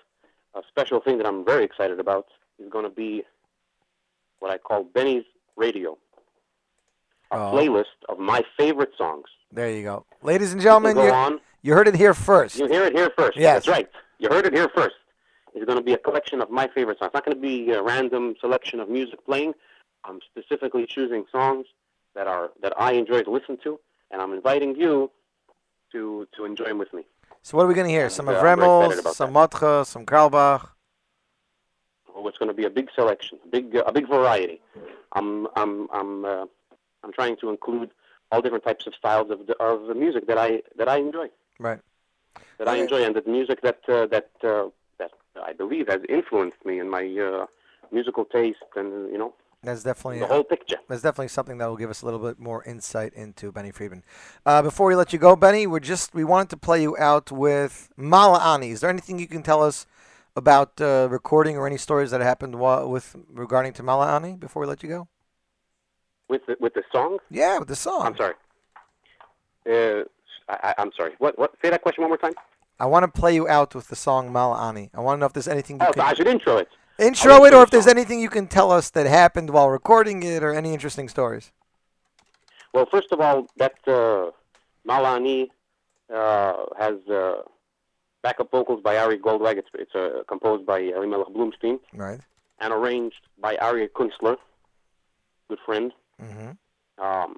a 0.55 0.63
special 0.69 1.01
thing 1.01 1.19
that 1.19 1.27
I'm 1.27 1.45
very 1.45 1.65
excited 1.65 1.99
about. 2.01 2.27
Is 2.59 2.71
going 2.71 2.85
to 2.85 2.91
be 2.91 3.25
what 4.39 4.51
I 4.53 4.59
call 4.59 4.85
Benny's 4.85 5.25
Radio, 5.57 5.99
a 7.33 7.37
Oh. 7.37 7.53
playlist 7.53 7.97
of 8.09 8.19
my 8.19 8.43
favorite 8.57 8.93
songs. 8.97 9.27
there 9.51 9.71
you 9.71 9.83
go, 9.83 10.05
ladies 10.23 10.53
and 10.53 10.61
gentlemen. 10.63 10.97
You, 10.97 11.11
on. 11.11 11.41
you 11.63 11.75
heard 11.75 11.89
it 11.89 11.97
here 11.97 12.15
first. 12.15 12.59
You 12.59 12.67
hear 12.69 12.85
it 12.85 12.95
here 12.95 13.11
first. 13.19 13.37
Yes. 13.37 13.65
That's 13.65 13.69
right. 13.69 13.89
You 14.19 14.29
heard 14.31 14.47
it 14.47 14.53
here 14.55 14.69
first. 14.75 14.95
It's 15.55 15.65
going 15.65 15.79
to 15.79 15.85
be 15.85 15.93
a 15.95 15.99
collection 15.99 16.41
of 16.41 16.51
my 16.51 16.69
favorite 16.69 16.99
songs. 16.99 17.09
It's 17.09 17.15
not 17.15 17.25
going 17.25 17.37
to 17.37 17.41
be 17.41 17.71
a 17.73 17.83
random 17.83 18.35
selection 18.41 18.79
of 18.81 18.89
music 18.89 19.25
playing. 19.25 19.55
I'm 20.05 20.21
specifically 20.31 20.87
choosing 20.87 21.25
songs 21.33 21.67
that 22.15 22.27
are 22.29 22.51
that 22.63 22.73
I 22.81 22.93
enjoy 22.93 23.23
to 23.23 23.31
listen 23.31 23.57
to, 23.65 23.81
and 24.13 24.21
I'm 24.23 24.33
inviting 24.33 24.77
you 24.77 25.11
to 25.93 26.27
to 26.37 26.45
enjoy 26.45 26.67
them 26.67 26.79
with 26.79 26.93
me. 26.93 27.05
So 27.45 27.59
what 27.59 27.65
are 27.65 27.67
we 27.67 27.75
gonna 27.75 27.91
hear? 27.91 28.09
Some 28.09 28.27
of 28.27 28.37
I'm 28.37 28.43
very 28.43 28.57
Remmels, 28.57 29.15
some 29.15 29.35
Motka, 29.35 29.85
some 29.85 30.07
Carlebach. 30.07 30.67
Oh, 32.17 32.27
it's 32.27 32.39
going 32.39 32.49
to 32.49 32.55
be 32.55 32.65
a 32.65 32.71
big 32.71 32.89
selection, 32.95 33.39
a 33.45 33.49
big 33.49 33.77
uh, 33.77 33.83
a 33.87 33.93
big 33.93 34.09
variety. 34.09 34.63
I'm 35.13 35.47
I'm 35.55 35.87
I'm 35.93 36.25
uh, 36.25 36.47
I'm 37.03 37.13
trying 37.13 37.37
to 37.43 37.51
include 37.51 37.91
all 38.33 38.41
different 38.41 38.65
types 38.65 38.87
of 38.87 38.95
styles 38.95 39.31
of 39.31 39.47
the, 39.47 39.63
of 39.63 39.89
the 39.89 39.95
music 39.95 40.27
that 40.29 40.39
I 40.39 40.63
that 40.79 40.89
I 40.89 40.97
enjoy. 40.97 41.29
Right. 41.59 41.81
that 42.57 42.67
I 42.67 42.77
enjoy, 42.77 43.05
and 43.05 43.15
the 43.15 43.23
music 43.27 43.61
that 43.61 43.81
uh, 43.91 44.07
that 44.07 44.31
uh, 44.43 44.71
that 44.97 45.11
I 45.43 45.53
believe 45.53 45.89
has 45.89 46.01
influenced 46.09 46.65
me 46.65 46.79
in 46.79 46.89
my 46.89 47.05
uh, 47.05 47.45
musical 47.93 48.25
taste, 48.25 48.71
and 48.75 49.13
you 49.13 49.19
know 49.19 49.35
That's 49.65 49.83
definitely 49.83 50.21
the 50.21 50.27
whole 50.27 50.45
picture. 50.45 50.77
That's 50.89 51.03
definitely 51.03 51.29
something 51.29 51.59
that 51.59 51.67
will 51.67 51.77
give 51.77 51.91
us 51.91 52.03
a 52.03 52.05
little 52.05 52.21
bit 52.21 52.39
more 52.39 52.63
insight 52.65 53.13
into 53.15 53.51
Benny 53.51 53.71
Friedman. 53.71 54.03
Uh, 54.45 54.63
before 54.63 54.87
we 54.87 54.95
let 54.95 55.13
you 55.13 55.19
go, 55.19 55.35
Benny, 55.37 55.67
we're 55.67 55.81
just 55.81 56.15
we 56.15 56.25
wanted 56.25 56.51
to 56.51 56.57
play 56.57 56.83
you 56.83 56.97
out 56.99 57.33
with 57.33 57.89
Mala'ani. 57.99 58.71
Is 58.71 58.81
there 58.81 58.91
anything 58.91 59.19
you 59.19 59.27
can 59.27 59.43
tell 59.43 59.63
us 59.63 59.87
about 60.37 60.81
uh, 60.81 61.09
recording 61.11 61.57
or 61.57 61.67
any 61.67 61.77
stories 61.79 62.11
that 62.11 62.21
happened 62.21 62.57
wa- 62.57 62.85
with 62.87 63.17
regarding 63.33 63.73
to 63.75 63.83
Mala'ani 63.83 64.39
before 64.39 64.61
we 64.63 64.67
let 64.67 64.83
you 64.83 64.89
go? 64.89 65.09
With 66.29 66.43
the, 66.47 66.57
with 66.61 66.75
the 66.75 66.83
song, 66.91 67.19
Yeah, 67.31 67.59
with 67.59 67.69
the 67.69 67.77
song. 67.77 68.07
I'm 68.07 68.17
sorry. 68.17 68.35
Uh, 69.71 70.05
I, 70.49 70.75
I'm 70.79 70.91
sorry. 70.97 71.13
What 71.19 71.39
what? 71.39 71.53
Say 71.63 71.71
that 71.71 71.83
question 71.83 72.03
one 72.03 72.11
more 72.11 72.19
time. 72.19 72.33
I 72.79 72.87
want 72.87 73.05
to 73.05 73.21
play 73.21 73.35
you 73.35 73.47
out 73.49 73.75
with 73.75 73.89
the 73.89 73.97
song 73.97 74.31
Mala'ani. 74.31 74.91
I 74.95 75.01
want 75.01 75.17
to 75.17 75.21
know 75.21 75.27
if 75.27 75.33
there's 75.33 75.49
anything 75.49 75.81
you 75.81 75.87
Oh, 75.87 75.93
so 75.95 76.03
I 76.03 76.09
can 76.09 76.17
should 76.17 76.27
intro 76.27 76.57
it. 76.59 76.69
Intro 76.99 77.45
it, 77.45 77.55
or 77.55 77.63
if 77.63 77.71
there's 77.71 77.87
anything 77.87 78.21
you 78.21 78.31
can 78.31 78.47
tell 78.47 78.71
us 78.71 78.91
that 78.91 79.07
happened 79.07 79.51
while 79.51 79.71
recording 79.71 80.23
it, 80.23 80.43
or 80.43 80.53
any 80.53 80.73
interesting 80.73 81.09
stories. 81.09 81.53
Well, 82.73 82.87
first 82.91 83.13
of 83.13 83.21
all, 83.21 83.47
that 83.57 83.75
uh, 83.87 84.31
Malani 84.89 85.49
uh, 86.13 86.65
has 86.79 86.97
uh, 87.09 87.43
backup 88.23 88.51
vocals 88.51 88.81
by 88.83 88.97
Ari 88.97 89.19
Goldwag. 89.19 89.59
It's 89.59 89.69
it's 89.75 89.95
uh, 89.95 90.23
composed 90.29 90.67
by 90.67 90.79
Elimelech 90.81 91.29
Bloomstein 91.29 91.79
Right. 91.93 92.21
and 92.61 92.73
arranged 92.73 93.23
by 93.39 93.57
Ari 93.57 93.89
Kunstler, 93.89 94.37
good 95.49 95.59
friend. 95.65 95.93
Mm-hmm. 96.23 97.05
um, 97.05 97.37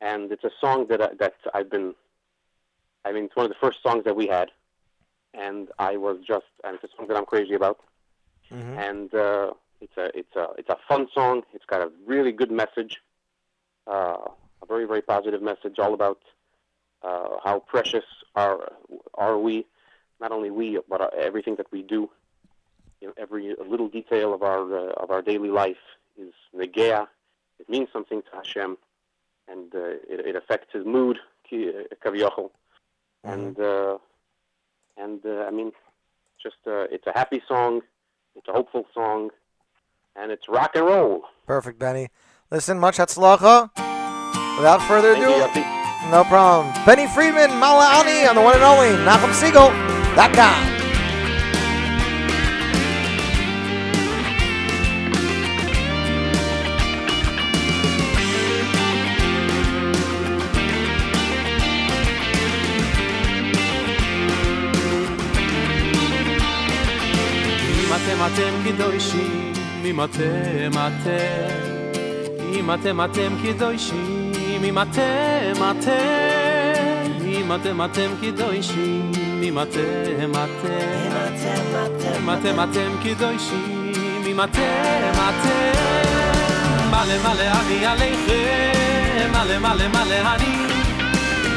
and 0.00 0.32
it's 0.32 0.42
a 0.44 0.50
song 0.60 0.86
that 0.88 1.00
I, 1.00 1.08
that 1.20 1.34
I've 1.54 1.70
been. 1.70 1.94
I 3.04 3.12
mean, 3.12 3.24
it's 3.24 3.36
one 3.36 3.46
of 3.46 3.50
the 3.50 3.56
first 3.60 3.82
songs 3.82 4.04
that 4.04 4.16
we 4.16 4.26
had, 4.26 4.50
and 5.32 5.68
I 5.78 5.96
was 5.96 6.18
just, 6.26 6.46
and 6.64 6.74
it's 6.74 6.84
a 6.84 6.96
song 6.96 7.06
that 7.08 7.16
I'm 7.16 7.24
crazy 7.24 7.54
about, 7.54 7.78
Mm-hmm. 8.52 8.78
and 8.78 9.14
uh, 9.14 9.52
it's 9.80 9.96
a 9.96 10.18
it's 10.18 10.36
a 10.36 10.48
it's 10.58 10.68
a 10.68 10.76
fun 10.88 11.06
song. 11.14 11.42
It's 11.54 11.64
got 11.64 11.82
a 11.82 11.90
really 12.06 12.32
good 12.32 12.50
message, 12.50 12.98
uh, 13.86 14.16
a 14.62 14.66
very 14.66 14.86
very 14.86 15.02
positive 15.02 15.42
message, 15.42 15.78
all 15.78 15.94
about 15.94 16.18
uh, 17.02 17.36
how 17.44 17.60
precious 17.60 18.04
are 18.34 18.72
are 19.14 19.38
we, 19.38 19.66
not 20.20 20.32
only 20.32 20.50
we, 20.50 20.78
but 20.88 21.14
everything 21.14 21.56
that 21.56 21.70
we 21.72 21.82
do. 21.82 22.10
You 23.00 23.08
know, 23.08 23.14
every 23.16 23.54
little 23.68 23.88
detail 23.88 24.34
of 24.34 24.42
our 24.42 24.62
uh, 24.74 24.92
of 25.02 25.10
our 25.10 25.22
daily 25.22 25.50
life 25.50 25.84
is 26.18 26.34
negea. 26.54 27.06
It 27.58 27.68
means 27.68 27.88
something 27.92 28.22
to 28.22 28.36
Hashem, 28.36 28.76
and 29.48 29.74
uh, 29.74 29.78
it, 30.08 30.26
it 30.26 30.36
affects 30.36 30.72
his 30.72 30.84
mood, 30.84 31.18
uh, 31.52 31.56
kaviyachol. 32.04 32.50
and 33.24 33.58
uh, 33.60 33.98
and 34.96 35.24
uh, 35.24 35.44
I 35.46 35.50
mean, 35.50 35.72
just 36.42 36.56
uh, 36.66 36.86
it's 36.90 37.06
a 37.06 37.12
happy 37.12 37.42
song, 37.46 37.82
it's 38.36 38.48
a 38.48 38.52
hopeful 38.52 38.86
song, 38.94 39.30
and 40.16 40.30
it's 40.30 40.48
rock 40.48 40.72
and 40.74 40.86
roll. 40.86 41.22
Perfect, 41.46 41.78
Benny. 41.78 42.08
Listen, 42.50 42.78
much 42.78 42.98
hatzlacha. 42.98 43.70
Without 44.56 44.82
further 44.88 45.12
ado, 45.12 45.30
no 46.10 46.24
problem. 46.24 46.72
Benny 46.84 47.06
Friedman, 47.08 47.50
Mala'ani 47.50 48.28
on 48.28 48.34
the 48.34 48.42
one 48.42 48.54
and 48.54 48.64
only 48.64 48.88
NachumSegal.com. 49.04 50.79
אתם 68.34 68.52
קדושים, 68.64 69.52
אם 69.84 70.04
אתם 70.04 70.70
אתם. 70.72 71.70
אם 72.52 72.70
אתם 72.74 73.04
אתם 73.04 73.32
קדושים, 73.42 74.32
אם 74.66 74.78
אתם 74.78 75.62
אתם. 75.70 77.12
אם 77.26 77.52
אתם 77.54 77.84
אתם 77.84 78.10
קדושים, 78.20 79.12
אם 79.42 79.58
אתם 79.62 80.32
אתם. 80.32 81.30
אם 82.18 82.30
אתם 82.30 82.60
אתם 82.70 82.90
קדושים, 83.02 83.92
אם 84.26 84.40
אתם 84.40 85.12
אתם. 85.14 85.80
מלא 86.90 87.18
מלא 87.22 87.50
אני 87.60 87.86
עליכם, 87.86 89.30
מלא 89.32 89.58
מלא 89.58 89.88
מלא 89.88 90.34
אני. 90.34 90.56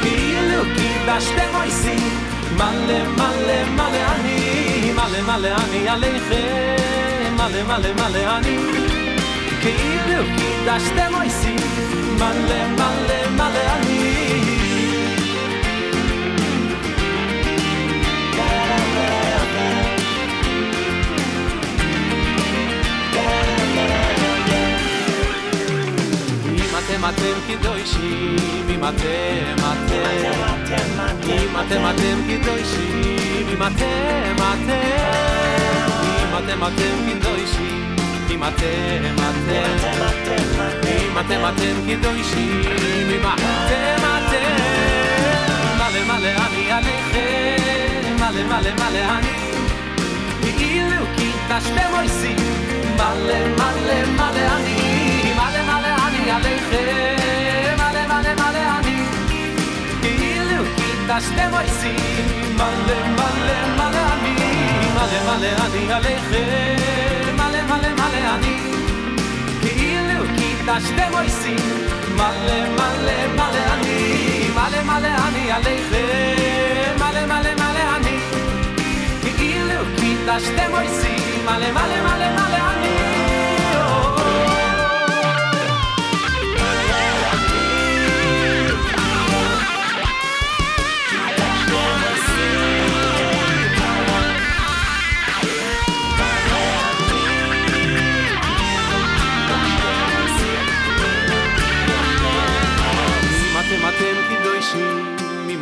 כאילו 0.02 0.62
קידשתם 0.76 1.54
אויסים, 1.54 2.18
מלא 2.56 3.04
מלא 3.16 3.64
מלא 3.74 4.14
אני. 4.14 4.73
מלא 5.03 5.21
מלא 5.27 5.55
אני 5.55 5.89
עליכם 5.89 7.35
מלא 7.35 7.63
מלא 7.63 7.93
מלא 7.93 8.37
אני 8.37 8.57
כאילו 9.61 10.23
קידשתם 10.37 11.13
אויסי 11.15 11.55
מלא 12.15 12.67
מלא 12.67 13.29
מלא 13.35 13.73
אני 13.75 14.19
אם 26.89 27.05
אתם 27.05 27.05
אתם 27.05 27.39
קדושים, 27.47 28.35
אם 28.69 28.83
אתם 28.83 29.55
אתם, 29.57 30.31
אם 31.29 31.55
אתם 31.59 31.81
אתם 31.89 32.17
קדושים, 32.27 33.47
אם 33.49 33.63
אתם 33.63 34.35
אתם, 34.35 34.79
אם 34.82 34.82
אתם 36.68 36.96
קדושים, 37.10 37.96
אם 38.30 38.44
אתם 38.44 39.14
אתם, 39.16 39.70
אם 40.88 41.18
אתם 41.18 41.40
אתם 41.48 41.74
קדושים, 41.88 42.62
אם 43.10 43.20
אתם 43.20 44.04
אתם, 44.04 44.56
מלא 45.76 46.02
מלא 46.08 46.28
אני 46.46 46.72
עליכם, 46.72 48.16
מלא 48.16 48.42
מלא 48.46 48.72
מלא 48.74 49.04
אני, 49.18 49.38
כאילו 50.58 51.06
קידשתם 51.16 51.90
אויסי, 51.98 52.34
מלא 52.94 53.38
מלא 53.58 53.98
מלא 54.16 54.56
אני, 54.56 55.32
מלא 55.36 55.62
מלא 55.62 55.92
אני 56.06 56.30
עליכם, 56.30 57.76
מלא 57.76 58.06
מלא 58.06 58.34
מלא 58.34 58.78
אני, 58.78 58.83
כאילו 61.03 61.07
קידשתם 61.07 61.53
אויסי, 61.53 61.95
מלא 62.55 63.07
מלא 63.07 63.67
מלא 63.77 64.13
אני, 64.13 64.35
מלא 64.95 65.37
מלא 65.37 65.47
אני 65.65 65.93
עליכם, 65.93 67.35
מלא 67.35 67.61
מלא 67.63 67.93
מלא 67.93 68.35
אני, 68.35 68.57
כאילו 69.61 70.23
קידשתם 70.37 71.13
אויסי, 71.13 71.55
מלא 72.15 72.69
מלא 72.69 73.27
מלא 73.35 73.73
אני, 73.73 74.49
מלא 74.55 74.83
מלא 74.83 75.07
אני 75.27 75.51
עליכם, 75.51 76.95
מלא 76.97 77.25
מלא 77.25 77.53
מלא 77.55 77.95
אני, 77.95 78.19
כאילו 79.37 79.81
קידשתם 79.95 80.73
אויסי, 80.73 81.15
מלא 81.45 81.71
מלא 81.71 82.01
מלא 82.03 82.29
מלא 82.33 82.57
אני. 82.71 83.12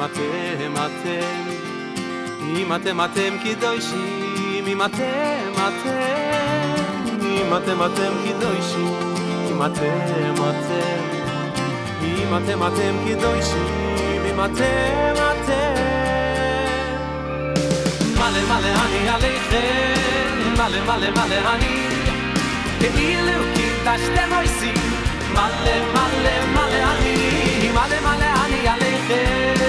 אתם 0.04 0.72
אתם, 0.74 1.50
אם 2.56 2.72
אתם 2.74 3.00
אתם 3.04 3.36
קדושים, 3.44 4.64
אם 4.66 4.82
אתם 4.82 5.52
אתם, 5.54 6.82
אם 7.22 7.56
אתם 7.56 7.82
אתם 7.82 8.12
קדושים, 8.24 9.14
אם 9.50 9.62
אתם 9.62 10.34
אתם, 10.34 11.02
אם 12.02 12.36
אתם 12.36 12.66
אתם 12.66 12.94
קדושים, 13.06 13.94
אם 14.30 14.44
אתם 14.44 15.14
אתם. 15.14 15.82
מלא 18.16 18.40
מלא 18.48 18.68
אני 18.84 19.08
עליכם, 19.08 20.52
מלא 20.54 20.80
מלא 20.84 21.10
מלא 21.10 21.54
אני, 21.54 21.88
כאילו 22.80 23.42
קידשתם 23.54 24.32
אויסי, 24.36 24.72
מלא 25.32 25.76
מלא 25.92 26.46
מלא 26.52 26.92
אני, 26.92 27.70
מלא 27.72 28.00
מלא 28.00 28.44
אני 28.44 28.68
עליכם, 28.68 29.61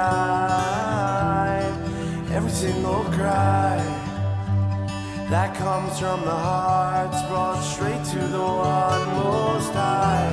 night. 0.01 1.73
Every 2.37 2.51
single 2.51 3.05
cry 3.17 3.79
that 5.33 5.51
comes 5.63 5.93
from 6.01 6.21
the 6.31 6.39
heart's 6.49 7.23
brought 7.29 7.63
straight 7.75 8.05
to 8.15 8.21
the 8.37 8.47
one 8.73 9.07
most 9.23 9.73
high. 9.73 10.31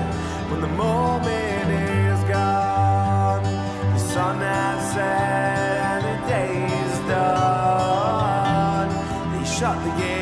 When 0.50 0.62
the 0.68 0.74
moment 0.86 1.68
is 2.10 2.22
gone, 2.36 3.44
the 3.94 4.02
sun 4.14 4.38
has 4.40 4.80
set 4.94 5.82
and 5.92 6.04
the 6.10 6.18
day 6.34 6.54
is 6.84 6.96
done. 7.16 8.90
They 9.34 9.46
shut 9.58 9.78
the 9.86 9.92
gate. 10.02 10.17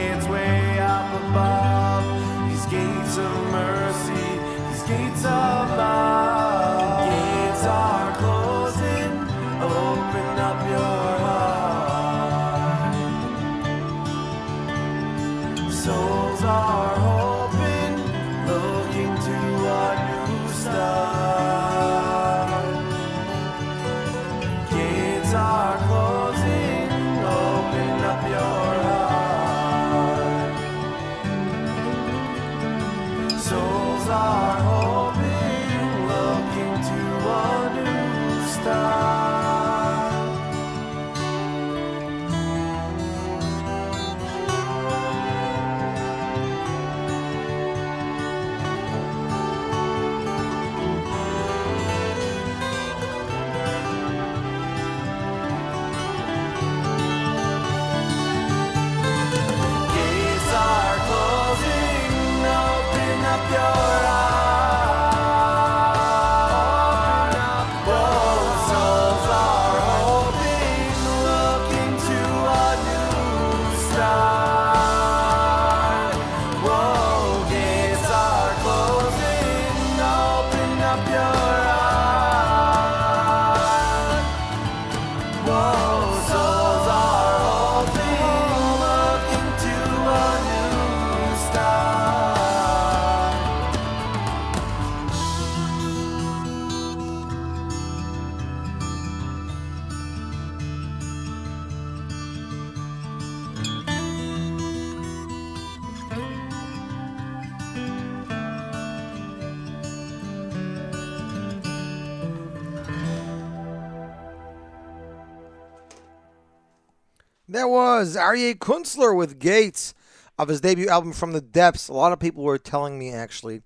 Was 117.97 118.17
Aryeh 118.17 118.55
Kunstler 118.55 119.15
with 119.15 119.39
Gates 119.39 119.93
of 120.37 120.49
his 120.49 120.59
debut 120.59 120.89
album 120.89 121.13
From 121.13 121.31
the 121.31 121.39
Depths. 121.39 121.87
A 121.87 121.93
lot 121.93 122.11
of 122.11 122.19
people 122.19 122.43
were 122.43 122.57
telling 122.57 122.99
me 122.99 123.13
actually 123.13 123.61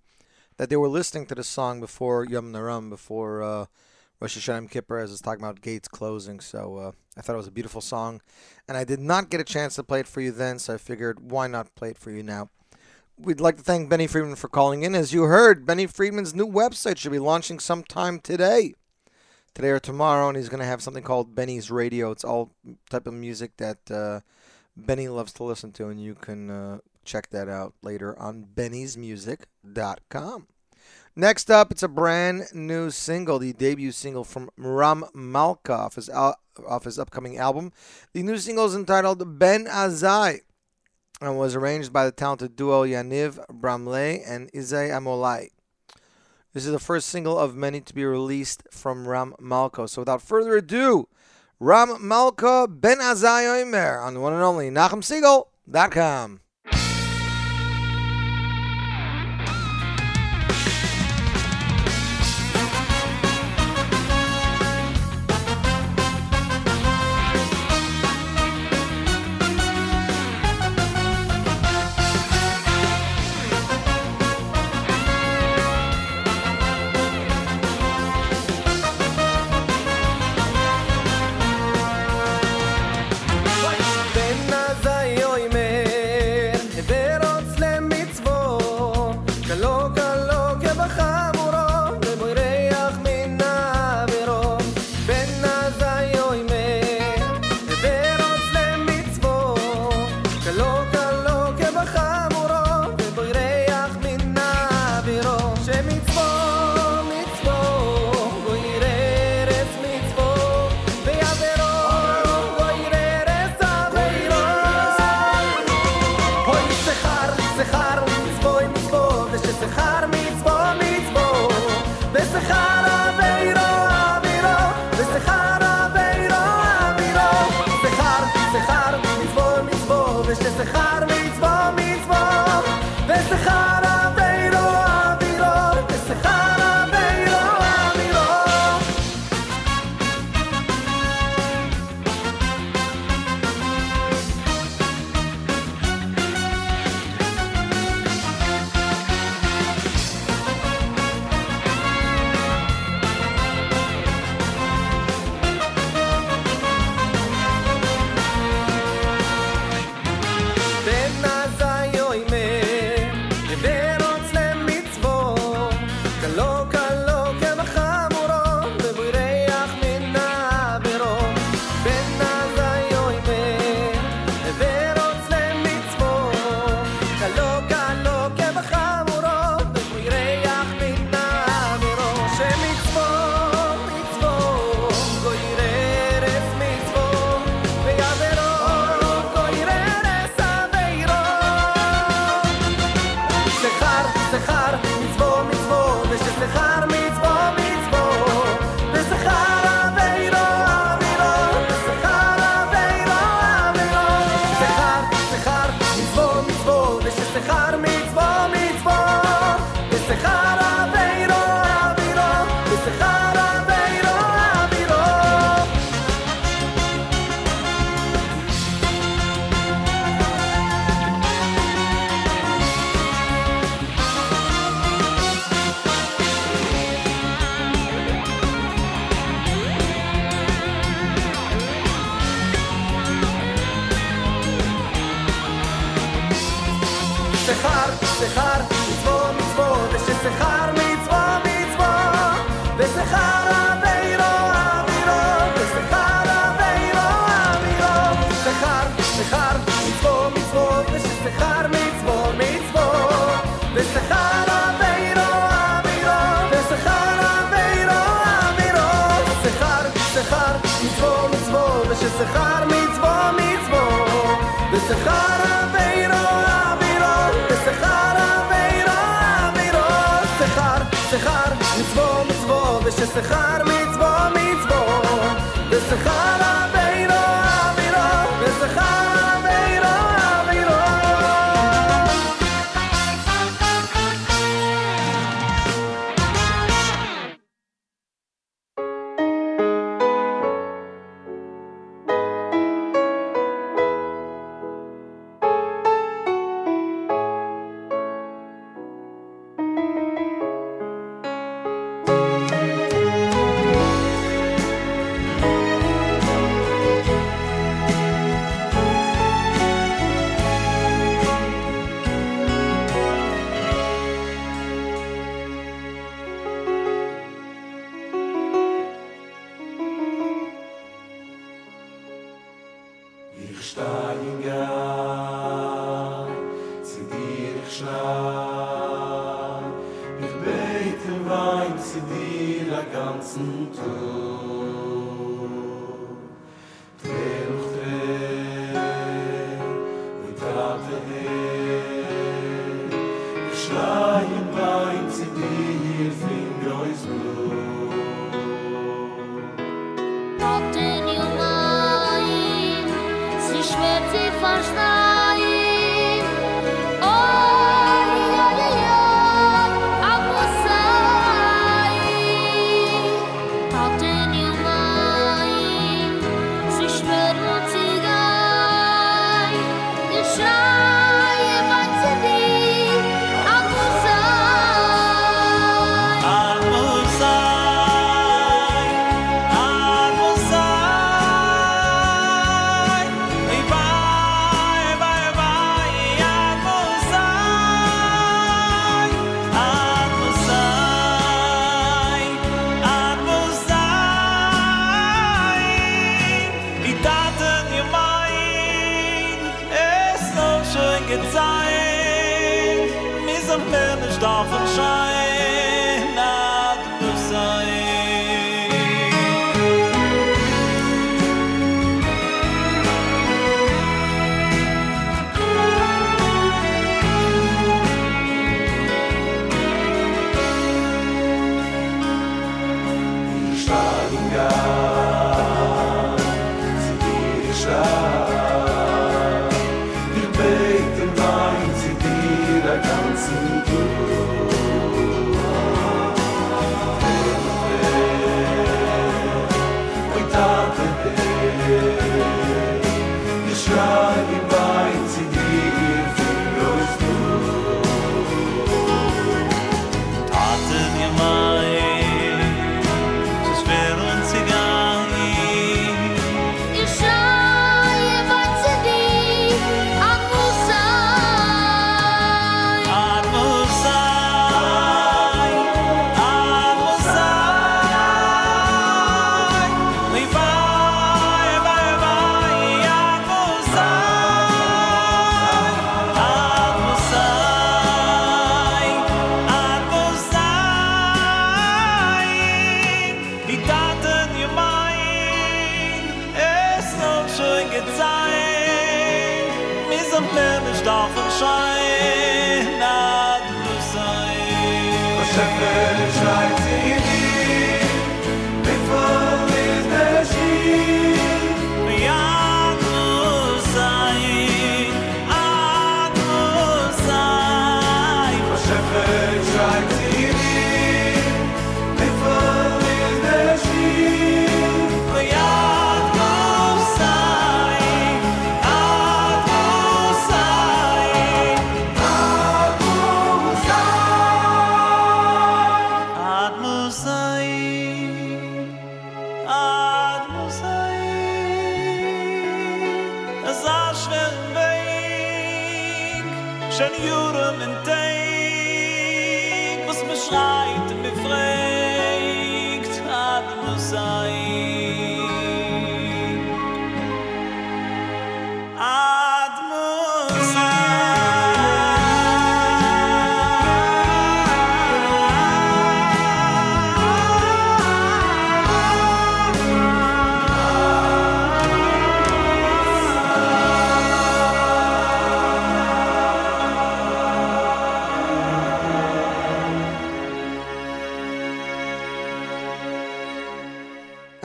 that 0.57 0.69
they 0.69 0.76
were 0.76 0.88
listening 0.88 1.26
to 1.26 1.35
the 1.35 1.43
song 1.43 1.80
before 1.80 2.27
Yamim 2.27 2.51
Noraim, 2.51 2.91
before 2.91 3.41
uh, 3.41 3.65
Rosh 4.19 4.38
Hashanah 4.38 4.69
Kippur, 4.69 4.99
as 4.99 5.11
it's 5.11 5.19
talking 5.19 5.43
about 5.43 5.61
Gates 5.61 5.88
closing. 5.88 6.39
So 6.41 6.77
uh, 6.77 6.91
I 7.18 7.22
thought 7.22 7.34
it 7.34 7.38
was 7.38 7.47
a 7.47 7.51
beautiful 7.51 7.81
song, 7.81 8.22
and 8.68 8.77
I 8.77 8.84
did 8.84 8.99
not 8.99 9.31
get 9.31 9.41
a 9.41 9.43
chance 9.43 9.77
to 9.77 9.84
play 9.84 10.01
it 10.01 10.07
for 10.07 10.22
you 10.22 10.31
then, 10.31 10.60
so 10.60 10.76
I 10.76 10.77
figured 10.77 11.31
why 11.31 11.47
not 11.47 11.73
play 11.73 11.89
it 11.89 11.97
for 11.97 12.11
you 12.11 12.22
now. 12.22 12.49
We'd 13.18 13.41
like 13.41 13.57
to 13.57 13.64
thank 13.64 13.89
Benny 13.89 14.06
Friedman 14.06 14.35
for 14.35 14.47
calling 14.47 14.84
in. 14.84 14.93
As 14.93 15.11
you 15.11 15.23
heard, 15.23 15.65
Benny 15.65 15.88
Friedman's 15.88 16.35
new 16.35 16.47
website 16.47 16.97
should 16.97 17.11
be 17.11 17.18
launching 17.18 17.57
sometime 17.57 18.19
today 18.19 18.76
today 19.53 19.69
or 19.69 19.80
tomorrow, 19.80 20.27
and 20.27 20.38
he's 20.38 20.49
going 20.49 20.61
to 20.61 20.65
have 20.65 20.81
something 20.81 21.03
called 21.03 21.35
Benny's 21.35 21.71
Radio. 21.71 22.11
It's 22.11 22.23
all 22.23 22.51
type 22.89 23.07
of 23.07 23.13
music 23.13 23.57
that 23.57 23.91
uh, 23.91 24.21
Benny 24.76 25.07
loves 25.07 25.34
to 25.34 25.43
listen 25.43 25.71
to, 25.73 25.88
and 25.88 26.01
you 26.01 26.15
can 26.15 26.49
uh, 26.49 26.80
check 27.03 27.30
that 27.31 27.49
out 27.49 27.73
later 27.81 28.17
on 28.19 28.47
bennysmusic.com. 28.55 30.47
Next 31.15 31.51
up, 31.51 31.71
it's 31.71 31.84
a 31.84 31.88
brand 31.88 32.43
new 32.53 32.91
single, 32.91 33.39
the 33.39 33.51
debut 33.53 33.91
single 33.91 34.23
from 34.23 34.49
Ram 34.57 35.03
Malka 35.13 35.73
off 35.73 35.95
his, 35.95 36.07
al- 36.09 36.39
off 36.67 36.85
his 36.85 36.97
upcoming 36.97 37.38
album. 37.38 37.73
The 38.13 38.23
new 38.23 38.38
single 38.38 38.65
is 38.65 38.76
entitled 38.76 39.39
Ben 39.39 39.65
Azai 39.65 40.41
and 41.21 41.38
was 41.38 41.55
arranged 41.55 41.91
by 41.91 42.05
the 42.05 42.11
talented 42.11 42.55
duo 42.55 42.84
Yaniv 42.84 43.45
Bramley 43.49 44.21
and 44.26 44.51
Izay 44.53 44.89
Amolai. 44.89 45.49
This 46.51 46.65
is 46.65 46.71
the 46.71 46.80
first 46.80 47.09
single 47.09 47.38
of 47.38 47.55
many 47.55 47.80
to 47.80 47.93
be 47.93 48.03
released 48.03 48.63
from 48.71 49.07
Ram 49.07 49.35
Malka. 49.39 49.88
So 49.88 50.01
without 50.01 50.21
further 50.21 50.55
ado, 50.55 51.07
Ram 51.59 51.95
Malka 52.07 52.67
Ben 52.67 52.97
Azai 52.97 54.01
on 54.03 54.13
the 54.15 54.19
one 54.19 54.34
and 54.34 54.41
only 54.41 54.71
NachumSegal.com. 54.71 56.39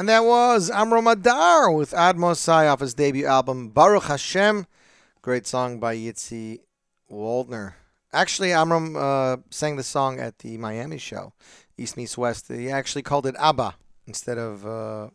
And 0.05 0.11
that 0.11 0.27
was 0.27 0.69
Amram 0.69 1.05
Madar 1.05 1.71
with 1.71 1.95
Ad 1.95 2.19
Mosai 2.19 2.71
off 2.71 2.81
his 2.81 2.93
debut 2.93 3.25
album 3.25 3.71
Baruch 3.71 4.03
Hashem. 4.03 4.67
Great 5.23 5.47
song 5.47 5.81
by 5.81 5.97
Yitzi 5.97 6.59
Waldner. 7.11 7.73
Actually, 8.13 8.53
Amram 8.53 8.97
uh, 8.97 9.39
sang 9.49 9.77
the 9.77 9.83
song 9.83 10.21
at 10.21 10.41
the 10.41 10.59
Miami 10.59 10.99
show, 10.99 11.33
East 11.79 11.97
Meets 11.97 12.19
West. 12.19 12.49
He 12.49 12.69
actually 12.69 13.01
called 13.01 13.25
it 13.25 13.35
Abba 13.39 13.77
instead 14.07 14.37
of 14.37 14.67
uh, 14.67 15.09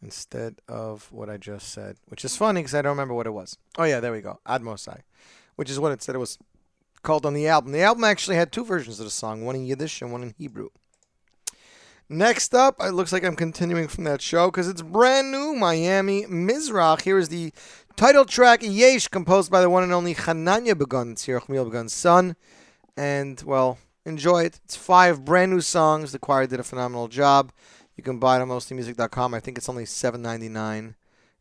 instead 0.00 0.62
of 0.66 1.12
what 1.12 1.28
I 1.28 1.36
just 1.36 1.68
said, 1.68 1.98
which 2.06 2.24
is 2.24 2.38
funny 2.38 2.62
because 2.62 2.74
I 2.74 2.80
don't 2.80 2.92
remember 2.92 3.12
what 3.12 3.26
it 3.26 3.34
was. 3.34 3.58
Oh 3.76 3.84
yeah, 3.84 4.00
there 4.00 4.12
we 4.12 4.22
go, 4.22 4.40
Ad 4.46 4.62
Mosai, 4.62 5.02
which 5.56 5.68
is 5.68 5.78
what 5.78 5.92
it 5.92 6.02
said 6.02 6.14
it 6.14 6.20
was 6.20 6.38
called 7.02 7.26
on 7.26 7.34
the 7.34 7.48
album. 7.48 7.72
The 7.72 7.82
album 7.82 8.04
actually 8.04 8.36
had 8.36 8.50
two 8.50 8.64
versions 8.64 8.98
of 8.98 9.04
the 9.04 9.10
song, 9.10 9.44
one 9.44 9.56
in 9.56 9.66
Yiddish 9.66 10.00
and 10.00 10.10
one 10.10 10.22
in 10.22 10.34
Hebrew. 10.38 10.70
Next 12.10 12.54
up, 12.54 12.76
it 12.80 12.92
looks 12.92 13.12
like 13.12 13.22
I'm 13.22 13.36
continuing 13.36 13.86
from 13.86 14.04
that 14.04 14.22
show 14.22 14.46
because 14.46 14.66
it's 14.66 14.80
brand 14.80 15.30
new 15.30 15.54
Miami 15.54 16.24
Mizrach. 16.24 17.02
Here 17.02 17.18
is 17.18 17.28
the 17.28 17.52
title 17.96 18.24
track 18.24 18.60
Yesh, 18.62 19.08
composed 19.08 19.50
by 19.50 19.60
the 19.60 19.68
one 19.68 19.82
and 19.82 19.92
only 19.92 20.14
Hananya 20.14 20.76
Begun, 20.76 21.16
Tzir 21.16 21.38
Chmiel 21.42 21.66
Begun's 21.66 21.92
son. 21.92 22.34
And, 22.96 23.42
well, 23.42 23.76
enjoy 24.06 24.44
it. 24.44 24.58
It's 24.64 24.74
five 24.74 25.22
brand 25.22 25.52
new 25.52 25.60
songs. 25.60 26.12
The 26.12 26.18
choir 26.18 26.46
did 26.46 26.60
a 26.60 26.64
phenomenal 26.64 27.08
job. 27.08 27.52
You 27.94 28.02
can 28.02 28.18
buy 28.18 28.38
it 28.38 28.42
on 28.42 28.48
mostlymusic.com. 28.48 29.34
I 29.34 29.40
think 29.40 29.58
it's 29.58 29.68
only 29.68 29.84
$7.99 29.84 30.94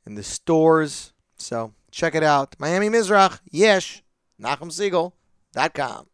in 0.06 0.16
the 0.16 0.24
stores. 0.24 1.14
So 1.38 1.72
check 1.92 2.14
it 2.14 2.24
out. 2.24 2.58
Miami 2.60 2.90
Mizrach, 2.90 3.40
Yesh, 3.50 4.04
NachumSegal.com. 4.42 6.08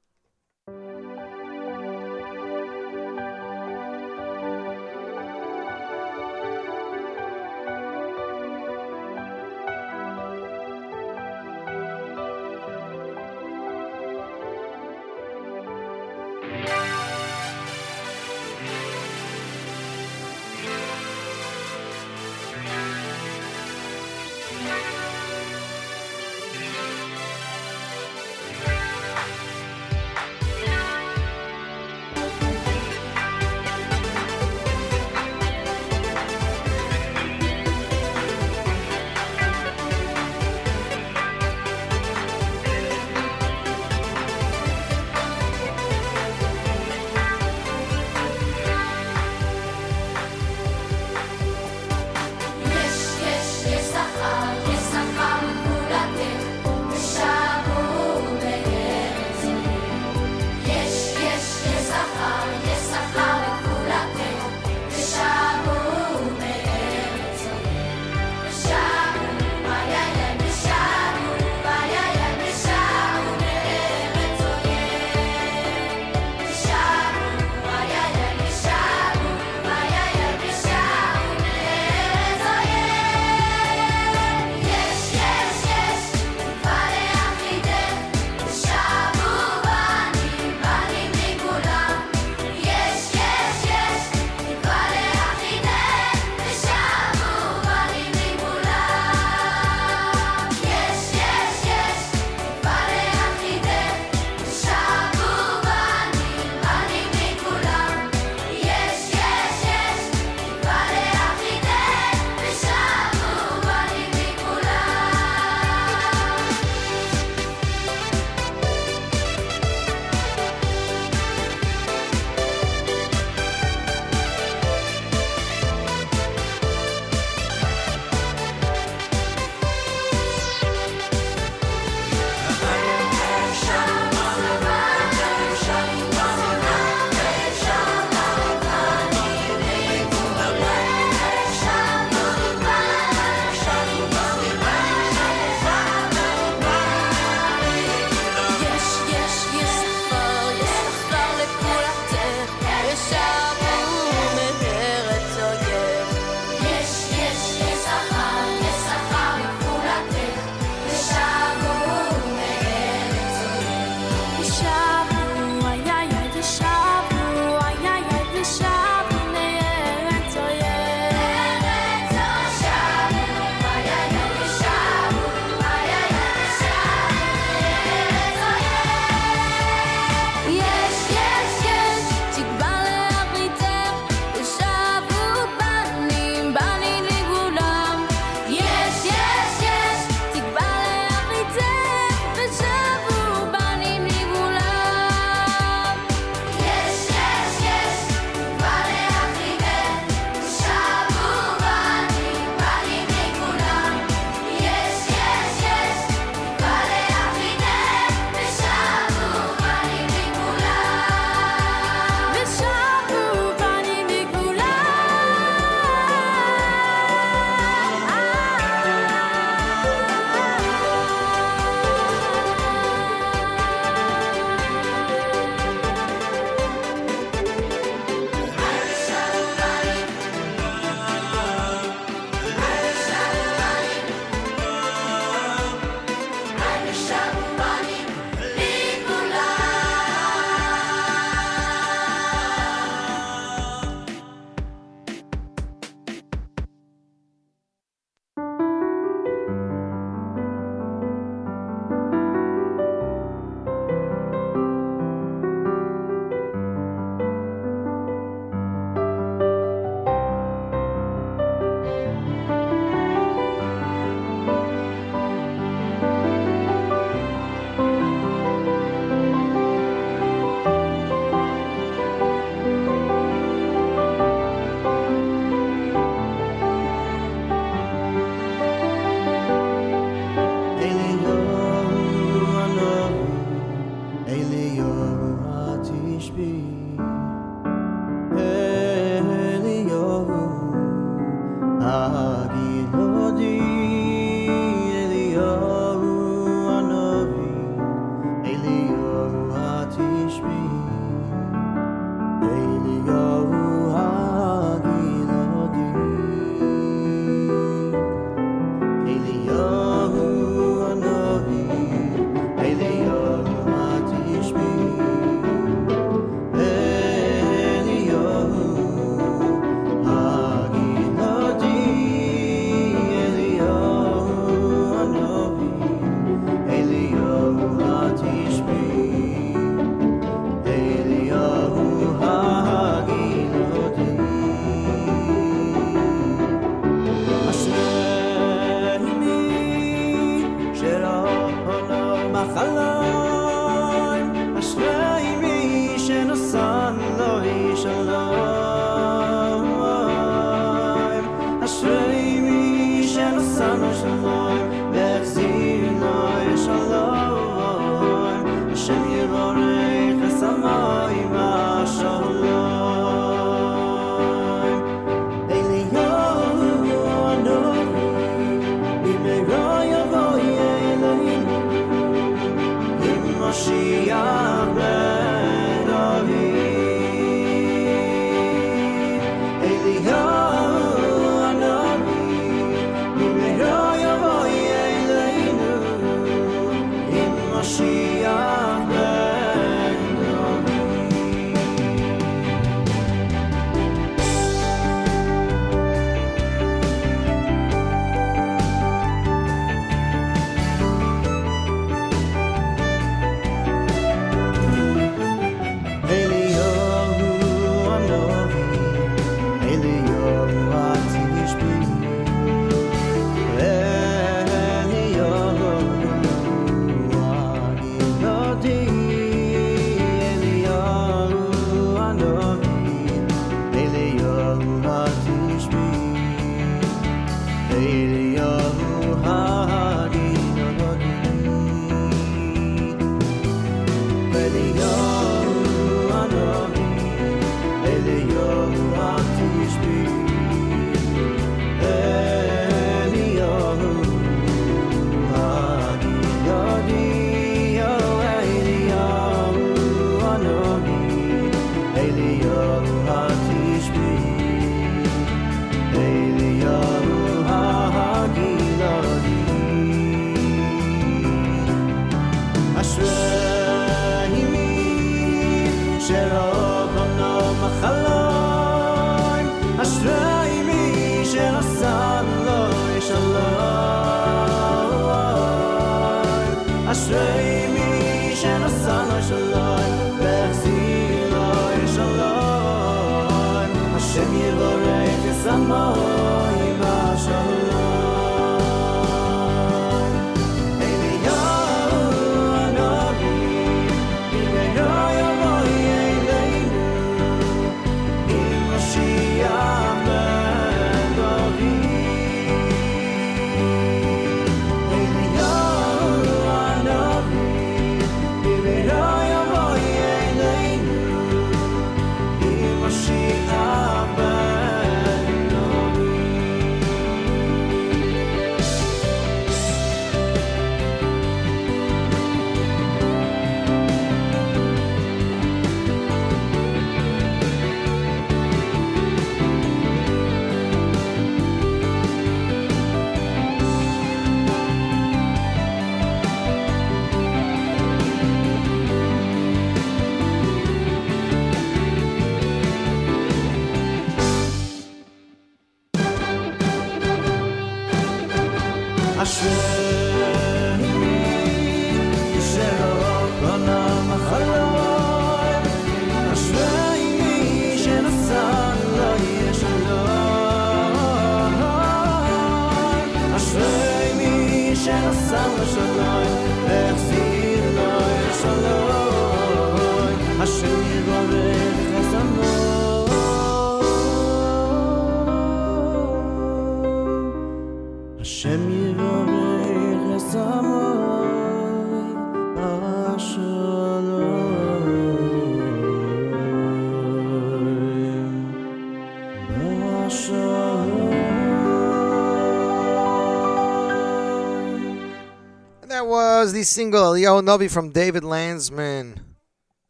the 596.53 596.63
single 596.63 597.01
Eliyahu 597.01 597.43
Novi 597.43 597.67
from 597.67 597.89
David 597.89 598.23
Landsman. 598.23 599.19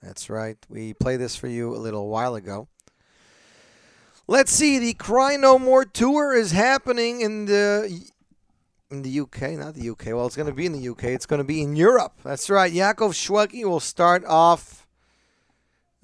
That's 0.00 0.30
right. 0.30 0.56
We 0.68 0.94
played 0.94 1.18
this 1.18 1.34
for 1.34 1.48
you 1.48 1.74
a 1.74 1.78
little 1.78 2.08
while 2.08 2.36
ago. 2.36 2.68
Let's 4.28 4.52
see. 4.52 4.78
The 4.78 4.94
Cry 4.94 5.34
No 5.34 5.58
More 5.58 5.84
tour 5.84 6.32
is 6.32 6.52
happening 6.52 7.22
in 7.22 7.46
the 7.46 8.08
in 8.88 9.02
the 9.02 9.20
UK, 9.20 9.52
not 9.52 9.74
the 9.74 9.90
UK. 9.90 10.06
Well, 10.06 10.26
it's 10.26 10.36
going 10.36 10.46
to 10.46 10.54
be 10.54 10.64
in 10.64 10.72
the 10.72 10.88
UK. 10.90 11.04
It's 11.04 11.26
going 11.26 11.38
to 11.38 11.44
be 11.44 11.60
in 11.60 11.74
Europe. 11.74 12.20
That's 12.22 12.48
right. 12.48 12.72
Yaakov 12.72 13.10
Shweki 13.10 13.64
will 13.64 13.80
start 13.80 14.24
off. 14.24 14.86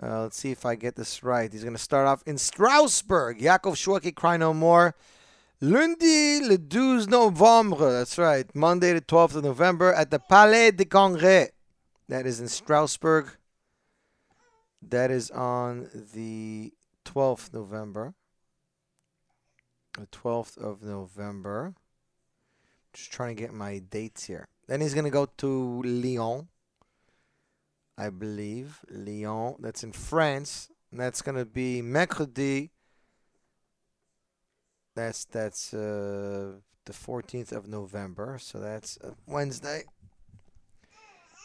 Uh, 0.02 0.22
let's 0.22 0.36
see 0.36 0.50
if 0.50 0.66
I 0.66 0.74
get 0.74 0.96
this 0.96 1.22
right. 1.22 1.52
He's 1.52 1.62
going 1.62 1.76
to 1.76 1.82
start 1.82 2.08
off 2.08 2.24
in 2.26 2.38
Strasbourg. 2.38 3.38
Yaakov 3.38 3.74
Shweki, 3.76 4.16
Cry 4.16 4.36
No 4.36 4.52
More. 4.52 4.96
Lundi 5.62 6.40
le 6.40 6.56
12 6.56 7.08
novembre. 7.08 7.92
That's 7.92 8.16
right. 8.16 8.46
Monday 8.54 8.94
the 8.94 9.02
12th 9.02 9.36
of 9.36 9.44
November 9.44 9.92
at 9.92 10.10
the 10.10 10.18
Palais 10.18 10.70
de 10.70 10.86
Congrès. 10.86 11.50
That 12.08 12.24
is 12.24 12.40
in 12.40 12.48
Strasbourg. 12.48 13.36
That 14.80 15.10
is 15.10 15.30
on 15.30 15.90
the 16.14 16.72
12th 17.04 17.52
November. 17.52 18.14
The 19.98 20.06
12th 20.06 20.56
of 20.56 20.82
November. 20.82 21.74
Just 22.94 23.12
trying 23.12 23.36
to 23.36 23.42
get 23.42 23.52
my 23.52 23.80
dates 23.80 24.24
here. 24.24 24.48
Then 24.66 24.80
he's 24.80 24.94
going 24.94 25.04
to 25.04 25.10
go 25.10 25.26
to 25.26 25.82
Lyon. 25.82 26.48
I 27.98 28.08
believe. 28.08 28.80
Lyon. 28.88 29.56
That's 29.58 29.84
in 29.84 29.92
France. 29.92 30.70
And 30.90 30.98
that's 30.98 31.20
going 31.20 31.36
to 31.36 31.44
be 31.44 31.82
mercredi. 31.82 32.70
That's 34.94 35.24
that's 35.24 35.72
uh, 35.72 36.56
the 36.86 36.90
the 36.90 36.92
14th 36.92 37.52
of 37.52 37.68
November. 37.68 38.38
So 38.40 38.58
that's 38.58 38.98
uh, 39.02 39.10
Wednesday. 39.26 39.84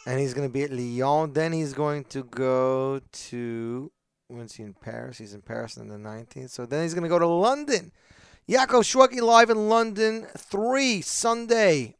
And 0.06 0.20
he's 0.20 0.34
going 0.34 0.48
to 0.48 0.52
be 0.52 0.62
at 0.62 0.70
Lyon. 0.70 1.32
Then 1.32 1.52
he's 1.52 1.72
going 1.72 2.04
to 2.04 2.24
go 2.24 3.00
to. 3.12 3.92
When's 4.28 4.54
he 4.54 4.64
in 4.64 4.74
Paris? 4.74 5.18
He's 5.18 5.34
in 5.34 5.42
Paris 5.42 5.78
on 5.78 5.88
the 5.88 5.96
19th. 5.96 6.50
So 6.50 6.66
then 6.66 6.82
he's 6.82 6.94
going 6.94 7.04
to 7.04 7.08
go 7.08 7.18
to 7.18 7.26
London. 7.26 7.92
Yaakov 8.48 8.82
Shweki 8.82 9.20
live 9.20 9.50
in 9.50 9.68
London 9.68 10.26
3 10.36 11.00
Sunday, 11.00 11.96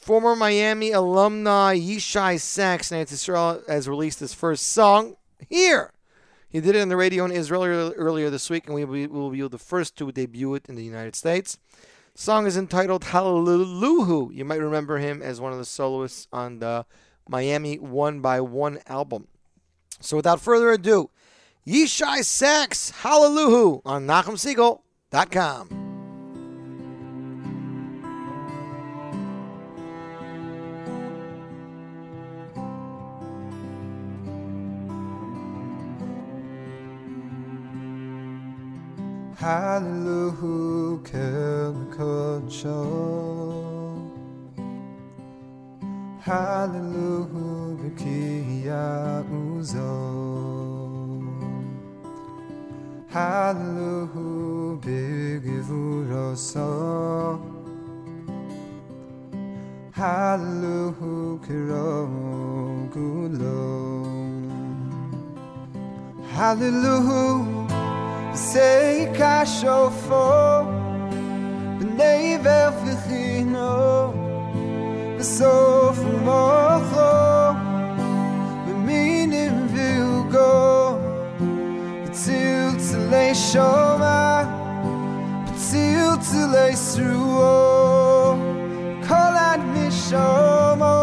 Former 0.00 0.34
Miami 0.34 0.92
alumni 0.92 1.78
Yishai 1.78 2.40
Sachs 2.40 2.90
in 2.90 2.98
Israel 2.98 3.62
has 3.68 3.86
released 3.86 4.20
his 4.20 4.32
first 4.32 4.66
song 4.72 5.16
here. 5.48 5.92
He 6.48 6.60
did 6.60 6.74
it 6.74 6.80
on 6.80 6.88
the 6.88 6.96
radio 6.96 7.24
in 7.26 7.32
Israel 7.32 7.92
earlier- 7.96 8.30
this 8.30 8.48
week, 8.48 8.66
and 8.66 8.74
we 8.74 9.06
will 9.06 9.30
be 9.30 9.46
the 9.46 9.58
first 9.58 9.96
to 9.96 10.10
debut 10.10 10.54
it 10.54 10.66
in 10.68 10.74
the 10.74 10.82
United 10.82 11.14
States. 11.14 11.58
Song 12.14 12.46
is 12.46 12.56
entitled 12.56 13.04
Hallelujah. 13.04 14.32
You 14.32 14.44
might 14.44 14.60
remember 14.60 14.98
him 14.98 15.22
as 15.22 15.40
one 15.40 15.52
of 15.52 15.58
the 15.58 15.64
soloists 15.64 16.26
on 16.32 16.58
the 16.58 16.86
Miami 17.28 17.78
One 17.78 18.20
by 18.20 18.40
One 18.40 18.80
album. 18.86 19.28
So 20.00 20.16
without 20.16 20.40
further 20.40 20.70
ado, 20.70 21.10
Yishai 21.66 22.24
Sachs, 22.24 22.90
Hallelujah 22.90 23.80
on 23.84 24.06
NachumSegal.com. 24.06 25.89
Hallelujah. 39.40 41.00
Hallelujah, 46.20 47.72
Bekiya 47.80 49.24
Uzo. 49.32 49.96
Hallelujah. 53.08 54.60
Hallelujah, 59.96 61.40
Kirogulo. 61.48 62.12
Hallelujah. 66.28 67.69
Say 68.32 69.08
kashofo 69.12 70.64
b'nei 71.78 72.38
v'chino 72.44 74.14
b'sof 75.18 75.98
u'mocho 76.10 77.12
b'minim 78.66 79.56
v'ugo 79.72 80.52
b'tzil 82.04 82.70
tzilei 82.78 83.32
shoma 83.34 84.46
b'tzil 85.46 86.16
tzilei 86.24 86.74
sruo. 86.86 88.38
Kol 89.06 89.36
ad 89.50 89.60
mishomo 89.74 90.99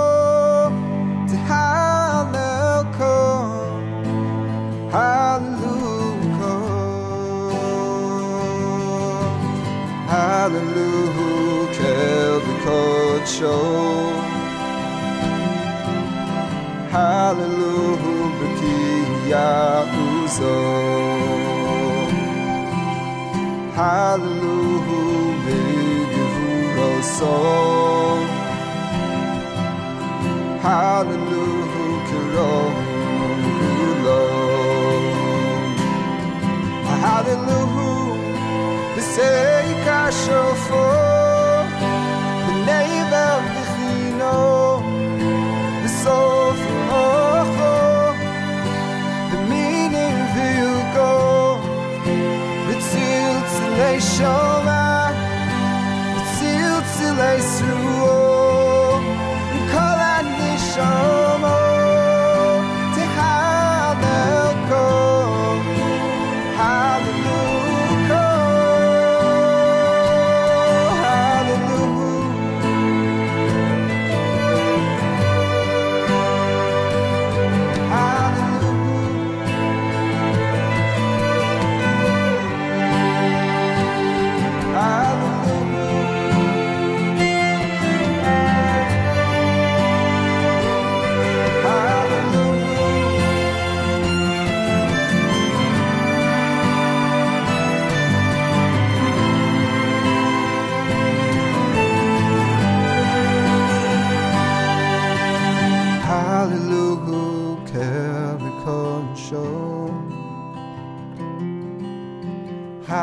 Hallelujah, 10.48 11.68
Kel 11.76 12.40
Kodsho. 12.64 13.60
Hallelujah, 16.90 18.32
Bekiya 18.40 19.52
Uzo. 20.06 20.58
Hallelujah, 23.76 25.36
Begivuroso. 25.44 27.36
Hallelujah, 30.64 32.08
Kirogulo. 32.08 33.44
Hallelujah. 37.04 37.97
Say 39.18 39.70
kashofo 39.86 40.84
b'nei 42.46 42.98
v'chino 43.46 44.36
b'sof 45.82 46.62
u'mocho 46.74 47.74
b'minim 49.32 50.20
v'yugo 50.36 51.10
b'tzil 52.68 53.36
tzilei 53.50 54.00
shoma 54.14 54.82
b'tzil 56.14 56.80
tzilei 56.94 57.40
sruo 57.54 58.18
kol 59.74 60.02
ha-nishomo 60.06 61.17
tehalel 61.17 61.17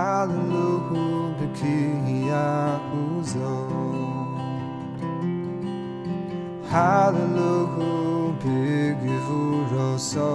Hallelujah, 0.05 1.33
Bekiya 1.41 2.77
Uzo. 2.93 3.57
Hallelujah, 6.69 8.37
Begivuroso. 8.45 10.33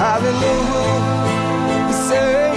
Hallelujah. 0.00 1.00
Say 2.06 2.52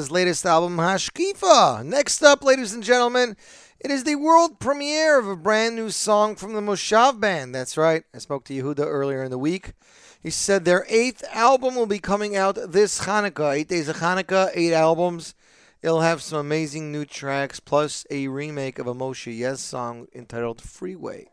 his 0.00 0.10
latest 0.10 0.46
album, 0.46 0.78
Hashkifa. 0.78 1.84
Next 1.84 2.22
up, 2.22 2.42
ladies 2.42 2.72
and 2.72 2.82
gentlemen, 2.82 3.36
it 3.78 3.90
is 3.90 4.04
the 4.04 4.14
world 4.14 4.58
premiere 4.58 5.18
of 5.18 5.28
a 5.28 5.36
brand 5.36 5.76
new 5.76 5.90
song 5.90 6.36
from 6.36 6.54
the 6.54 6.62
Moshav 6.62 7.20
Band. 7.20 7.54
That's 7.54 7.76
right, 7.76 8.02
I 8.14 8.18
spoke 8.18 8.44
to 8.44 8.54
Yehuda 8.54 8.86
earlier 8.86 9.22
in 9.22 9.30
the 9.30 9.36
week. 9.36 9.74
He 10.22 10.30
said 10.30 10.64
their 10.64 10.86
eighth 10.88 11.22
album 11.32 11.74
will 11.74 11.84
be 11.84 11.98
coming 11.98 12.34
out 12.34 12.56
this 12.72 13.02
Hanukkah. 13.02 13.54
Eight 13.54 13.68
days 13.68 13.88
of 13.88 13.96
Hanukkah, 13.96 14.50
eight 14.54 14.72
albums. 14.72 15.34
It'll 15.82 16.00
have 16.00 16.22
some 16.22 16.38
amazing 16.38 16.90
new 16.90 17.04
tracks, 17.04 17.60
plus 17.60 18.06
a 18.10 18.28
remake 18.28 18.78
of 18.78 18.86
a 18.86 18.94
Moshe 18.94 19.36
Yess 19.36 19.60
song 19.60 20.06
entitled 20.14 20.62
Freeway. 20.62 21.28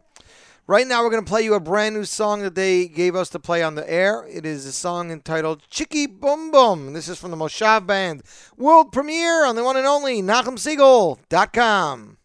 Right 0.69 0.85
now, 0.85 1.02
we're 1.02 1.11
going 1.11 1.23
to 1.23 1.30
play 1.30 1.44
you 1.44 1.53
a 1.53 1.61
brand 1.61 1.95
new 1.95 2.03
song 2.03 2.41
that 2.41 2.53
they 2.53 2.89
gave 2.89 3.15
us 3.15 3.30
to 3.30 3.39
play 3.39 3.64
on 3.64 3.76
the 3.76 3.89
air. 3.89 4.27
It 4.30 4.45
is 4.45 4.65
a 4.65 4.73
song 4.73 5.11
entitled 5.11 5.64
Chicky 5.69 6.07
Boom 6.07 6.52
Boom." 6.52 6.91
This 6.91 7.07
is 7.07 7.18
from 7.18 7.31
the 7.31 7.38
Moshav 7.38 7.88
Band. 7.88 8.22
World 8.57 8.91
premiere 8.91 9.45
on 9.45 9.56
the 9.56 9.64
one 9.64 9.77
and 9.77 9.88
only 9.88 10.22
NachumSegal.com. 10.22 12.16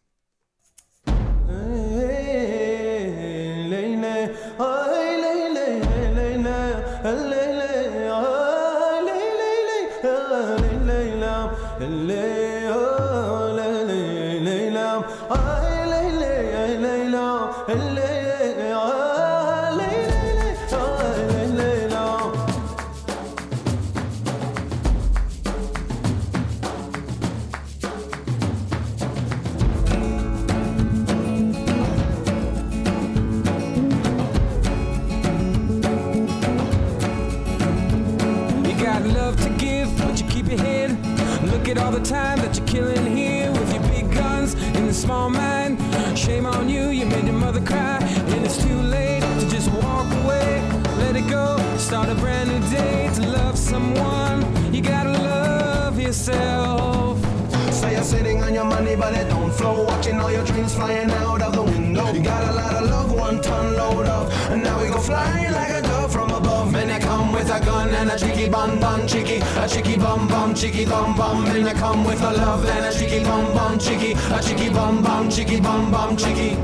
money, 58.96 59.14
but 59.14 59.20
it 59.20 59.28
don't 59.28 59.50
flow. 59.50 59.84
Watching 59.84 60.18
all 60.20 60.30
your 60.30 60.44
dreams 60.44 60.74
flying 60.74 61.10
out 61.10 61.42
of 61.42 61.52
the 61.52 61.62
window. 61.62 62.12
You 62.12 62.22
got 62.22 62.42
a 62.48 62.52
lot 62.52 62.74
of 62.74 62.90
love, 62.90 63.12
one 63.12 63.40
ton 63.40 63.76
load 63.76 64.06
of. 64.06 64.32
And 64.50 64.62
now 64.62 64.80
we 64.80 64.88
go 64.88 64.98
flying 64.98 65.52
like 65.52 65.70
a 65.70 65.82
dove 65.82 66.12
from 66.12 66.30
above. 66.30 66.72
Men, 66.72 66.90
I 66.90 66.98
come 66.98 67.32
with 67.32 67.50
a 67.50 67.60
gun 67.64 67.88
and 67.90 68.10
a 68.10 68.18
cheeky 68.18 68.48
bum 68.48 68.78
bum 68.80 69.06
cheeky. 69.06 69.40
A 69.56 69.68
cheeky 69.68 69.96
bum 69.96 70.28
bum 70.28 70.54
cheeky 70.54 70.84
bum 70.84 71.16
bum. 71.16 71.44
Men, 71.44 71.66
I 71.66 71.74
come 71.74 72.04
with 72.04 72.20
a 72.22 72.32
love 72.32 72.64
and 72.66 72.86
a 72.86 72.92
cheeky 72.98 73.22
bum 73.24 73.52
bum 73.54 73.78
cheeky. 73.78 74.12
A 74.32 74.42
cheeky 74.42 74.68
bum 74.70 75.02
bum 75.02 75.30
cheeky 75.30 75.60
bum 75.60 75.90
bum 75.90 76.16
cheeky. 76.16 76.56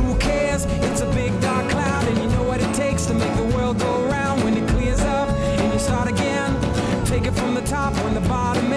Who 0.00 0.16
cares? 0.18 0.64
It's 0.86 1.00
a 1.00 1.06
big 1.06 1.32
dark 1.40 1.68
cloud, 1.70 2.04
and 2.08 2.18
you 2.18 2.28
know 2.30 2.44
what 2.44 2.60
it 2.60 2.72
takes 2.74 3.06
to 3.06 3.14
make 3.14 3.34
the 3.36 3.56
world 3.56 3.78
go 3.78 4.06
round. 4.06 4.42
When 4.44 4.56
it 4.56 4.68
clears 4.68 5.00
up 5.00 5.28
and 5.28 5.72
you 5.72 5.78
start 5.78 6.08
again, 6.08 6.50
take 7.04 7.26
it 7.26 7.32
from 7.32 7.54
the 7.54 7.62
top 7.62 7.94
when 8.04 8.14
the 8.14 8.20
bottom 8.28 8.72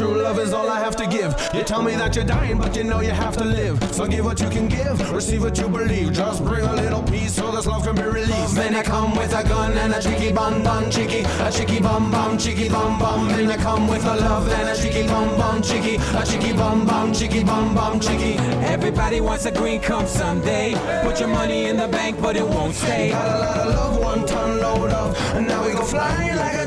true 0.00 0.22
love 0.22 0.38
is 0.38 0.54
all 0.54 0.70
I 0.70 0.80
have 0.80 0.96
to 0.96 1.06
give. 1.06 1.30
You 1.52 1.62
tell 1.62 1.82
me 1.82 1.94
that 1.96 2.16
you're 2.16 2.24
dying, 2.24 2.56
but 2.56 2.74
you 2.74 2.84
know 2.84 3.00
you 3.00 3.10
have 3.10 3.36
to 3.36 3.44
live. 3.44 3.76
So 3.94 4.06
give 4.06 4.24
what 4.24 4.40
you 4.40 4.48
can 4.48 4.66
give, 4.66 4.96
receive 5.12 5.42
what 5.42 5.58
you 5.58 5.68
believe. 5.68 6.14
Just 6.14 6.42
bring 6.42 6.64
a 6.64 6.74
little 6.74 7.02
peace 7.02 7.34
so 7.34 7.50
this 7.50 7.66
love 7.66 7.84
can 7.84 7.96
be 7.96 8.02
released. 8.02 8.54
Then 8.54 8.74
I 8.74 8.82
come 8.82 9.14
with 9.14 9.34
a 9.34 9.42
gun 9.46 9.76
and 9.76 9.92
a 9.92 10.00
cheeky 10.00 10.32
bum 10.32 10.62
bum 10.62 10.90
cheeky, 10.90 11.20
a 11.46 11.52
cheeky 11.52 11.80
bum 11.80 12.10
bum 12.10 12.38
cheeky 12.38 12.70
bum 12.70 12.98
bum. 12.98 13.28
Then 13.28 13.50
I 13.50 13.58
come 13.58 13.88
with 13.88 14.04
a 14.06 14.16
love 14.16 14.48
and 14.48 14.68
a 14.70 14.74
cheeky 14.82 15.06
bum 15.06 15.36
bum 15.36 15.60
cheeky, 15.60 15.96
a 16.16 16.24
cheeky 16.24 16.54
bum 16.54 16.86
bum 16.86 17.12
cheeky 17.12 17.44
bum 17.44 17.74
bum 17.74 18.00
cheeky. 18.00 18.36
Everybody 18.74 19.20
wants 19.20 19.44
a 19.44 19.50
green 19.50 19.82
come 19.82 20.06
someday. 20.06 20.72
Put 21.02 21.20
your 21.20 21.28
money 21.28 21.66
in 21.66 21.76
the 21.76 21.88
bank, 21.88 22.22
but 22.22 22.36
it 22.36 22.48
won't 22.48 22.74
stay. 22.74 23.10
Got 23.10 23.36
a 23.36 23.38
lot 23.38 23.58
of 23.58 23.74
love, 23.74 24.02
one 24.02 24.26
ton 24.26 24.60
load 24.60 24.92
of, 24.92 25.14
and 25.36 25.46
now 25.46 25.66
we 25.66 25.72
go 25.72 25.84
flying 25.84 26.36
like 26.36 26.59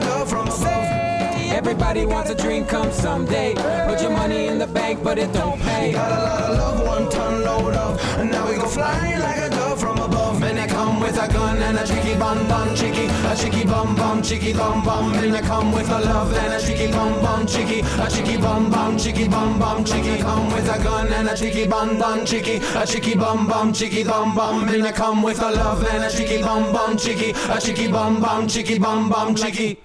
Everybody 1.66 2.06
wants 2.06 2.30
a 2.30 2.36
dream 2.36 2.66
come 2.66 2.92
someday. 2.92 3.56
Put 3.88 4.02
your 4.02 4.12
money 4.12 4.48
in 4.48 4.60
the 4.60 4.68
bank, 4.68 5.02
but 5.02 5.18
it 5.18 5.32
don't 5.32 5.58
pay. 5.62 5.94
Got 5.94 6.12
a 6.12 6.22
lot 6.22 6.42
of 6.42 6.58
love, 6.58 6.86
one 6.86 7.10
ton 7.10 7.42
load 7.42 7.74
of, 7.74 8.20
and 8.20 8.30
now 8.30 8.50
we 8.50 8.58
go 8.58 8.68
flying 8.68 9.22
like 9.22 9.38
a 9.38 9.50
dove 9.50 9.80
from 9.80 9.98
above. 9.98 10.42
Men 10.42 10.58
they 10.58 10.68
come 10.68 11.00
with 11.00 11.16
a 11.16 11.26
gun 11.32 11.58
and 11.64 11.78
a 11.78 11.88
cheeky 11.88 12.20
bum 12.20 12.46
bum 12.50 12.76
cheeky, 12.76 13.06
a 13.06 13.34
cheeky 13.38 13.64
bum 13.66 13.96
bum 13.96 14.22
cheeky 14.22 14.52
bum 14.52 14.84
bum. 14.84 15.14
Men 15.14 15.32
they 15.32 15.40
come 15.40 15.72
with 15.72 15.90
a 15.90 16.00
love 16.02 16.34
and 16.34 16.54
a 16.54 16.60
cheeky 16.60 16.92
bum 16.92 17.22
bum 17.22 17.48
cheeky, 17.48 17.80
a 17.80 18.10
cheeky 18.12 18.38
bum 18.38 18.70
bum 18.70 18.98
cheeky 18.98 19.30
bum 19.30 19.58
bum 19.58 19.86
cheeky. 19.86 20.18
Come 20.22 20.52
with 20.52 20.68
a 20.68 20.84
gun 20.84 21.14
and 21.14 21.30
a 21.30 21.38
cheeky 21.38 21.66
bum 21.66 21.98
bum 21.98 22.26
cheeky, 22.26 22.60
a 22.76 22.86
cheeky 22.86 23.16
bum 23.16 23.48
bum 23.48 23.72
cheeky 23.72 24.04
bum 24.04 24.36
bum. 24.36 24.66
Men 24.66 24.92
come 24.92 25.24
with 25.24 25.42
a 25.42 25.50
love 25.50 25.82
and 25.86 26.04
a 26.04 26.12
cheeky 26.12 26.42
bum 26.42 26.74
bum 26.74 26.98
cheeky, 26.98 27.32
a 27.50 27.58
cheeky 27.62 27.88
bum 27.88 28.20
bum 28.20 28.50
cheeky 28.50 28.78
bum 28.78 29.10
bum 29.10 29.34
cheeky. 29.34 29.80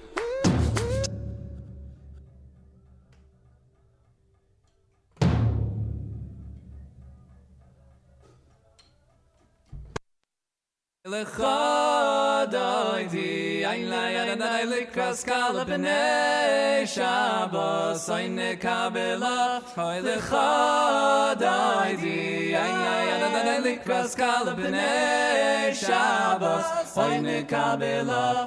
לחודוי 11.11 13.05
די 13.11 13.67
אין 13.67 13.91
לייר 13.91 14.23
אין 14.23 14.39
דאי 14.39 14.67
לקרס 14.67 15.25
קל 15.25 15.65
פני 15.67 16.87
שבוס 16.87 18.11
אין 18.11 18.39
נקבלה 18.39 19.59
אוי 19.79 20.01
לחודוי 20.01 21.97
די 22.01 22.57
אין 22.57 22.77
לייר 22.79 23.25
אין 23.25 23.45
דאי 23.45 23.73
לקרס 23.73 24.15
קל 24.15 24.55
פני 24.57 25.75
שבוס 25.75 26.99
אין 26.99 27.27
נקבלה 27.27 28.47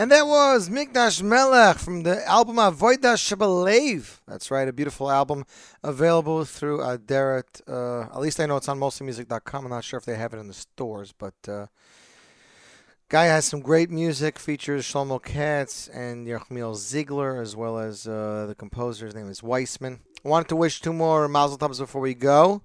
And 0.00 0.10
that 0.12 0.26
was 0.26 0.70
Mikdash 0.70 1.22
Melech 1.22 1.76
from 1.76 2.04
the 2.04 2.26
album 2.26 2.56
Avoida 2.56 3.18
Shabalev. 3.18 4.20
That's 4.26 4.50
right, 4.50 4.66
a 4.66 4.72
beautiful 4.72 5.10
album 5.10 5.44
available 5.84 6.46
through 6.46 6.78
Aderet. 6.78 7.60
Uh, 7.68 8.04
at 8.04 8.18
least 8.18 8.40
I 8.40 8.46
know 8.46 8.56
it's 8.56 8.70
on 8.70 8.80
mostlymusic.com. 8.80 9.66
I'm 9.66 9.70
not 9.70 9.84
sure 9.84 9.98
if 9.98 10.06
they 10.06 10.16
have 10.16 10.32
it 10.32 10.38
in 10.38 10.48
the 10.48 10.54
stores, 10.54 11.12
but 11.12 11.34
uh, 11.46 11.66
Guy 13.10 13.26
has 13.26 13.44
some 13.44 13.60
great 13.60 13.90
music. 13.90 14.38
Features 14.38 14.90
Shlomo 14.90 15.22
Katz 15.22 15.88
and 15.88 16.26
Yerchmiel 16.26 16.76
Ziegler, 16.76 17.38
as 17.38 17.54
well 17.54 17.78
as 17.78 18.08
uh, 18.08 18.46
the 18.48 18.54
composer's 18.54 19.14
name 19.14 19.28
is 19.28 19.42
Weissman. 19.42 20.00
I 20.24 20.28
wanted 20.30 20.48
to 20.48 20.56
wish 20.56 20.80
two 20.80 20.94
more 20.94 21.28
Mazel 21.28 21.58
Tovs 21.58 21.78
before 21.78 22.00
we 22.00 22.14
go. 22.14 22.62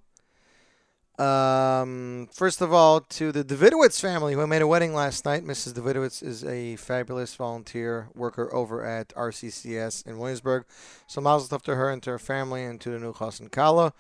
Um, 1.17 2.27
first 2.33 2.59
of 2.59 2.73
all, 2.73 2.99
to 2.99 3.31
the 3.31 3.43
Davidowitz 3.43 4.01
family 4.01 4.33
who 4.33 4.45
made 4.47 4.61
a 4.61 4.67
wedding 4.67 4.93
last 4.93 5.23
night. 5.23 5.45
Mrs. 5.45 5.73
Davidowitz 5.73 6.21
is 6.21 6.43
a 6.43 6.75
fabulous 6.75 7.33
volunteer 7.35 8.09
worker 8.13 8.53
over 8.53 8.83
at 8.83 9.09
RCCS 9.09 10.05
in 10.05 10.17
Williamsburg. 10.17 10.65
So 11.07 11.21
Mazel 11.21 11.57
Tov 11.57 11.63
to 11.63 11.75
her 11.75 11.89
and 11.89 12.03
to 12.03 12.11
her 12.11 12.19
family 12.19 12.65
and 12.65 12.81
to 12.81 12.89
the 12.89 12.99
new 12.99 13.13
Chassan 13.13 13.49
Kala. 13.49 13.93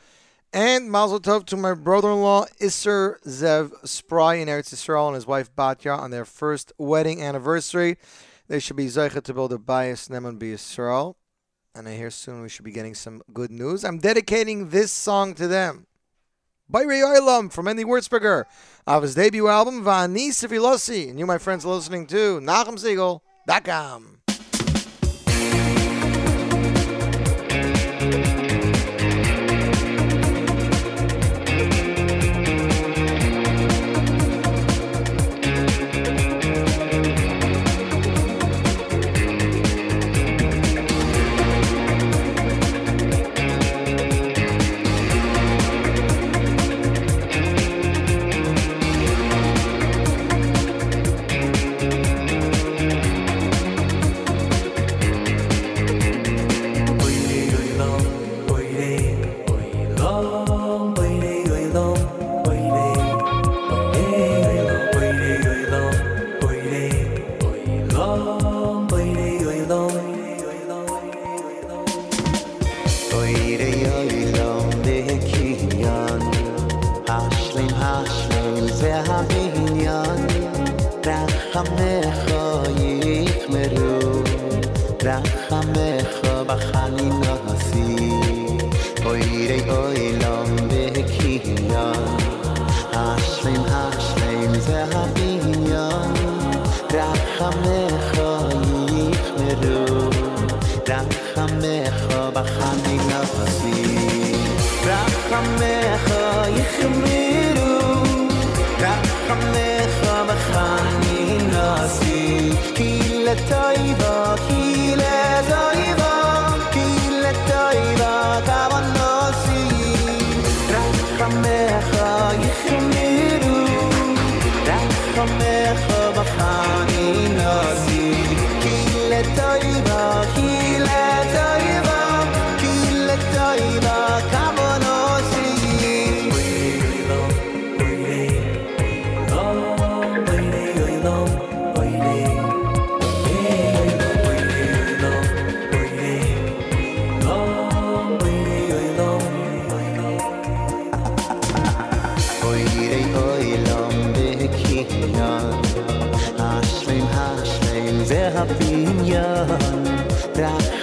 And 0.51 0.91
Mazel 0.91 1.21
Tov 1.21 1.45
to 1.45 1.57
my 1.57 1.73
brother-in-law 1.73 2.47
Isser 2.59 3.21
Zev 3.23 3.87
Spry 3.87 4.35
in 4.35 4.49
Eretz 4.49 4.73
Yisrael 4.73 5.07
and 5.07 5.15
his 5.15 5.25
wife 5.25 5.55
Batya 5.55 5.97
on 5.97 6.11
their 6.11 6.25
first 6.25 6.73
wedding 6.77 7.21
anniversary. 7.21 7.97
They 8.49 8.59
should 8.59 8.75
be 8.75 8.87
zeicha 8.87 9.21
to 9.23 9.33
build 9.33 9.53
a 9.53 9.57
bias 9.57 10.09
Neman 10.09 10.37
Yisrael. 10.37 11.15
And 11.73 11.87
I 11.87 11.95
hear 11.95 12.09
soon 12.09 12.41
we 12.41 12.49
should 12.49 12.65
be 12.65 12.71
getting 12.71 12.93
some 12.93 13.21
good 13.33 13.51
news. 13.51 13.85
I'm 13.85 13.99
dedicating 13.99 14.69
this 14.69 14.91
song 14.91 15.33
to 15.35 15.47
them. 15.47 15.87
By 16.67 16.81
Ray 16.81 17.01
from 17.49 17.67
Andy 17.67 17.83
Wurzberger 17.83 18.45
of 18.87 19.03
his 19.03 19.13
debut 19.13 19.47
album 19.47 19.83
Vani 19.83 20.29
Sifilosi. 20.29 21.09
And 21.09 21.19
you, 21.19 21.27
my 21.27 21.37
friends, 21.37 21.63
are 21.63 21.73
listening 21.73 22.07
to 22.07 22.39
NachumSegal.com. 22.41 24.14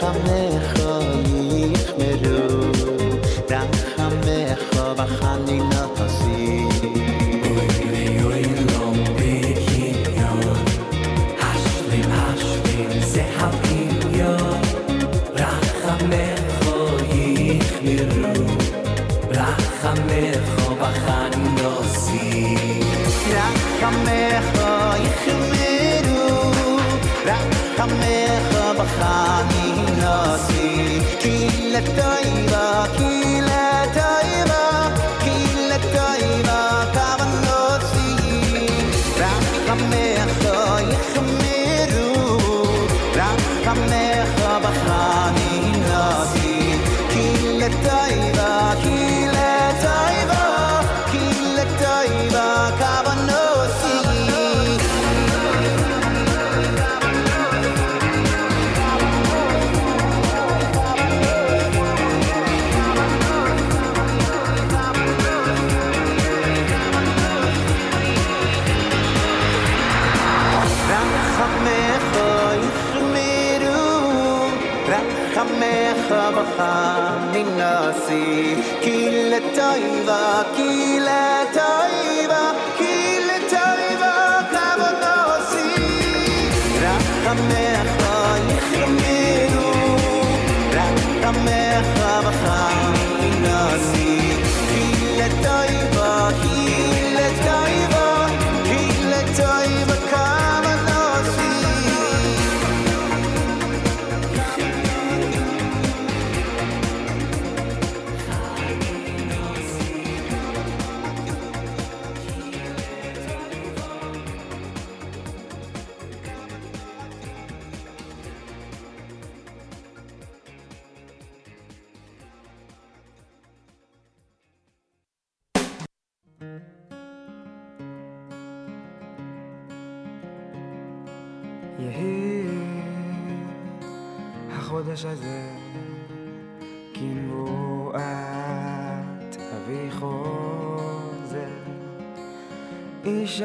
habinyan 0.01 0.52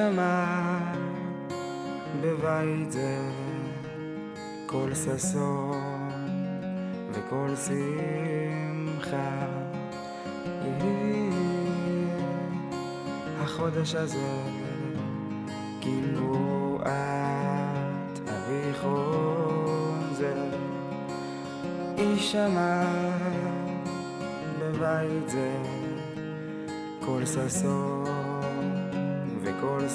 יישמע 0.07 0.93
בבית 2.21 2.91
זה 2.91 3.17
קול 4.65 4.93
ששון 4.95 6.11
וקול 7.13 7.55
שמחה. 7.55 7.87
יהי 10.63 11.29
החודש 13.39 13.95
הזה 13.95 14.41
כנבואת 15.81 16.89
אבי 18.29 18.73
חוזר 18.81 20.49
יישמע 21.97 22.83
בבית 24.59 25.29
זה 25.29 25.57
קול 27.05 27.25
ששון 27.25 27.96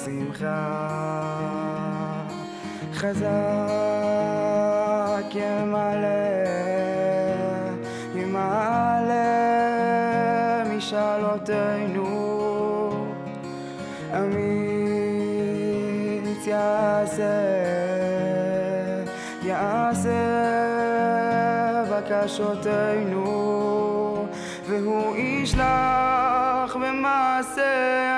שמחה. 0.05 0.93
חזק 2.93 3.23
ימלא 5.35 6.07
ימלא 8.15 9.13
משאלותינו. 10.77 12.33
אמיץ 14.13 15.53
יעשה 16.47 17.23
יעשה 19.43 20.23
בקשותינו 21.91 23.23
והוא 24.67 25.15
ישלח 25.17 26.75
במעשה 26.75 28.12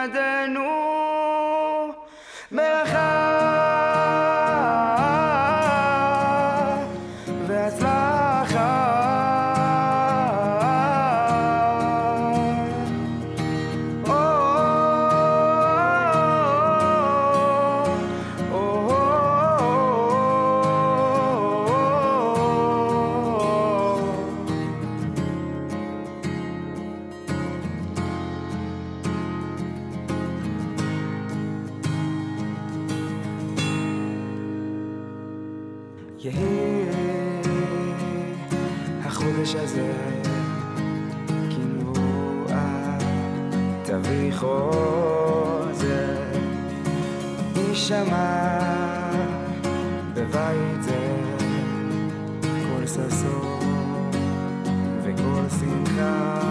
האש 39.46 39.56
הזה, 39.56 39.94
כאילו 41.50 41.94
את 42.48 43.04
תביא 43.84 44.34
חוזר, 44.34 46.16
יישמע 47.56 48.60
בבית 50.14 50.84
זה 50.84 51.16
כל 52.44 52.88
ששון 52.88 54.12
וכל 55.04 55.46
שמחה. 55.60 56.42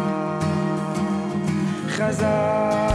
חזר 1.88 2.93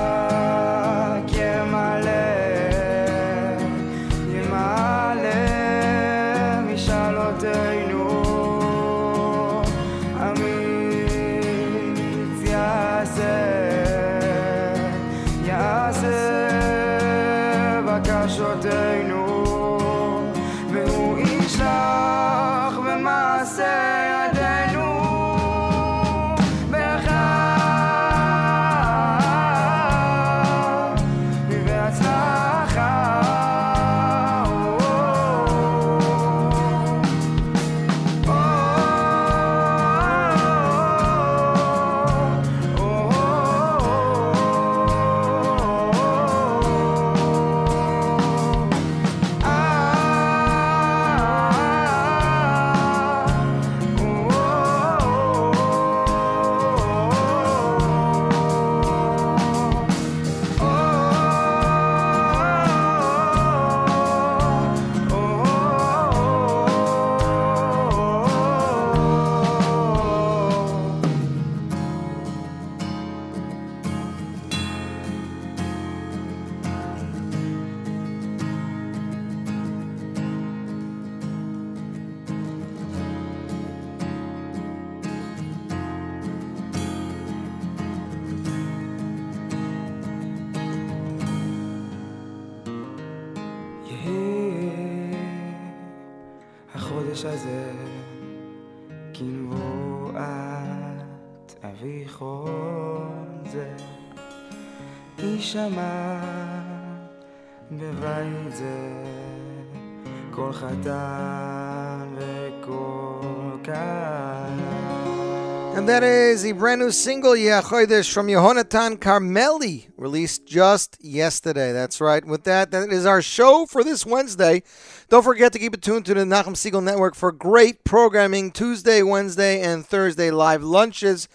brand 116.60 116.82
new 116.82 116.92
single, 116.92 117.38
Yeah 117.38 117.62
Chodesh, 117.62 118.12
from 118.12 118.28
Yehonatan 118.28 118.98
Carmeli, 118.98 119.88
released 119.96 120.46
just 120.46 120.98
yesterday. 121.02 121.72
That's 121.72 122.02
right. 122.02 122.24
With 122.26 122.44
that, 122.44 122.72
that 122.72 122.92
is 122.92 123.06
our 123.06 123.22
show 123.22 123.66
for 123.66 123.82
this 123.82 124.06
Wednesday. 124.06 124.64
Don't 125.08 125.24
forget 125.24 125.54
to 125.54 125.60
keep 125.60 125.74
it 125.74 125.82
tuned 125.82 126.06
to 126.08 126.14
the 126.14 126.26
Nachum 126.26 126.58
Segal 126.58 126.84
Network 126.84 127.16
for 127.16 127.32
great 127.32 127.86
programming 127.86 128.52
Tuesday, 128.52 129.02
Wednesday, 129.02 129.62
and 129.62 129.86
Thursday 129.86 130.32
live 130.32 130.62
lunches. 130.62 131.30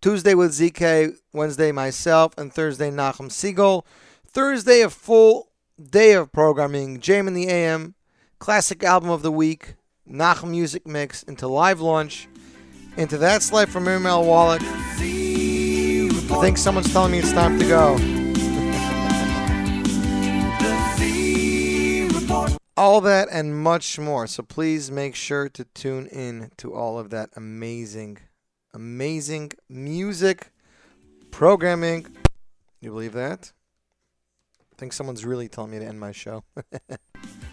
Tuesday 0.00 0.32
with 0.32 0.52
ZK, 0.52 1.14
Wednesday 1.34 1.72
myself, 1.72 2.32
and 2.38 2.50
Thursday 2.50 2.90
Nachum 2.90 3.28
Segal. 3.28 3.84
Thursday, 4.26 4.80
a 4.80 4.88
full 4.88 5.50
day 5.78 6.14
of 6.14 6.32
programming. 6.32 7.00
Jam 7.00 7.28
in 7.28 7.34
the 7.34 7.48
AM, 7.48 7.96
classic 8.38 8.82
album 8.82 9.10
of 9.10 9.20
the 9.20 9.30
week, 9.30 9.74
Nachum 10.10 10.52
Music 10.52 10.86
Mix, 10.86 11.22
into 11.22 11.46
live 11.46 11.82
lunch 11.82 12.28
into 12.96 13.18
that 13.18 13.42
slide 13.42 13.68
from 13.68 13.84
Miriam 13.84 14.04
Wallach. 14.04 14.62
I 14.62 16.38
think 16.40 16.58
someone's 16.58 16.92
telling 16.92 17.12
me 17.12 17.18
it's 17.18 17.32
time 17.32 17.58
to 17.58 17.66
go. 17.66 18.20
all 22.80 23.02
that 23.02 23.28
and 23.30 23.62
much 23.62 23.98
more. 23.98 24.26
So 24.26 24.42
please 24.42 24.90
make 24.90 25.14
sure 25.14 25.50
to 25.50 25.64
tune 25.74 26.06
in 26.06 26.50
to 26.56 26.72
all 26.72 26.98
of 26.98 27.10
that 27.10 27.28
amazing, 27.36 28.16
amazing 28.72 29.52
music, 29.68 30.50
programming. 31.30 32.16
You 32.80 32.90
believe 32.90 33.12
that? 33.12 33.52
I 34.72 34.76
think 34.78 34.94
someone's 34.94 35.26
really 35.26 35.46
telling 35.46 35.72
me 35.72 35.78
to 35.78 35.84
end 35.84 36.00
my 36.00 36.12
show. 36.12 36.42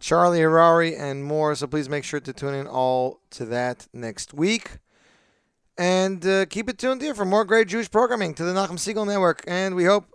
Charlie 0.00 0.40
Harary, 0.40 0.98
and 0.98 1.22
more. 1.24 1.54
So 1.54 1.66
please 1.66 1.88
make 1.88 2.04
sure 2.04 2.20
to 2.20 2.32
tune 2.32 2.54
in 2.54 2.66
all 2.66 3.20
to 3.30 3.44
that 3.46 3.86
next 3.92 4.34
week. 4.34 4.78
And 5.78 6.26
uh, 6.26 6.46
keep 6.46 6.68
it 6.68 6.78
tuned 6.78 7.00
here 7.00 7.14
for 7.14 7.24
more 7.24 7.44
great 7.44 7.68
Jewish 7.68 7.90
programming 7.90 8.34
to 8.34 8.44
the 8.44 8.52
Nachum 8.52 8.72
Segal 8.72 9.06
Network. 9.06 9.44
And 9.46 9.74
we 9.74 9.84
hope 9.84 10.06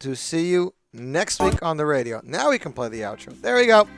to 0.00 0.14
see 0.14 0.48
you 0.48 0.74
next 0.92 1.40
week 1.40 1.62
on 1.62 1.76
the 1.76 1.86
radio. 1.86 2.20
Now 2.24 2.50
we 2.50 2.58
can 2.58 2.72
play 2.72 2.88
the 2.88 3.00
outro. 3.00 3.38
There 3.40 3.56
we 3.56 3.66
go. 3.66 3.88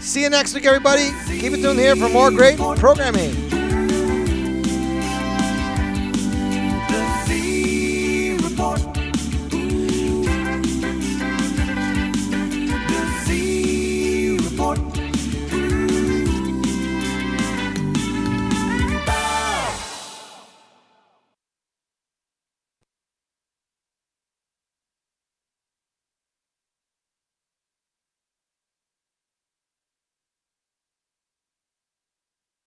See 0.00 0.22
you 0.22 0.30
next 0.30 0.54
week, 0.54 0.66
everybody. 0.66 1.10
Keep 1.26 1.54
it 1.54 1.62
tuned 1.62 1.78
here 1.78 1.96
for 1.96 2.08
more 2.08 2.30
great 2.30 2.58
programming. 2.58 3.63